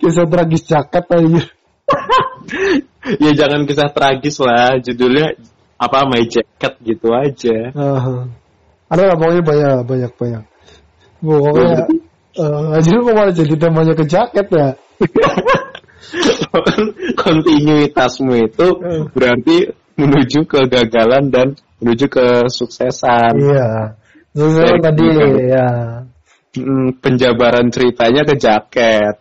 kisah 0.03 0.27
tragis 0.27 0.67
jaket 0.67 1.05
aja 1.07 1.43
ya 3.23 3.31
jangan 3.37 3.69
kisah 3.69 3.93
tragis 3.93 4.41
lah. 4.41 4.81
Judulnya 4.81 5.37
apa 5.79 5.99
My 6.11 6.27
Jacket 6.27 6.75
gitu 6.83 7.15
aja. 7.15 7.71
Heeh. 7.71 8.19
ada 8.89 9.03
lah 9.05 9.17
pokoknya 9.21 9.43
banyak 9.45 9.77
banyak 9.85 10.13
banyak 10.17 10.43
pokoknya 11.21 11.85
eh 12.39 12.79
aja 12.79 12.89
kok 12.95 13.13
malah 13.13 13.35
jadi 13.35 13.55
temanya 13.59 13.93
ke 13.93 14.05
jaket 14.07 14.47
ya 14.49 14.69
Kontinuitasmu 17.21 18.33
itu 18.49 18.67
Hmm. 18.81 19.05
berarti 19.13 19.69
menuju 19.99 20.47
kegagalan 20.47 21.29
dan 21.29 21.47
menuju 21.83 22.07
kesuksesan. 22.09 23.35
iya 23.37 23.93
terus 24.33 24.55
Dari 24.57 24.81
tadi 24.81 25.05
ya 25.51 25.69
penjabaran 27.03 27.69
ceritanya 27.69 28.23
ke 28.25 28.35
jaket. 28.39 29.17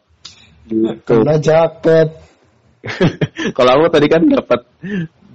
Gitu. 0.67 0.99
karena 1.07 1.35
jaket 1.39 2.09
Kalau 3.57 3.71
aku 3.79 3.87
tadi 3.91 4.07
kan 4.07 4.21
dapat 4.27 4.63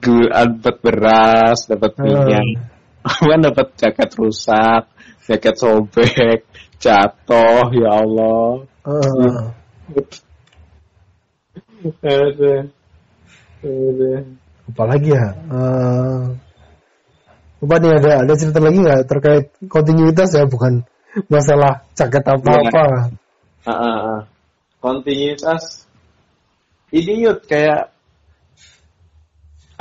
gu- 0.03 0.30
dapat 0.32 0.76
beras, 0.82 1.59
dapat 1.70 1.92
minyak. 2.03 2.46
Aku 3.09 3.30
kan 3.30 3.40
dapat 3.42 3.66
jaket 3.78 4.11
rusak, 4.14 4.82
jaket 5.26 5.55
sobek, 5.59 6.46
jatuh, 6.78 7.66
ya 7.74 7.90
Allah. 8.03 8.62
Aduh. 8.86 9.50
Aduh. 13.62 14.22
apalagi 14.70 15.11
ya 15.14 15.26
Eh, 15.50 16.22
apa 17.62 17.74
nih 17.78 17.90
ada 18.03 18.11
ada 18.26 18.32
cerita 18.34 18.59
lagi 18.59 18.78
nggak 18.82 19.07
terkait 19.07 19.44
kontinuitas 19.70 20.34
ya 20.34 20.46
bukan 20.50 20.82
masalah 21.30 21.86
jaket 21.94 22.24
apa 22.26 22.50
apa 22.59 22.84
Ah, 23.62 23.70
ah, 23.70 23.98
ah. 24.18 24.20
Kontinuitas. 24.82 25.86
Ini 26.90 27.22
yud 27.22 27.46
kayak 27.46 27.91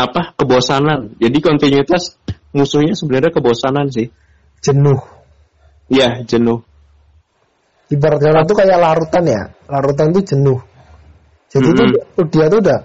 apa 0.08 0.34
kebosanan. 0.40 1.14
Jadi 1.22 1.38
kontinuitas 1.44 2.18
musuhnya 2.52 2.98
sebenarnya 2.98 3.32
kebosanan 3.36 3.88
sih. 3.92 4.10
jenuh 4.62 5.02
Iya 5.92 6.24
jenuh. 6.24 6.64
ibarat 7.92 8.24
kata 8.24 8.48
tuh 8.48 8.56
kayak 8.56 8.80
larutan 8.80 9.24
ya 9.28 9.42
larutan 9.68 10.16
tuh 10.16 10.24
jenuh 10.24 10.60
jadi 11.52 11.68
tuh 11.76 11.86
Mm-mm. 11.92 12.28
dia 12.32 12.46
tuh 12.48 12.60
udah 12.64 12.80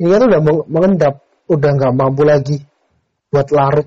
ini 0.00 0.16
tuh 0.16 0.28
udah 0.32 0.40
meng- 0.40 0.66
mengendap 0.72 1.14
udah 1.44 1.70
nggak 1.76 1.92
mampu 1.92 2.22
lagi 2.24 2.56
buat 3.28 3.52
larut 3.52 3.84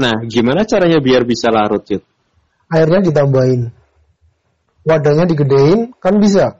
Nah 0.00 0.24
gimana 0.26 0.64
caranya 0.64 0.96
biar 0.98 1.22
bisa 1.28 1.52
larut 1.52 1.84
yud? 1.86 2.02
airnya 2.72 3.04
ditambahin 3.06 3.70
wadahnya 4.82 5.28
digedein 5.30 5.94
kan 6.02 6.18
bisa 6.18 6.58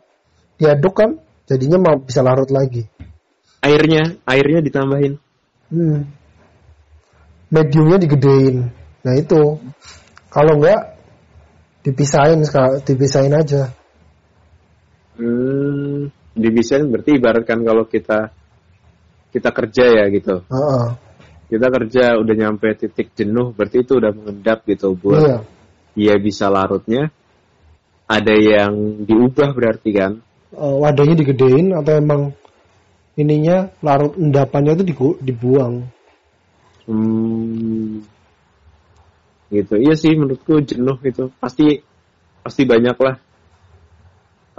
diaduk 0.61 0.95
kan 0.95 1.19
jadinya 1.51 1.83
mau 1.83 1.97
bisa 1.99 2.23
larut 2.23 2.53
lagi 2.55 2.87
Airnya 3.61 4.17
airnya 4.25 4.61
ditambahin. 4.65 5.21
Hmm. 5.69 6.09
Mediumnya 7.53 7.99
digedein. 8.01 8.73
Nah 9.05 9.15
itu. 9.17 9.61
Kalau 10.31 10.53
enggak 10.57 10.97
dipisahin 11.83 12.41
dipisahin 12.87 13.35
aja. 13.35 13.73
Hmm, 15.21 16.09
dibisain 16.33 16.89
berarti 16.89 17.21
ibaratkan 17.21 17.61
kalau 17.61 17.85
kita 17.85 18.33
kita 19.31 19.51
kerja 19.53 19.85
ya 20.01 20.05
gitu. 20.09 20.41
Heeh. 20.49 20.87
Kita 21.51 21.67
kerja 21.67 22.15
udah 22.15 22.35
nyampe 22.39 22.79
titik 22.79 23.11
jenuh, 23.19 23.51
berarti 23.51 23.83
itu 23.83 23.99
udah 23.99 24.15
mengendap 24.15 24.63
gitu 24.71 24.95
buat 24.95 25.19
Iya. 25.19 25.39
dia 25.99 26.15
bisa 26.23 26.47
larutnya. 26.47 27.11
Ada 28.07 28.35
yang 28.35 29.03
diubah 29.03 29.51
berarti 29.55 29.91
kan? 29.91 30.13
Eh, 30.55 30.77
wadahnya 30.79 31.19
digedein 31.19 31.75
atau 31.75 31.95
emang 31.95 32.35
ininya 33.19 33.71
larut 33.83 34.15
endapannya 34.15 34.79
itu 34.79 34.85
digu- 34.87 35.19
dibuang. 35.23 35.87
Hmm, 36.87 38.03
gitu. 39.51 39.75
Iya 39.79 39.95
sih 39.95 40.15
menurutku 40.15 40.59
jenuh 40.63 40.99
itu 41.03 41.31
pasti 41.39 41.83
pasti 42.43 42.63
banyak 42.67 42.97
lah. 42.99 43.17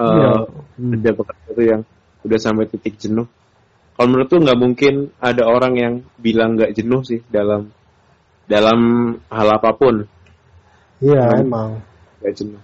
Ada 0.01 1.11
pekerja 1.13 1.49
tuh 1.53 1.65
yang 1.65 1.81
udah 2.25 2.39
sampai 2.39 2.65
titik 2.71 2.97
jenuh. 2.97 3.27
Kalau 3.95 4.07
menurutku 4.07 4.39
nggak 4.41 4.59
mungkin 4.59 4.93
ada 5.21 5.45
orang 5.45 5.73
yang 5.77 5.93
bilang 6.17 6.57
nggak 6.57 6.73
jenuh 6.73 7.05
sih 7.05 7.21
dalam 7.29 7.69
dalam 8.49 8.79
hal 9.29 9.47
apa 9.47 9.71
pun 9.77 10.03
Iya 11.01 11.23
Hmm. 11.25 11.41
emang. 11.45 11.71
nggak 12.21 12.33
jenuh. 12.37 12.61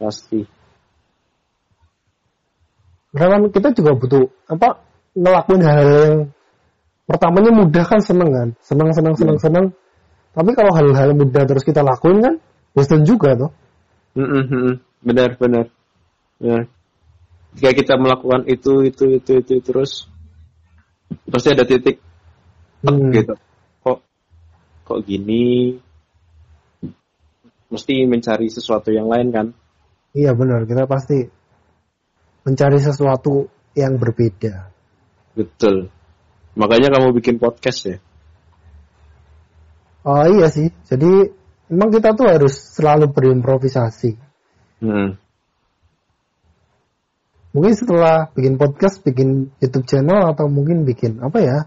Pasti. 0.00 0.59
Karena 3.10 3.36
kita 3.50 3.74
juga 3.74 3.98
butuh 3.98 4.24
apa 4.46 4.78
ngelakuin 5.18 5.62
hal-hal 5.66 5.90
yang 5.90 6.16
pertamanya 7.10 7.50
mudah 7.50 7.84
kan 7.84 7.98
seneng 7.98 8.30
kan, 8.30 8.48
seneng 8.62 8.94
seneng 8.94 9.14
seneng 9.18 9.38
seneng. 9.42 9.66
Tapi 10.30 10.50
kalau 10.54 10.70
hal-hal 10.70 11.10
mudah 11.18 11.42
terus 11.42 11.66
kita 11.66 11.82
lakuin 11.82 12.22
kan, 12.22 12.34
bosan 12.70 13.02
juga 13.02 13.34
tuh. 13.34 13.50
Mm-mm, 14.14 14.42
mm-mm. 14.46 14.74
Benar 15.02 15.34
benar. 15.38 15.66
Ya. 16.38 16.70
Jika 17.58 17.70
kita 17.74 17.94
melakukan 17.98 18.46
itu 18.46 18.86
itu 18.86 19.18
itu 19.18 19.42
itu 19.42 19.54
terus 19.58 20.06
pasti 21.26 21.50
ada 21.50 21.66
titik 21.66 21.98
Hmm. 22.80 23.12
gitu. 23.12 23.36
Kok 23.84 23.98
kok 24.88 25.00
gini? 25.04 25.76
Mesti 27.70 28.08
mencari 28.08 28.48
sesuatu 28.50 28.90
yang 28.90 29.06
lain 29.06 29.28
kan? 29.30 29.46
Iya 30.16 30.34
benar, 30.34 30.66
kita 30.66 30.90
pasti 30.90 31.28
mencari 32.44 32.80
sesuatu 32.80 33.48
yang 33.76 34.00
berbeda. 34.00 34.72
Betul. 35.36 35.88
Makanya 36.58 36.90
kamu 36.90 37.14
bikin 37.16 37.38
podcast 37.38 37.86
ya. 37.86 37.96
Oh 40.00 40.24
iya 40.24 40.48
sih, 40.48 40.72
jadi 40.88 41.28
emang 41.68 41.92
kita 41.92 42.16
tuh 42.16 42.24
harus 42.24 42.56
selalu 42.56 43.12
berimprovisasi. 43.12 44.16
Hmm. 44.80 45.20
Mungkin 47.52 47.74
setelah 47.76 48.32
bikin 48.32 48.56
podcast, 48.56 49.04
bikin 49.04 49.52
YouTube 49.60 49.84
channel 49.84 50.32
atau 50.32 50.48
mungkin 50.48 50.88
bikin 50.88 51.20
apa 51.20 51.38
ya? 51.42 51.58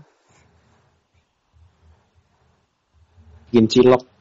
Bikin 3.51 3.69
cilok. 3.69 4.03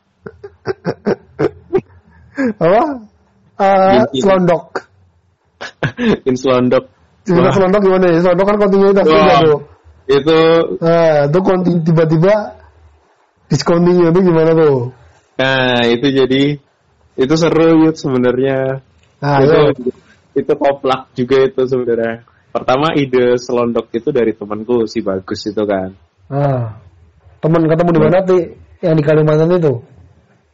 Apa? 2.62 2.82
Eh, 3.62 4.02
Bikin- 4.12 4.20
selondok. 4.20 4.91
Bikin 6.22 6.36
selondok. 6.36 6.84
Cerita 7.22 7.48
Wah. 7.48 7.54
selondok 7.54 7.80
gimana 7.86 8.04
ya? 8.10 8.18
Selondok 8.22 8.46
kan 8.50 8.56
kontinuitas 8.58 9.06
Wah. 9.06 9.14
juga 9.14 9.34
tuh. 9.42 9.60
Itu 10.02 10.38
Nah, 10.82 11.18
itu 11.30 11.38
kontin 11.46 11.76
tiba-tiba 11.86 12.34
discontinue 13.46 14.10
itu 14.10 14.20
gimana 14.24 14.50
tuh? 14.56 14.76
nah 15.32 15.80
itu 15.88 16.06
jadi 16.12 16.42
itu 17.18 17.34
seru 17.36 17.86
Yud 17.86 17.96
sebenarnya. 17.96 18.82
Nah, 19.22 19.38
itu 19.42 19.54
ayo. 19.54 19.70
itu 20.32 20.52
koplak 20.58 21.10
juga 21.14 21.36
itu 21.46 21.62
sebenarnya. 21.66 22.24
Pertama 22.52 22.92
ide 22.98 23.40
selondok 23.40 23.88
itu 23.96 24.12
dari 24.12 24.36
temanku 24.36 24.84
si 24.84 25.00
bagus 25.00 25.48
itu 25.48 25.62
kan. 25.64 25.96
Ah. 26.28 26.76
Temen 27.42 27.66
ketemu 27.66 27.90
di 27.90 28.00
mana 28.00 28.18
sih? 28.22 28.42
Yang 28.82 28.94
di 28.98 29.02
Kalimantan 29.02 29.50
itu? 29.58 29.74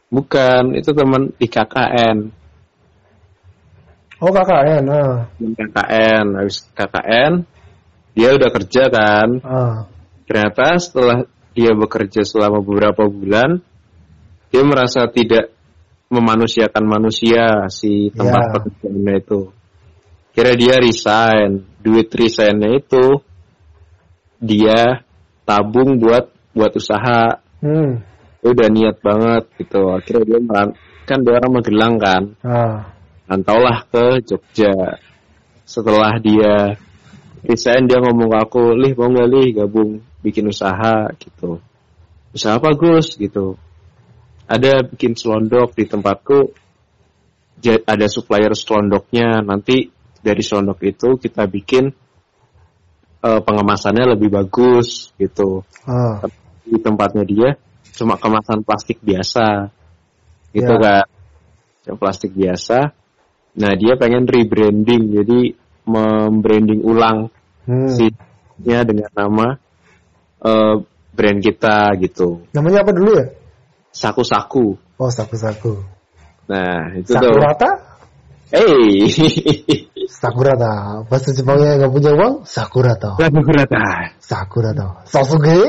Bukan, 0.09 0.73
itu 0.73 0.89
teman 0.89 1.29
di 1.37 1.45
KKN. 1.45 2.17
Oh 4.19 4.31
KKN, 4.31 4.83
ah. 4.91 5.31
Teman 5.39 5.53
KKN, 5.55 6.25
habis 6.35 6.67
KKN 6.75 7.33
dia 8.11 8.29
udah 8.35 8.49
kerja 8.51 8.83
kan. 8.91 9.29
ah. 9.47 9.77
Ternyata 10.27 10.75
setelah 10.77 11.17
dia 11.55 11.71
bekerja 11.73 12.21
selama 12.27 12.59
beberapa 12.59 13.07
bulan, 13.07 13.63
dia 14.51 14.61
merasa 14.67 15.07
tidak 15.07 15.55
memanusiakan 16.09 16.83
manusia 16.83 17.69
si 17.71 18.11
tempat 18.11 18.43
Ya. 18.43 18.51
pekerjaannya 18.59 19.15
itu. 19.21 19.41
Kira 20.35 20.51
dia 20.53 20.75
resign, 20.77 21.63
duit 21.79 22.09
resignnya 22.11 22.75
itu 22.75 23.21
dia 24.39 25.03
tabung 25.43 25.99
buat 25.99 26.31
buat 26.53 26.71
usaha. 26.75 27.39
Hmm. 27.59 28.03
dia 28.39 28.55
udah 28.55 28.69
niat 28.71 29.03
banget 29.03 29.43
gitu 29.59 29.91
akhirnya 29.91 30.23
dia 30.23 30.39
meran 30.39 30.67
kan 31.03 31.19
dia 31.27 31.35
orang 31.35 31.51
Magelang 31.59 31.95
kan 31.99 32.23
Ah. 32.39 32.87
Rantaulah 33.29 33.85
ke 33.85 34.25
Jogja. 34.25 34.97
Setelah 35.69 36.17
dia 36.17 36.81
resign 37.45 37.85
dia 37.85 38.01
ngomong 38.01 38.33
ke 38.33 38.37
aku 38.41 38.63
lih 38.73 38.97
mau 38.97 39.07
nggak 39.13 39.29
lih 39.29 39.47
gabung 39.53 40.01
bikin 40.25 40.49
usaha 40.49 41.13
gitu. 41.21 41.61
Usaha 42.33 42.57
apa 42.57 42.73
Gus? 42.73 43.13
gitu. 43.21 43.53
Ada 44.49 44.81
bikin 44.81 45.13
selondok 45.13 45.77
di 45.77 45.85
tempatku. 45.85 46.57
Ada 47.85 48.09
supplier 48.09 48.57
selondoknya. 48.57 49.45
Nanti 49.45 49.93
dari 50.25 50.41
selondok 50.41 50.81
itu 50.89 51.09
kita 51.21 51.45
bikin 51.45 51.85
eh, 53.21 53.41
pengemasannya 53.45 54.17
lebih 54.17 54.33
bagus 54.33 55.13
gitu. 55.21 55.61
Ah. 55.85 56.25
di 56.69 56.77
tempatnya 56.77 57.25
dia 57.25 57.49
cuma 57.97 58.17
kemasan 58.17 58.61
plastik 58.65 59.01
biasa. 59.05 59.69
Gitu 60.49 60.69
Ya. 60.69 60.81
kan. 60.81 61.05
Yang 61.85 61.97
plastik 61.97 62.31
biasa 62.33 62.93
nah 63.59 63.75
dia 63.75 63.99
pengen 63.99 64.23
rebranding 64.23 65.11
jadi 65.13 65.39
membranding 65.83 66.81
ulang 66.81 67.27
Hmm. 67.69 67.85
sihnya 67.85 68.81
dengan 68.81 69.11
nama 69.13 69.47
eh, 70.41 70.75
brand 71.13 71.37
kita 71.37 71.93
gitu 72.01 72.41
Namanya 72.49 72.81
apa 72.81 72.91
dulu 72.95 73.13
ya? 73.13 73.29
saku-saku 73.93 74.73
Oh, 74.97 75.11
saku-saku. 75.13 75.77
nah 76.49 76.89
itu 76.97 77.13
tuh 77.13 77.19
Sakurata? 77.19 77.69
hey 78.49 79.05
Sakurata. 80.09 81.05
Bahasa 81.05 81.29
Jepangnya 81.31 81.77
nggak 81.77 81.91
punya 81.93 82.11
uang? 82.17 82.33
Sakurata. 82.43 83.13
Sakurata 83.21 83.85
Sakurata. 84.17 84.87
Sasuke? 85.05 85.59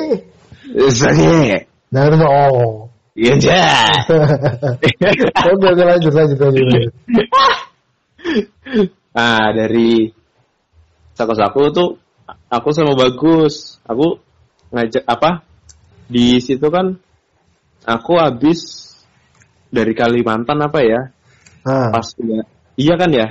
Sage 0.88 1.68
Naruto. 1.92 2.88
iya 3.12 3.34
ja 3.36 3.66
oke, 5.52 5.66
oke 5.68 5.82
lanjut, 5.84 6.12
lanjut, 6.16 6.38
lanjut. 6.40 6.64
lanjut. 6.64 6.92
Nah, 9.10 9.50
dari 9.50 10.06
saku-saku 11.18 11.60
tuh 11.74 11.90
aku 12.46 12.68
sama 12.70 12.94
bagus. 12.94 13.78
Aku 13.86 14.18
ngajak 14.70 15.04
apa? 15.06 15.42
Di 16.10 16.38
situ 16.42 16.66
kan 16.70 16.94
aku 17.86 18.12
habis 18.18 18.90
dari 19.70 19.94
Kalimantan 19.94 20.58
apa 20.62 20.78
ya? 20.82 21.00
Ah, 21.62 21.92
Pas 21.92 22.08
enggak 22.18 22.46
Iya 22.80 22.94
kan 22.96 23.10
ya? 23.12 23.26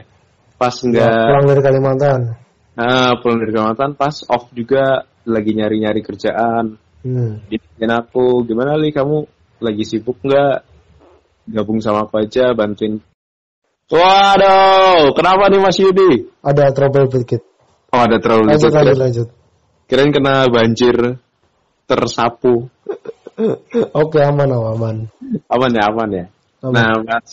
Pas 0.60 0.76
ya, 0.80 0.84
enggak 0.86 1.10
pulang 1.28 1.46
dari 1.48 1.62
Kalimantan. 1.64 2.20
ah, 2.80 3.12
pulang 3.20 3.38
dari 3.42 3.52
Kalimantan 3.56 3.92
pas 3.96 4.16
off 4.28 4.52
juga 4.52 5.08
lagi 5.28 5.52
nyari-nyari 5.56 6.02
kerjaan. 6.04 6.76
Hmm. 7.00 7.40
Ditanyain 7.48 7.96
aku, 7.96 8.44
gimana 8.44 8.76
li 8.76 8.92
kamu 8.92 9.24
lagi 9.64 9.84
sibuk 9.88 10.20
nggak? 10.24 10.68
Gabung 11.50 11.80
sama 11.82 12.06
aku 12.06 12.20
aja, 12.22 12.52
bantuin. 12.54 13.00
Waduh, 13.90 15.18
kenapa 15.18 15.50
nih 15.50 15.60
Mas 15.66 15.78
Yudi? 15.82 16.30
Ada 16.46 16.70
trouble 16.78 17.10
sedikit. 17.10 17.42
Oh 17.90 18.06
ada 18.06 18.22
terlalu 18.22 18.54
Lanjut, 18.54 18.70
dikit. 18.70 18.78
lanjut, 18.78 18.98
lanjut. 19.02 19.28
Kirain 19.90 20.14
kena 20.14 20.46
banjir 20.46 21.18
tersapu. 21.90 22.70
Oke, 23.98 24.20
aman, 24.22 24.46
aman. 24.46 24.96
Aman 25.50 25.72
ya, 25.74 25.84
aman 25.90 26.10
ya. 26.14 26.26
Aman. 26.62 26.74
Nah, 26.78 26.94
pas 27.02 27.26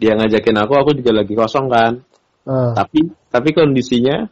dia 0.00 0.12
ngajakin 0.16 0.56
aku, 0.56 0.72
aku 0.72 0.90
juga 0.96 1.12
lagi 1.20 1.36
kosong 1.36 1.68
kan. 1.68 2.00
Ah, 2.48 2.72
Tapi 2.72 3.10
tapi 3.28 3.52
kondisinya 3.52 4.24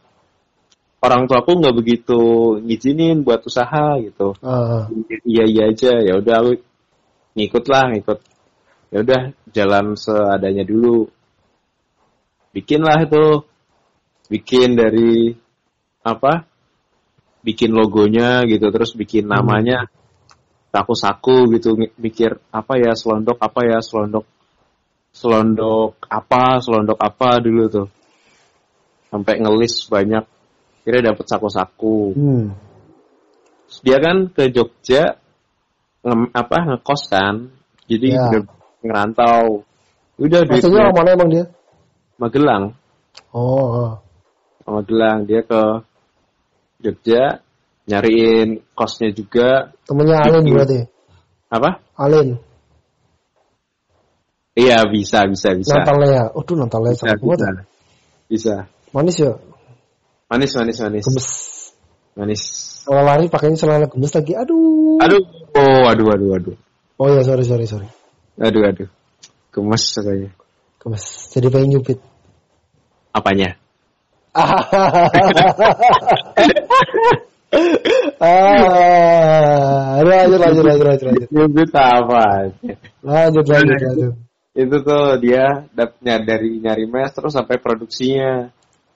orang 1.05 1.29
tua 1.29 1.45
aku 1.45 1.53
nggak 1.61 1.75
begitu 1.77 2.21
ngizinin 2.65 3.21
buat 3.21 3.45
usaha 3.45 4.01
gitu. 4.01 4.33
ah, 4.41 4.89
Iya 5.21 5.45
iya 5.45 5.63
aja, 5.69 5.93
ya 6.01 6.17
udah 6.17 6.35
aku 6.41 6.51
ngikut 7.37 7.65
lah, 7.69 7.93
ngikut. 7.93 8.19
Ya 8.95 9.03
udah 9.03 9.21
jalan 9.51 9.99
seadanya 9.99 10.63
dulu. 10.63 11.11
Bikinlah 12.55 13.03
itu, 13.03 13.43
bikin 14.31 14.79
dari 14.79 15.35
apa? 15.99 16.47
Bikin 17.43 17.75
logonya 17.75 18.47
gitu, 18.47 18.71
terus 18.71 18.95
bikin 18.95 19.27
namanya 19.27 19.91
saku-saku 20.71 21.59
gitu, 21.59 21.75
mi- 21.75 21.91
mikir 21.99 22.39
apa 22.55 22.79
ya 22.79 22.95
selondok 22.95 23.35
apa 23.43 23.67
ya 23.67 23.83
selondok 23.83 24.23
selondok 25.15 25.95
apa 26.11 26.59
selondok 26.59 26.99
apa 26.99 27.39
dulu 27.39 27.63
tuh 27.71 27.87
sampai 29.07 29.39
ngelis 29.39 29.87
banyak 29.87 30.27
kira 30.83 30.99
dapet 30.99 31.23
saku-saku 31.23 32.11
hmm. 32.11 32.45
Terus 33.65 33.79
dia 33.87 33.97
kan 34.03 34.27
ke 34.35 34.51
Jogja 34.51 35.15
nge, 36.03 36.15
apa 36.35 36.57
ngekos 36.67 37.01
kan 37.07 37.47
jadi 37.87 38.07
Ya. 38.19 38.43
Ngerantau 38.85 39.65
udah 40.21 40.41
Maksudnya 40.47 40.87
duitnya 40.87 40.95
mana 40.95 41.09
emang 41.17 41.29
dia? 41.33 41.45
Magelang 42.21 42.63
Oh, 43.35 43.67
ah. 43.83 43.93
Magelang 44.69 45.27
dia 45.27 45.41
ke 45.43 45.61
Jogja 46.79 47.41
nyariin 47.85 48.61
kosnya 48.73 49.09
juga 49.13 49.71
temennya 49.85 50.25
Alin 50.25 50.43
Iya. 50.45 50.53
berarti. 50.57 50.79
apa 51.53 51.69
Alin, 51.95 52.35
iya 54.57 54.81
bisa 54.89 55.23
bisa 55.29 55.53
bisa 55.53 55.77
Natalea. 55.77 56.33
Oh, 56.33 56.41
tuh 56.41 56.57
Natalea 56.57 56.91
bisa 56.97 57.05
sangat 57.05 57.19
kuat 57.21 57.37
bisa, 57.39 57.47
ya. 57.47 57.63
bisa. 58.27 58.55
Manis 58.95 59.15
ya, 59.21 59.31
manis 60.31 60.51
manis 60.57 60.77
manis 60.81 61.03
gemes. 61.05 61.27
manis 62.17 62.41
Kalau 62.85 63.01
lari 63.05 63.25
pakainya 63.29 63.57
celana 63.59 63.87
gemes 63.87 64.11
lagi. 64.15 64.33
Aduh. 64.33 64.97
aduh 64.99 65.21
oh 65.55 65.83
aduh 65.87 66.07
aduh 66.15 66.29
aduh 66.35 66.55
Oh 66.95 67.11
ya, 67.11 67.27
sorry, 67.27 67.43
sorry, 67.43 67.67
sorry. 67.67 67.87
Aduh 68.37 68.63
aduh 68.67 68.89
gemes 69.51 69.83
katanya 69.95 70.29
Gemes. 70.85 71.05
Jadi 71.33 71.47
pengen 71.49 71.69
nyupit. 71.73 71.97
apanya 73.09 73.57
ah, 78.21 79.99
lanjut, 80.03 80.39
lanjut, 80.39 80.63
lanjut, 80.65 80.85
lanjut, 80.85 81.05
lanjut. 81.09 81.29
Nyubit 81.31 81.71
apa 81.73 82.23
Lanjut, 83.01 83.45
lanjut, 83.47 83.79
lanjut. 83.79 84.13
itu 84.55 84.75
tuh 84.83 85.05
dia 85.19 85.67
dari 86.01 86.49
nyari 86.63 86.85
mes 86.87 87.11
terus 87.11 87.33
sampai 87.35 87.59
produksinya 87.59 88.49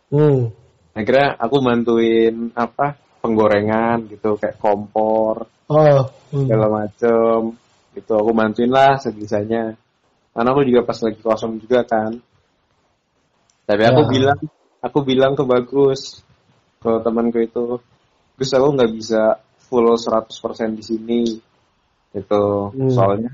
Hmm. 0.09 0.49
akhirnya 0.97 1.37
aku 1.37 1.61
bantuin 1.61 2.49
apa 2.57 2.97
penggorengan 3.21 4.09
gitu 4.09 4.33
kayak 4.41 4.57
kompor 4.57 5.45
Oh. 5.69 6.09
Hmm. 6.33 6.49
segala 6.49 6.65
macem 6.81 7.53
gitu 7.99 8.15
aku 8.15 8.31
bantuin 8.31 8.71
lah 8.71 8.95
sebisanya 8.97 9.75
karena 10.31 10.49
aku 10.55 10.61
juga 10.63 10.81
pas 10.87 10.99
lagi 11.03 11.19
kosong 11.19 11.59
juga 11.59 11.83
kan 11.83 12.15
tapi 13.67 13.83
aku 13.85 14.01
Ya. 14.01 14.09
bilang 14.09 14.39
aku 14.79 14.99
bilang 15.03 15.33
ke 15.35 15.43
bagus 15.43 16.23
ke 16.79 16.91
temanku 17.03 17.39
itu 17.43 17.65
Gus 18.39 18.51
aku 18.55 18.67
nggak 18.71 18.91
bisa 18.95 19.35
full 19.67 19.83
100% 19.93 20.79
di 20.79 20.83
sini 20.83 21.21
gitu 22.15 22.71
Hmm. 22.73 22.89
soalnya 22.89 23.31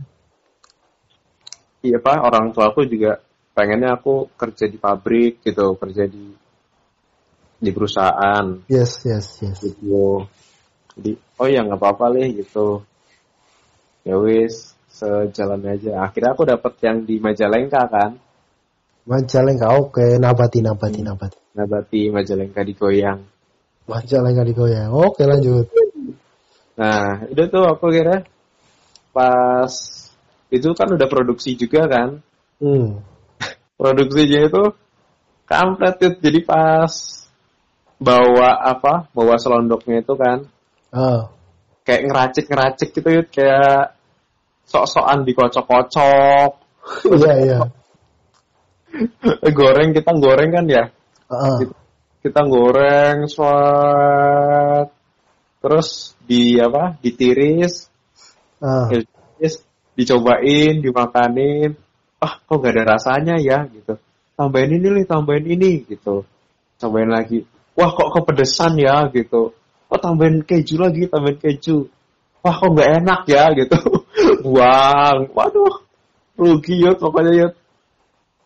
iya 1.85 2.01
pak 2.01 2.17
orang 2.19 2.51
tua 2.51 2.73
aku 2.73 2.83
juga 2.89 3.21
pengennya 3.55 3.95
aku 3.95 4.27
kerja 4.35 4.65
di 4.67 4.75
pabrik 4.75 5.39
gitu 5.45 5.77
kerja 5.79 6.03
di 6.09 6.33
di 7.55 7.69
perusahaan 7.71 8.65
Yes, 8.67 9.05
yes, 9.07 9.39
yes. 9.39 9.57
gitu 9.63 10.25
jadi 10.97 11.11
oh 11.39 11.47
ya 11.47 11.63
nggak 11.63 11.79
apa-apa 11.79 12.11
leh 12.17 12.35
gitu 12.35 12.83
ya 14.05 14.15
wis 14.15 14.77
sejalan 14.87 15.65
aja 15.65 16.05
akhirnya 16.05 16.31
aku 16.31 16.45
dapet 16.45 16.73
yang 16.79 17.03
di 17.03 17.17
Majalengka 17.19 17.83
kan 17.89 18.11
Majalengka, 19.05 19.69
oke. 19.77 20.17
Nabati, 20.17 20.65
nabati, 20.65 21.05
nabati. 21.05 21.37
nabati 21.53 22.09
Majalengka 22.09 22.65
digoyang 22.65 23.21
Majalengka 23.85 24.41
digoyang. 24.41 24.89
Oke, 24.89 25.25
lanjut. 25.29 25.69
nah 26.73 27.21
itu 27.29 27.43
tuh 27.47 27.63
aku 27.69 27.87
kira 27.87 28.25
pas 29.09 29.71
itu 30.49 30.67
kan 30.75 30.91
udah 30.91 31.07
produksi 31.07 31.55
juga 31.55 31.87
kan 31.87 32.19
Hmm. 32.55 33.03
produksinya 33.79 34.47
itu 34.47 34.63
kampret 35.43 35.99
Yud. 35.99 36.15
jadi 36.19 36.39
pas 36.41 36.91
bawa 37.95 38.59
apa 38.59 39.07
bawa 39.11 39.35
selondoknya 39.39 40.03
itu 40.03 40.13
kan 40.15 40.47
Ah. 40.91 41.31
kayak 41.83 42.07
ngeracik 42.07 42.45
ngeracik 42.47 42.89
gitu 42.91 43.09
Yud. 43.11 43.27
kayak 43.31 43.94
sok-sokan 44.65 45.23
dikocok-kocok. 45.25 46.51
Iya, 47.09 47.33
iya. 47.41 47.59
Eh, 49.25 49.51
goreng 49.51 49.91
kita 49.91 50.11
goreng 50.15 50.49
kan 50.53 50.65
ya? 50.69 50.83
Ah. 51.25 51.57
kita 52.21 52.41
goreng 52.45 53.29
swat. 53.29 54.87
Terus 55.61 56.13
di 56.21 56.57
apa? 56.61 56.97
Ditiris. 57.01 57.89
Ah. 58.61 58.89
ditiris 58.89 59.61
dicobain 59.93 60.81
dimakanin. 60.81 61.77
Ah 62.21 62.41
kok 62.41 62.57
gak 62.61 62.73
ada 62.73 62.97
rasanya 62.97 63.35
ya 63.37 63.67
gitu. 63.69 63.97
Tambahin 64.35 64.81
ini 64.81 64.87
nih 65.01 65.05
tambahin 65.05 65.45
ini 65.45 65.85
gitu. 65.85 66.25
Tambahin 66.81 67.11
lagi. 67.11 67.45
Wah 67.75 67.91
kok 67.91 68.09
kepedesan 68.15 68.79
ya 68.79 69.05
gitu. 69.11 69.51
Oh 69.91 69.99
tambahin 69.99 70.41
keju 70.41 70.81
lagi 70.81 71.05
tambahin 71.11 71.37
keju. 71.37 71.89
Wah 72.45 72.55
kok 72.57 72.69
nggak 72.73 72.91
enak 73.01 73.21
ya 73.25 73.43
gitu 73.57 73.77
buang 74.45 75.33
waduh. 75.33 75.81
Rugi 76.37 76.85
yut 76.85 77.01
pokoknya 77.01 77.31
yut 77.33 77.53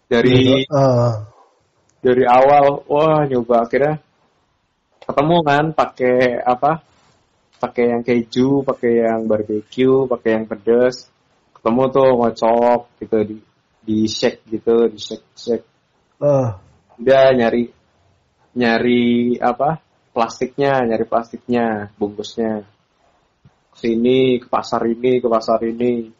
dari 0.08 0.64
Uh, 0.70 1.28
dari 2.00 2.24
awal 2.24 2.86
wah 2.88 3.28
nyoba 3.28 3.68
akhirnya 3.68 4.00
ketemu 5.04 5.38
kan 5.43 5.66
pakai 5.76 6.39
apa? 6.39 6.80
Pakai 7.60 7.91
yang 7.91 8.02
keju 8.08 8.64
pakai 8.64 9.04
yang 9.04 9.28
barbecue 9.28 10.08
pakai 10.08 10.39
yang 10.39 10.45
pedes 10.47 11.12
ketemu 11.60 11.84
tuh 11.91 12.10
ngocok 12.16 12.82
gitu 13.04 13.18
di 13.28 13.38
di 13.84 13.97
shake 14.08 14.47
gitu 14.47 14.88
di 14.88 15.00
shake 15.02 15.28
shake. 15.36 15.68
Uh, 16.24 16.56
udah 16.95 17.36
nyari 17.36 17.68
nyari 18.56 19.36
apa? 19.41 19.84
Plastiknya 20.16 20.88
nyari 20.88 21.04
plastiknya 21.10 21.91
bungkusnya 22.00 22.64
sini 23.80 24.44
ke 24.44 24.48
pasar 24.52 24.84
ini 24.84 25.24
ke 25.24 25.28
pasar 25.32 25.64
ini 25.64 26.12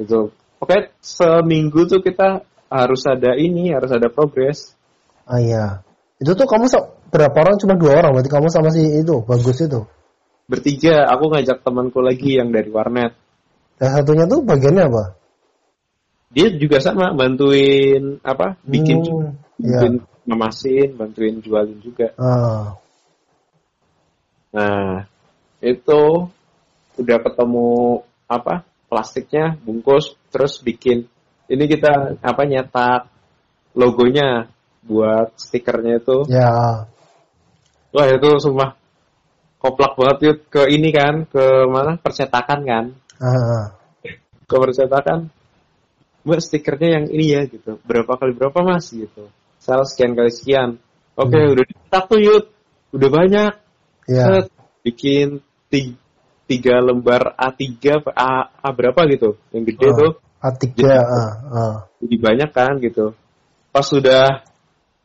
gitu 0.00 0.32
oke 0.58 0.96
seminggu 1.04 1.84
tuh 1.84 2.00
kita 2.00 2.40
harus 2.72 3.02
ada 3.04 3.36
ini 3.36 3.70
harus 3.76 3.92
ada 3.92 4.08
progres 4.08 4.72
ah 5.28 5.36
iya. 5.36 5.84
Itu 6.18 6.34
tuh 6.34 6.50
kamu 6.50 6.66
berapa 7.14 7.30
orang? 7.30 7.62
Cuma 7.62 7.78
dua 7.78 8.02
orang. 8.02 8.10
Berarti 8.18 8.26
kamu 8.26 8.50
sama 8.50 8.74
si 8.74 8.82
itu 8.82 9.22
bagus 9.22 9.62
itu. 9.62 9.86
bertiga 10.48 11.04
aku 11.12 11.28
ngajak 11.30 11.60
temanku 11.60 12.00
lagi 12.00 12.40
yang 12.40 12.48
dari 12.48 12.72
warnet 12.72 13.12
Dan 13.76 14.00
satunya 14.00 14.24
tuh 14.24 14.40
bagiannya 14.42 14.88
apa? 14.88 15.04
dia 16.32 16.48
juga 16.56 16.80
sama 16.80 17.12
bantuin 17.12 18.20
apa 18.24 18.56
bikin 18.64 19.00
Hmm, 19.00 19.32
bikin 19.60 19.92
memasin 20.28 20.96
bantuin 20.96 21.40
jualin 21.44 21.80
juga 21.84 22.12
Ah, 22.16 22.76
nah 24.52 25.04
itu 25.60 26.02
udah 26.98 27.18
ketemu 27.22 28.02
apa 28.28 28.66
plastiknya 28.90 29.56
bungkus 29.62 30.18
terus 30.34 30.60
bikin. 30.60 31.06
Ini 31.48 31.64
kita 31.64 32.20
apa 32.20 32.42
nyetak 32.44 33.08
logonya 33.72 34.52
buat 34.84 35.32
stikernya 35.38 36.02
itu. 36.02 36.28
Ya. 36.28 36.84
wah 37.88 38.04
itu 38.04 38.30
semua 38.36 38.76
koplak 39.56 39.96
banget 39.96 40.18
yuk 40.20 40.38
ke 40.52 40.62
ini 40.68 40.92
kan 40.92 41.24
ke 41.24 41.64
mana? 41.64 41.96
Percetakan 41.96 42.60
kan? 42.68 42.84
Ah, 43.18 43.72
ke 44.44 44.56
percetakan. 44.56 45.32
Mbak 46.28 46.40
stikernya 46.44 46.88
yang 47.00 47.04
ini 47.08 47.24
ya 47.32 47.42
gitu. 47.48 47.80
Berapa 47.88 48.20
kali 48.20 48.36
berapa 48.36 48.60
mas? 48.60 48.92
Gitu. 48.92 49.32
Sel 49.56 49.80
sekian 49.88 50.12
kali 50.12 50.28
sekian. 50.28 50.76
Oke 51.16 51.34
Hmm. 51.34 51.52
udah 51.56 51.64
dicetak 51.64 52.04
tuh 52.06 52.20
yud. 52.20 52.44
Udah 52.92 53.08
banyak. 53.08 53.52
Ya. 54.08 54.24
Set, 54.24 54.46
bikin 54.84 55.40
ti- 55.68 55.96
tiga 56.48 56.80
lembar 56.80 57.36
A3 57.36 57.68
apa 58.00 58.10
A, 58.16 58.32
A 58.64 58.68
berapa 58.72 58.96
gitu 59.12 59.36
yang 59.52 59.68
gede 59.68 59.86
Ah. 59.86 59.94
tuh 59.94 60.12
A3. 60.40 60.64
Ah, 60.88 61.30
ah. 61.52 61.76
jadi 62.00 62.16
banyak 62.16 62.50
kan 62.50 62.80
gitu 62.80 63.12
pas 63.68 63.84
sudah 63.84 64.42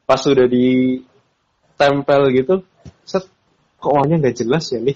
pas 0.08 0.16
sudah 0.18 0.48
ditempel 0.48 2.22
gitu 2.32 2.64
set 3.04 3.28
kok 3.76 3.92
warnanya 3.92 4.24
nggak 4.24 4.38
jelas 4.40 4.72
ya 4.72 4.80
nih 4.80 4.96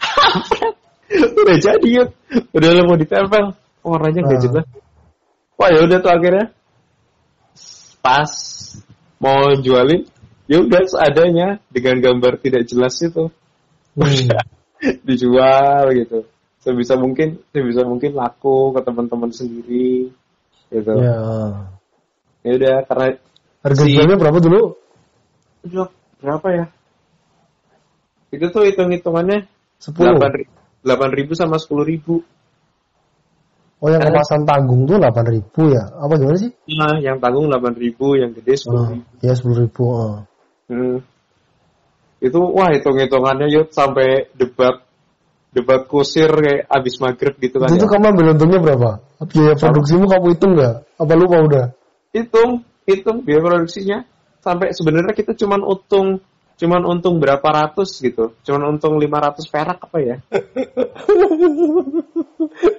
udah 1.44 1.56
jadi 1.60 1.88
yuk 2.00 2.08
udah 2.56 2.68
mau 2.88 2.96
ditempel 2.96 3.52
kok 3.52 3.84
warnanya 3.84 4.20
nggak 4.24 4.40
Ah. 4.40 4.44
jelas 4.48 4.66
wah 5.60 5.68
ya 5.68 5.80
udah 5.84 5.98
tuh 6.00 6.12
akhirnya 6.12 6.46
pas 8.00 8.30
mau 9.18 9.52
jualin 9.60 10.08
ya 10.46 10.62
udah 10.62 10.82
seadanya 10.86 11.58
dengan 11.68 12.00
gambar 12.00 12.40
tidak 12.40 12.64
jelas 12.64 12.96
itu 13.04 13.28
Hmm. 13.96 14.12
Dijual 15.02 15.92
gitu 15.92 16.24
sebisa 16.60 16.98
mungkin 16.98 17.40
sebisa 17.50 17.82
mungkin 17.82 18.12
laku 18.12 18.74
ke 18.74 18.80
teman-teman 18.82 19.30
sendiri 19.30 20.10
gitu 20.68 20.92
Ya. 20.98 21.18
ya 22.42 22.52
udah 22.54 22.76
karena 22.84 23.06
Harga 23.62 23.82
Si- 23.82 23.94
jualnya 23.98 24.14
berapa 24.14 24.38
dulu? 24.38 24.78
Aduh, 25.66 25.88
berapa 26.22 26.46
ya 26.54 26.64
itu 28.30 28.46
tuh 28.50 28.62
hitung 28.66 28.90
hitungannya 28.90 29.46
10. 29.78 30.82
delapan 30.82 31.10
ribu 31.14 31.32
sama 31.34 31.56
sepuluh 31.58 31.86
ribu 31.86 32.22
Oh 33.76 33.92
yang 33.92 34.00
Eh. 34.00 34.08
kemasan 34.08 34.48
tanggung 34.48 34.88
tuh 34.88 34.96
8.000 34.96 35.68
ya? 35.68 35.84
Apa 36.00 36.16
gimana 36.16 36.40
sih? 36.40 36.48
nah 36.72 36.96
yang 36.96 37.20
tanggung 37.20 37.52
delapan 37.52 37.76
ribu 37.76 38.16
yang 38.16 38.32
gede 38.32 38.56
sepuluh 38.56 38.82
Oh, 38.82 38.88
ribu 38.88 39.10
ya 39.20 39.34
10.000. 39.36 39.84
Oh. 39.84 40.16
Hmm. 40.72 40.96
Itu 42.20 42.40
wah 42.40 42.72
hitung 42.72 42.96
hitungannya 42.96 43.52
yuk 43.52 43.68
sampai 43.72 44.32
debat 44.32 44.80
debat 45.52 45.88
kusir 45.88 46.28
kayak 46.28 46.68
abis 46.68 47.00
maghrib 47.00 47.36
gitu 47.40 47.60
kan 47.60 47.72
Itu 47.72 47.88
ya. 47.88 47.96
kamu 47.96 48.04
ambil 48.12 48.26
untungnya 48.36 48.60
berapa? 48.60 48.90
Biaya 49.24 49.56
produksimu 49.56 50.04
kamu 50.04 50.26
hitung 50.36 50.52
nggak? 50.52 51.00
Apa 51.00 51.12
lupa 51.16 51.40
udah? 51.40 51.66
hitung 52.16 52.64
hitung 52.88 53.20
biaya 53.20 53.44
produksinya 53.44 53.98
sampai 54.40 54.72
sebenarnya 54.72 55.12
kita 55.12 55.36
cuman 55.36 55.60
untung 55.60 56.24
cuman 56.56 56.88
untung 56.88 57.20
berapa 57.20 57.44
ratus 57.44 58.00
gitu 58.00 58.32
cuman 58.40 58.76
untung 58.76 58.96
500 58.96 59.52
perak 59.52 59.78
apa 59.84 59.98
ya 60.00 60.16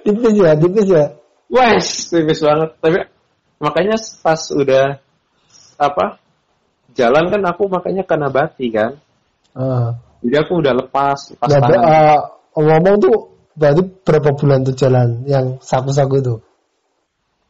tipis 0.02 0.34
ya, 0.34 0.52
tipis 0.58 0.88
ya. 0.90 1.06
wes 1.46 1.86
tipis 2.10 2.42
banget 2.42 2.70
tapi 2.82 2.98
makanya 3.62 3.94
pas 4.18 4.42
udah 4.50 4.98
apa 5.78 6.18
jalan 6.98 7.30
kan 7.30 7.42
aku 7.46 7.70
makanya 7.70 8.02
ke 8.02 8.14
Nabati 8.18 8.66
kan 8.74 8.98
Ah. 9.58 9.98
jadi 10.22 10.46
aku 10.46 10.62
udah 10.62 10.74
lepas 10.86 11.34
lepas 11.34 11.48
Nah, 11.50 11.58
tangan 11.58 11.80
uh, 11.82 12.20
ngomong 12.54 12.96
tuh 13.02 13.16
berarti 13.58 13.82
berapa 14.06 14.30
bulan 14.38 14.62
tuh 14.62 14.74
jalan 14.78 15.26
yang 15.26 15.58
saku-saku 15.58 16.14
itu? 16.22 16.34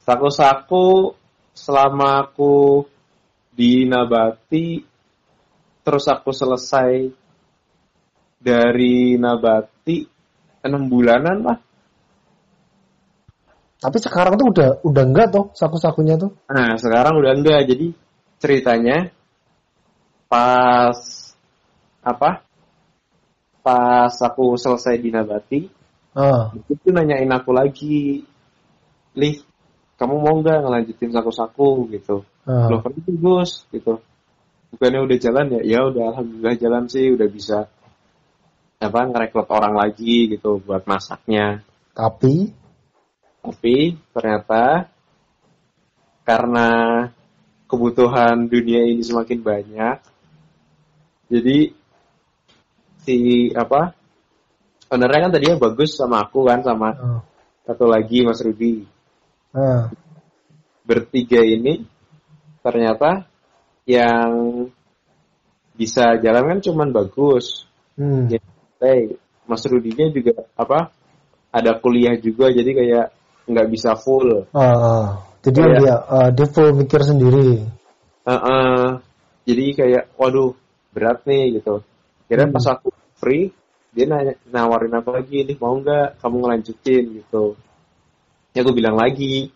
saku-saku 0.09 1.13
selama 1.53 2.25
aku 2.25 2.89
di 3.53 3.85
Nabati 3.85 4.81
terus 5.85 6.09
aku 6.09 6.33
selesai 6.33 7.13
dari 8.41 9.21
Nabati 9.21 10.09
enam 10.65 10.89
bulanan 10.89 11.45
lah 11.45 11.59
Tapi 13.79 13.95
sekarang 14.03 14.35
tuh 14.35 14.51
udah 14.51 14.71
udah 14.83 15.05
enggak 15.07 15.31
tuh 15.31 15.55
saku-sakunya 15.55 16.19
tuh. 16.19 16.35
Nah, 16.51 16.75
sekarang 16.75 17.15
udah 17.15 17.31
enggak. 17.31 17.63
Jadi 17.71 17.95
ceritanya 18.43 19.15
pas 20.27 20.99
apa? 22.03 22.43
Pas 23.63 24.15
aku 24.15 24.57
selesai 24.57 24.97
di 24.99 25.11
Nabati, 25.13 25.61
Ah. 26.19 26.51
itu 26.57 26.89
nanyain 26.91 27.31
aku 27.31 27.53
lagi, 27.55 28.27
Lih, 29.15 29.37
kamu 29.99 30.15
mau 30.19 30.35
nggak 30.41 30.63
ngelanjutin 30.67 31.11
saku-saku 31.15 31.91
gitu? 31.95 32.23
ah. 32.49 32.67
Loh, 32.71 32.81
kenapa 32.83 33.11
Gus? 33.13 33.67
Gitu. 33.71 33.99
Bukannya 34.75 35.01
udah 35.05 35.19
jalan 35.21 35.47
ya? 35.59 35.61
Ya 35.65 35.81
udah, 35.87 36.05
alhamdulillah 36.13 36.57
jalan 36.61 36.85
sih, 36.91 37.13
udah 37.13 37.29
bisa 37.29 37.59
apa 38.79 39.01
ngerekrut 39.11 39.51
orang 39.51 39.75
lagi 39.75 40.31
gitu 40.31 40.63
buat 40.63 40.87
masaknya. 40.87 41.67
Tapi 41.95 42.55
Tapi 43.39 43.97
ternyata 44.13 44.87
karena 46.27 46.69
kebutuhan 47.65 48.45
dunia 48.51 48.85
ini 48.85 49.01
semakin 49.01 49.41
banyak, 49.41 49.97
jadi 51.33 51.73
si 53.09 53.49
apa 53.57 53.97
ownernya 54.93 55.29
kan 55.29 55.33
tadinya 55.33 55.57
bagus 55.57 55.97
sama 55.97 56.29
aku 56.29 56.45
kan 56.45 56.61
sama 56.61 56.93
ah. 56.93 57.21
satu 57.65 57.89
lagi 57.89 58.21
Mas 58.21 58.45
Rudi. 58.45 58.85
Ah. 59.57 59.89
Bertiga 60.85 61.41
ini 61.41 61.89
ternyata 62.61 63.25
yang 63.89 64.69
bisa 65.73 66.21
jalan 66.21 66.45
kan 66.53 66.59
cuman 66.61 66.89
bagus. 66.93 67.65
Hmm. 67.97 68.29
Ya, 68.29 68.41
hey, 68.85 69.17
Mas 69.49 69.65
Rudinya 69.65 70.13
juga 70.13 70.45
apa 70.53 70.93
ada 71.49 71.81
kuliah 71.81 72.21
juga 72.21 72.53
jadi 72.53 72.71
kayak 72.77 73.07
nggak 73.49 73.69
bisa 73.73 73.97
full. 73.97 74.45
Ah. 74.53 75.25
Jadi 75.41 75.61
Iya. 75.65 75.77
dia 75.81 75.95
ah, 76.05 76.29
dia 76.29 76.47
full 76.51 76.77
mikir 76.77 77.01
sendiri. 77.01 77.65
Heeh. 78.29 79.01
jadi 79.49 79.65
kayak 79.73 80.05
waduh 80.21 80.53
berat 80.93 81.25
nih 81.25 81.57
gitu. 81.57 81.81
Kira 82.29 82.45
Hmm. 82.45 82.53
pas 82.53 82.77
aku 82.77 82.93
free 83.19 83.51
dia 83.93 84.05
nanya, 84.05 84.37
nawarin 84.53 84.95
aku 84.95 85.11
lagi 85.11 85.43
nih 85.49 85.57
mau 85.59 85.75
nggak 85.81 86.21
kamu 86.21 86.37
ngelanjutin 86.45 87.05
gitu. 87.19 87.57
Ya 88.53 88.61
aku 88.63 88.77
bilang 88.77 88.95
lagi, 89.01 89.51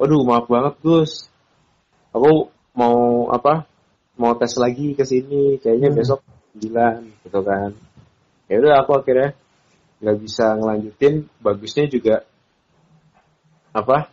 waduh 0.00 0.24
maaf 0.24 0.48
banget 0.48 0.74
Gus, 0.80 1.28
aku 2.10 2.48
mau 2.72 3.28
apa 3.28 3.68
mau 4.16 4.32
tes 4.40 4.56
lagi 4.56 4.96
ke 4.96 5.04
sini 5.04 5.60
kayaknya 5.60 5.92
Hmm. 5.92 5.98
besok 6.00 6.20
9 6.56 7.12
gitu 7.22 7.40
kan. 7.44 7.70
Ya 8.48 8.56
udah 8.60 8.74
aku 8.82 8.98
akhirnya 8.98 9.36
nggak 10.02 10.18
bisa 10.18 10.56
ngelanjutin, 10.58 11.28
bagusnya 11.38 11.86
juga 11.86 12.24
apa 13.72 14.12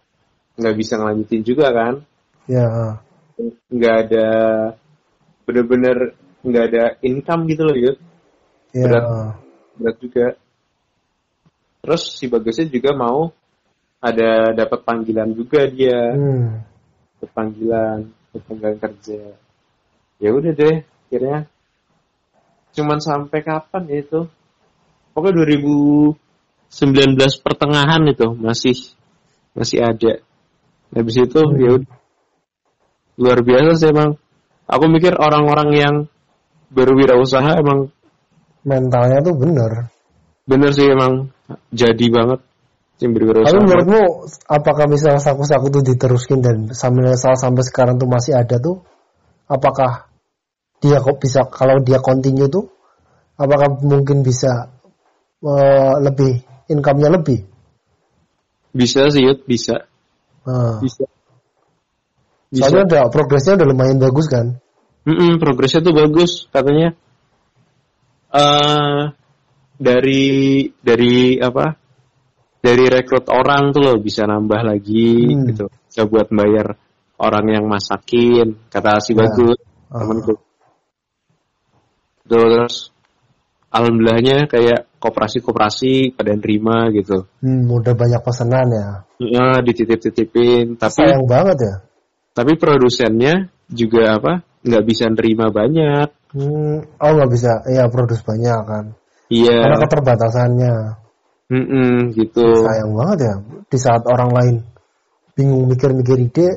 nggak 0.59 0.76
bisa 0.76 0.99
ngelanjutin 0.99 1.43
juga 1.43 1.72
kan 1.72 1.93
Ya. 2.49 2.99
nggak 3.72 3.95
ada 4.07 4.28
bener-bener 5.47 6.15
nggak 6.43 6.65
ada 6.72 6.84
income 7.03 7.47
gitu 7.47 7.63
loh 7.67 7.78
Yud 7.78 7.97
Ya. 8.70 8.86
Berat. 8.86 9.05
berat 9.80 9.97
juga 9.97 10.26
terus 11.82 12.01
si 12.20 12.28
bagusnya 12.30 12.70
juga 12.70 12.91
mau 12.93 13.32
ada 14.03 14.53
dapat 14.53 14.80
panggilan 14.86 15.32
juga 15.34 15.65
dia 15.72 16.13
Hmm. 16.13 16.61
panggilan 17.34 18.13
panggilan 18.32 18.78
kerja 18.78 19.34
ya 20.20 20.30
udah 20.36 20.51
deh 20.53 20.84
akhirnya 20.86 21.49
cuman 22.78 22.99
sampai 23.01 23.39
kapan 23.41 23.84
ya 23.89 23.97
itu 24.05 24.22
pokoknya 25.17 25.49
2019 26.70 27.17
pertengahan 27.41 28.03
itu 28.05 28.28
masih 28.38 28.78
masih 29.57 29.82
ada 29.82 30.22
habis 30.93 31.15
itu 31.17 31.39
Hmm. 31.41 31.57
ya 31.57 31.70
udah 31.82 31.95
luar 33.20 33.39
biasa 33.43 33.72
sih 33.82 33.89
emang 33.91 34.15
aku 34.70 34.86
mikir 34.88 35.17
orang-orang 35.17 35.70
yang 35.76 35.95
berwirausaha 36.70 37.59
emang 37.59 37.89
Mentalnya 38.68 39.24
tuh 39.24 39.36
bener. 39.38 39.72
bener 40.49 40.72
sih 40.74 40.89
emang 40.89 41.30
jadi 41.70 42.05
banget 42.10 42.41
yang 42.99 43.16
Tapi 43.16 43.60
menurutmu 43.64 44.28
apakah 44.43 44.86
misalnya 44.91 45.24
saku-saku 45.24 45.72
tuh 45.72 45.84
diteruskin 45.88 46.43
dan 46.43 46.57
sampai 46.76 47.16
sampai 47.16 47.64
sekarang 47.64 47.95
tuh 47.95 48.12
masih 48.12 48.36
ada 48.36 48.60
tuh? 48.60 48.84
Apakah 49.47 50.12
dia 50.84 50.99
kok 50.99 51.16
bisa 51.24 51.47
kalau 51.47 51.80
dia 51.80 52.03
continue 52.03 52.51
tuh? 52.51 52.68
Apakah 53.39 53.80
mungkin 53.88 54.20
bisa 54.20 54.68
eh, 55.39 55.95
lebih 56.03 56.43
income-nya 56.68 57.07
lebih? 57.16 57.39
bisa 58.70 59.10
sih 59.10 59.26
Yud, 59.26 59.47
bisa 59.49 59.89
Nah, 60.49 60.80
bisa 60.82 61.03
bisa 62.49 62.66
soalnya 62.66 62.84
udah 62.89 63.03
progresnya 63.14 63.53
udah 63.62 63.68
lumayan 63.70 64.01
bagus 64.01 64.26
kan? 64.26 64.57
Mm-mm, 65.05 65.38
progresnya 65.38 65.86
tuh 65.86 65.93
bagus 65.93 66.49
katanya. 66.49 66.97
Eh 68.30 69.01
dari 69.80 70.27
dari 70.80 71.39
apa? 71.39 71.65
Dari 72.59 72.86
rekrut 72.91 73.32
orang 73.32 73.71
tuh 73.71 73.82
loh 73.82 73.97
bisa 74.03 74.27
nambah 74.27 74.61
lagi 74.67 75.32
Hmm. 75.32 75.47
gitu. 75.47 75.65
Bisa 75.88 76.03
buat 76.05 76.27
bayar 76.30 76.75
orang 77.17 77.45
yang 77.55 77.65
masakin. 77.65 78.59
Kata 78.67 78.99
si 78.99 79.15
Ya. 79.15 79.23
bagus 79.23 79.57
Ah. 79.89 80.03
temanku. 80.03 80.36
Terus 82.30 82.91
alhamdulillahnya 83.71 84.45
kayak 84.45 84.86
koperasi-koperasi 84.99 86.13
pada 86.13 86.36
nerima 86.36 86.91
gitu. 86.91 87.25
Hmm, 87.39 87.65
udah 87.65 87.95
banyak 87.95 88.21
pesanan 88.21 88.67
ya. 88.69 88.88
Ya, 89.19 89.47
dititip-titipin, 89.63 90.75
tapi 90.75 90.99
Sayang 91.07 91.25
banget 91.25 91.57
ya. 91.63 91.75
tapi 92.36 92.59
produsennya 92.59 93.47
juga 93.67 94.19
apa? 94.19 94.34
nggak 94.59 94.84
bisa 94.84 95.07
nerima 95.07 95.47
banyak. 95.49 96.11
Hmm, 96.30 96.86
oh 96.86 97.11
nggak 97.17 97.32
bisa, 97.34 97.65
ya 97.73 97.89
produce 97.89 98.21
banyak 98.21 98.61
kan. 98.69 98.86
Iya. 99.34 99.65
Karena 99.65 99.77
keterbatasannya. 99.82 100.73
Mm-mm, 101.49 102.13
gitu. 102.13 102.45
Sayang 102.61 102.93
banget 102.93 103.17
ya. 103.25 103.36
Di 103.65 103.77
saat 103.82 104.05
orang 104.05 104.30
lain 104.34 104.55
bingung 105.34 105.65
mikir-mikir 105.65 106.17
ide, 106.21 106.49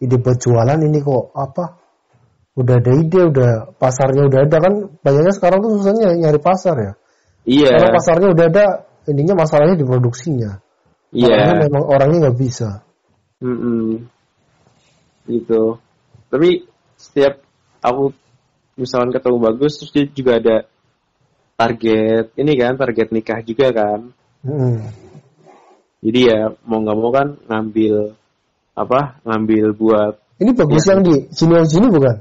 ide 0.00 0.16
buat 0.16 0.40
jualan 0.40 0.80
ini 0.80 1.04
kok 1.04 1.36
apa? 1.36 1.76
Udah 2.56 2.80
ada 2.80 2.92
ide, 2.96 3.20
udah 3.28 3.76
pasarnya 3.76 4.24
udah 4.32 4.48
ada 4.48 4.56
kan. 4.56 4.74
Banyaknya 5.04 5.32
sekarang 5.36 5.60
tuh 5.60 5.76
susahnya 5.76 6.16
nyari 6.16 6.40
pasar 6.40 6.76
ya. 6.80 6.92
Iya. 7.44 7.76
Karena 7.76 7.90
pasarnya 8.00 8.28
udah 8.32 8.44
ada, 8.48 8.66
intinya 9.12 9.44
masalahnya 9.44 9.76
di 9.76 9.84
produksinya. 9.84 10.56
Iya. 11.12 11.36
Karena 11.36 11.54
memang 11.68 11.84
orangnya 11.84 12.18
nggak 12.28 12.38
bisa. 12.40 12.80
Mm-mm. 13.44 14.08
Gitu. 15.28 15.76
Tapi 16.32 16.64
setiap 16.96 17.44
aku 17.84 18.16
misalkan 18.76 19.10
ketemu 19.10 19.38
bagus 19.40 19.80
terus 19.80 19.92
dia 19.92 20.04
juga 20.12 20.32
ada 20.38 20.56
target 21.56 22.30
ini 22.36 22.52
kan 22.60 22.76
target 22.76 23.08
nikah 23.10 23.40
juga 23.42 23.72
kan. 23.72 24.12
Hmm. 24.44 24.84
Jadi 26.04 26.20
ya 26.28 26.52
mau 26.68 26.84
nggak 26.84 26.96
mau 27.00 27.10
kan 27.10 27.28
ngambil 27.48 28.14
apa 28.76 29.18
ngambil 29.24 29.72
buat 29.72 30.14
Ini 30.36 30.52
bagus 30.52 30.84
Iya. 30.84 30.90
yang 30.92 31.00
di 31.00 31.14
Jinio 31.32 31.64
Jini 31.64 31.88
bukan? 31.88 32.16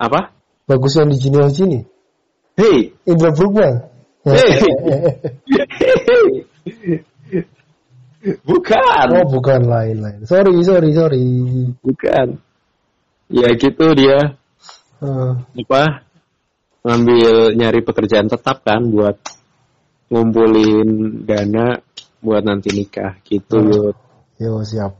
apa? 0.00 0.32
Bagus 0.64 0.96
yang 0.96 1.12
di 1.12 1.20
Jinio 1.20 1.46
Jini. 1.52 1.84
Hei, 2.56 2.96
Indra 3.04 3.30
Brookman. 3.36 3.92
Hey. 4.24 4.72
bukan, 8.48 9.06
oh 9.18 9.26
bukan 9.28 9.60
lain-lain. 9.68 10.24
Sorry, 10.24 10.54
sorry, 10.64 10.90
sorry. 10.96 11.26
bukan. 11.84 12.40
Ya 13.32 13.48
gitu 13.56 13.86
dia 13.96 14.36
Eh, 15.02 15.32
apa 15.66 16.06
ngambil 16.86 17.58
nyari 17.58 17.80
pekerjaan 17.82 18.30
tetap 18.30 18.62
kan 18.62 18.86
buat 18.86 19.18
ngumpulin 20.14 21.22
dana 21.26 21.82
buat 22.22 22.42
nanti 22.46 22.70
nikah 22.70 23.18
gitu 23.26 23.58
Hmm. 23.58 23.70
Yud. 23.74 23.96
yo 24.38 24.62
siap. 24.62 24.94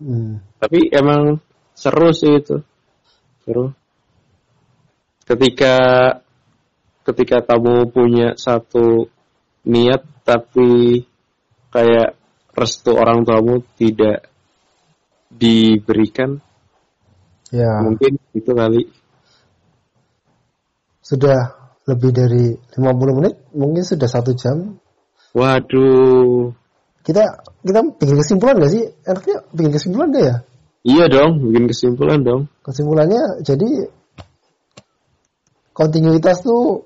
Hmm. 0.00 0.40
tapi 0.56 0.88
emang 0.96 1.44
seru 1.76 2.08
sih 2.16 2.40
itu 2.40 2.56
seru 3.44 3.76
ketika 5.28 5.76
ketika 7.04 7.44
kamu 7.44 7.92
punya 7.92 8.32
satu 8.40 9.12
niat 9.68 10.00
tapi 10.24 11.04
kayak 11.68 12.16
restu 12.56 12.96
orang 12.96 13.28
tuamu 13.28 13.60
tidak 13.76 14.24
diberikan 15.28 16.40
Ya, 17.50 17.82
mungkin 17.82 18.18
itu 18.30 18.50
kali 18.54 18.86
sudah 21.02 21.58
lebih 21.90 22.10
dari 22.14 22.54
50 22.78 23.18
menit, 23.18 23.34
mungkin 23.50 23.82
sudah 23.82 24.06
satu 24.06 24.30
jam. 24.38 24.78
waduh 25.34 26.54
Kita 27.02 27.22
kita 27.66 27.80
bikin 27.96 28.16
kesimpulan 28.18 28.60
gak 28.60 28.70
sih? 28.70 28.84
Enaknya 29.02 29.36
bikin 29.50 29.72
kesimpulan 29.74 30.08
gak 30.14 30.24
ya? 30.26 30.36
iya 30.80 31.04
dong 31.12 31.44
bikin 31.44 31.68
kesimpulan 31.68 32.24
dong 32.24 32.48
Kesimpulannya 32.64 33.44
jadi 33.44 33.92
kontinuitas 35.76 36.44
tuh 36.44 36.84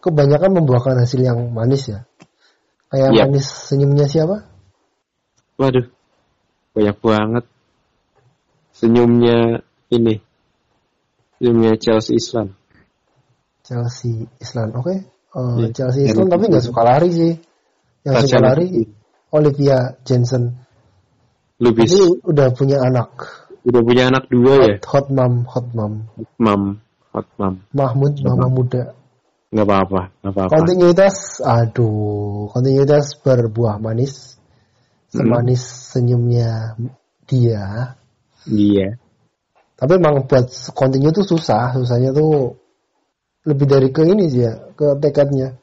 kebanyakan 0.00 0.60
membuahkan 0.60 1.00
hasil 1.04 1.20
yang 1.20 1.52
manis 1.52 1.88
ya. 1.88 2.04
Kayak 2.88 3.10
Yap. 3.12 3.24
manis 3.28 3.46
senyumnya 3.68 4.08
siapa? 4.08 4.44
Waduh, 5.60 5.88
banyak 6.72 6.96
banget. 7.00 7.44
Senyumnya 8.80 9.60
ini, 9.92 10.16
senyumnya 11.36 11.76
Chelsea 11.76 12.16
Islam. 12.16 12.56
Chelsea 13.60 14.24
Island. 14.40 14.72
Oke. 14.80 14.94
Eh, 14.96 15.54
Iya. 15.60 15.68
Chelsea 15.76 16.08
Island 16.08 16.32
tapi 16.32 16.48
nggak 16.48 16.64
suka 16.64 16.80
lari 16.80 17.08
sih. 17.12 17.32
Yang 18.08 18.14
suka 18.24 18.40
lari 18.40 18.66
Olivia 19.36 20.00
Jensen. 20.00 20.56
Lubis 21.60 21.92
Ini 21.92 22.24
udah 22.24 22.48
punya 22.56 22.80
anak. 22.80 23.10
udah 23.60 23.82
punya 23.84 24.08
anak 24.08 24.24
dua 24.32 24.56
ya, 24.64 24.80
Hot, 24.80 24.88
hot 24.88 25.06
mom, 25.12 25.44
hot 25.44 25.68
mom. 25.76 26.08
mam, 26.40 26.62
hot 27.12 27.28
mam. 27.36 27.60
Mahmud, 27.76 28.16
mama 28.24 28.48
muda. 28.48 28.96
Nggak 29.52 29.66
apa-apa, 29.68 30.00
nggak 30.24 30.32
apa-apa. 30.32 30.52
Kontinuitas, 30.56 31.44
aduh, 31.44 32.48
kontinuitas 32.48 33.20
berbuah 33.20 33.76
manis. 33.76 34.40
Semanis 35.12 35.60
senyumnya 35.92 36.80
dia. 37.28 37.99
Iya, 38.48 38.96
Tapi 39.76 39.92
emang 39.96 40.24
buat 40.28 40.46
continue 40.76 41.12
tuh 41.12 41.24
susah. 41.24 41.72
Susahnya 41.76 42.12
tuh 42.12 42.56
lebih 43.48 43.64
dari 43.68 43.88
ke 43.92 44.04
ini 44.04 44.28
sih 44.28 44.44
ya, 44.44 44.56
ke 44.76 44.96
tekadnya. 45.00 45.56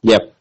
yap. 0.00 0.32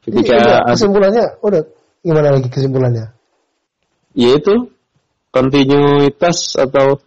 Ketika 0.00 0.32
udah, 0.36 0.46
ada- 0.64 0.66
kesimpulannya, 0.74 1.24
udah 1.44 1.60
gimana 2.00 2.28
lagi 2.34 2.48
kesimpulannya? 2.50 3.06
ya 4.10 4.30
itu 4.42 4.66
kontinuitas 5.30 6.58
atau 6.58 6.98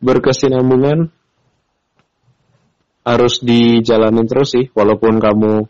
berkesinambungan 0.00 1.12
harus 3.04 3.42
dijalanin 3.44 4.24
terus 4.30 4.54
sih, 4.56 4.64
walaupun 4.72 5.20
kamu 5.20 5.66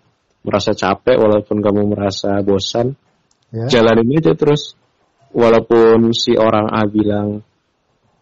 merasa 0.46 0.70
capek, 0.76 1.18
walaupun 1.18 1.58
kamu 1.64 1.82
merasa 1.96 2.38
bosan, 2.44 2.94
Ya. 3.52 3.68
jalanin 3.68 4.16
aja 4.16 4.32
terus 4.32 4.76
walaupun 5.32 6.12
si 6.12 6.36
orang 6.36 6.68
A 6.70 6.84
bilang 6.86 7.40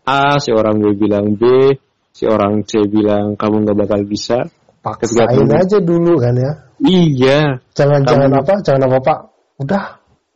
A 0.06 0.38
si 0.38 0.50
orang 0.50 0.80
B 0.80 0.94
bilang 0.96 1.36
B 1.36 1.74
si 2.10 2.24
orang 2.26 2.66
C 2.66 2.82
bilang 2.86 3.34
kamu 3.38 3.66
nggak 3.66 3.78
bakal 3.78 4.00
bisa 4.06 4.46
Paksain 4.80 5.44
aja 5.52 5.76
dulu 5.76 6.16
kan 6.16 6.32
ya. 6.40 6.52
iya 6.80 7.60
Jangan 7.76 8.00
Kamu- 8.00 8.08
jangan 8.08 8.30
apa? 8.40 8.54
Jangan 8.64 8.82
apa 8.88 8.98
pak? 9.04 9.18
Udah, 9.60 9.84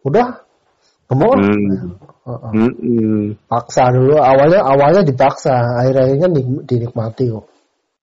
udah. 0.05 0.29
Kamu 1.09 1.29
Hmm. 1.33 1.97
Mm-mm. 2.53 3.37
paksa 3.49 3.89
dulu. 3.93 4.17
Awalnya 4.17 4.61
awalnya 4.65 5.01
dipaksa, 5.05 5.81
akhir-akhirnya 5.81 6.29
nik- 6.29 6.65
dinikmati 6.69 7.29
kok. 7.33 7.45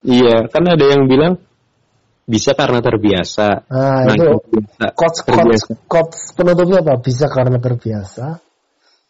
iya 0.01 0.49
kan 0.49 0.65
ada 0.65 0.82
yang 0.82 1.05
bilang 1.05 1.38
bisa 2.26 2.57
karena 2.57 2.82
terbiasa 2.82 3.65
Nah, 3.69 4.01
Nah, 4.09 4.13
itu 4.17 4.26
terbiasa, 4.26 4.86
quotes, 4.97 5.19
quotes, 5.22 5.26
terbiasa 5.26 5.65
quotes 5.86 6.22
penutupnya 6.34 6.78
apa? 6.82 6.93
Bisa 7.01 7.26
karena 7.30 7.57
terbiasa. 7.61 8.28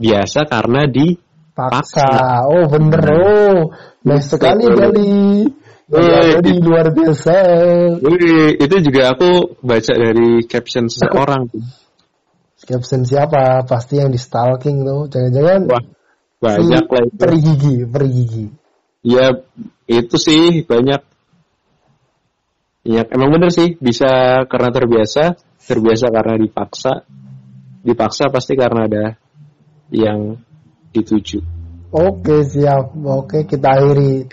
Biasa 0.02 0.50
karena 0.50 0.90
di 0.90 1.14
Paksa. 1.52 2.48
Oh 2.48 2.66
bener. 2.72 3.06
Oh, 3.12 3.58
nice 4.08 4.34
sekali 4.34 4.66
dari. 4.72 5.46
Wih. 5.92 6.40
Jadi 6.40 6.52
luar 6.64 6.96
biasa. 6.96 7.36
Wih, 8.00 8.56
itu 8.56 8.76
juga 8.80 9.12
aku 9.12 9.60
baca 9.60 9.92
dari 9.92 10.48
caption 10.48 10.88
seseorang 10.88 11.52
caption 12.72 13.04
siapa? 13.04 13.68
Pasti 13.68 14.00
yang 14.00 14.08
di 14.08 14.16
stalking 14.16 14.88
tuh. 14.88 15.12
Jangan-jangan 15.12 15.62
Wah, 15.68 15.84
banyak 16.40 16.86
si 16.88 16.94
lah 16.96 17.04
itu. 17.04 17.18
peri 17.20 17.40
gigi, 17.44 17.76
peri 17.84 18.10
gigi. 18.10 18.46
Ya 19.04 19.26
itu 19.90 20.16
sih 20.16 20.64
banyak. 20.64 21.02
Ya 22.82 23.06
emang 23.12 23.30
bener 23.36 23.52
sih 23.54 23.78
bisa 23.78 24.42
karena 24.50 24.72
terbiasa, 24.74 25.38
terbiasa 25.68 26.10
karena 26.10 26.34
dipaksa, 26.40 27.06
dipaksa 27.86 28.32
pasti 28.34 28.58
karena 28.58 28.90
ada 28.90 29.06
yang 29.92 30.40
dituju. 30.96 31.44
Oke, 31.92 32.48
siap. 32.48 32.96
Oke, 32.96 33.44
kita 33.44 33.76
akhiri 33.76 34.32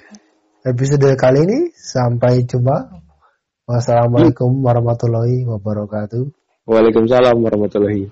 episode 0.63 1.11
kali 1.19 1.43
ini. 1.43 1.59
Sampai 1.75 2.47
jumpa. 2.47 3.03
Wassalamualaikum 3.67 4.63
warahmatullahi 4.63 5.43
wabarakatuh. 5.45 6.31
Waalaikumsalam 6.71 7.37
warahmatullahi 7.43 8.07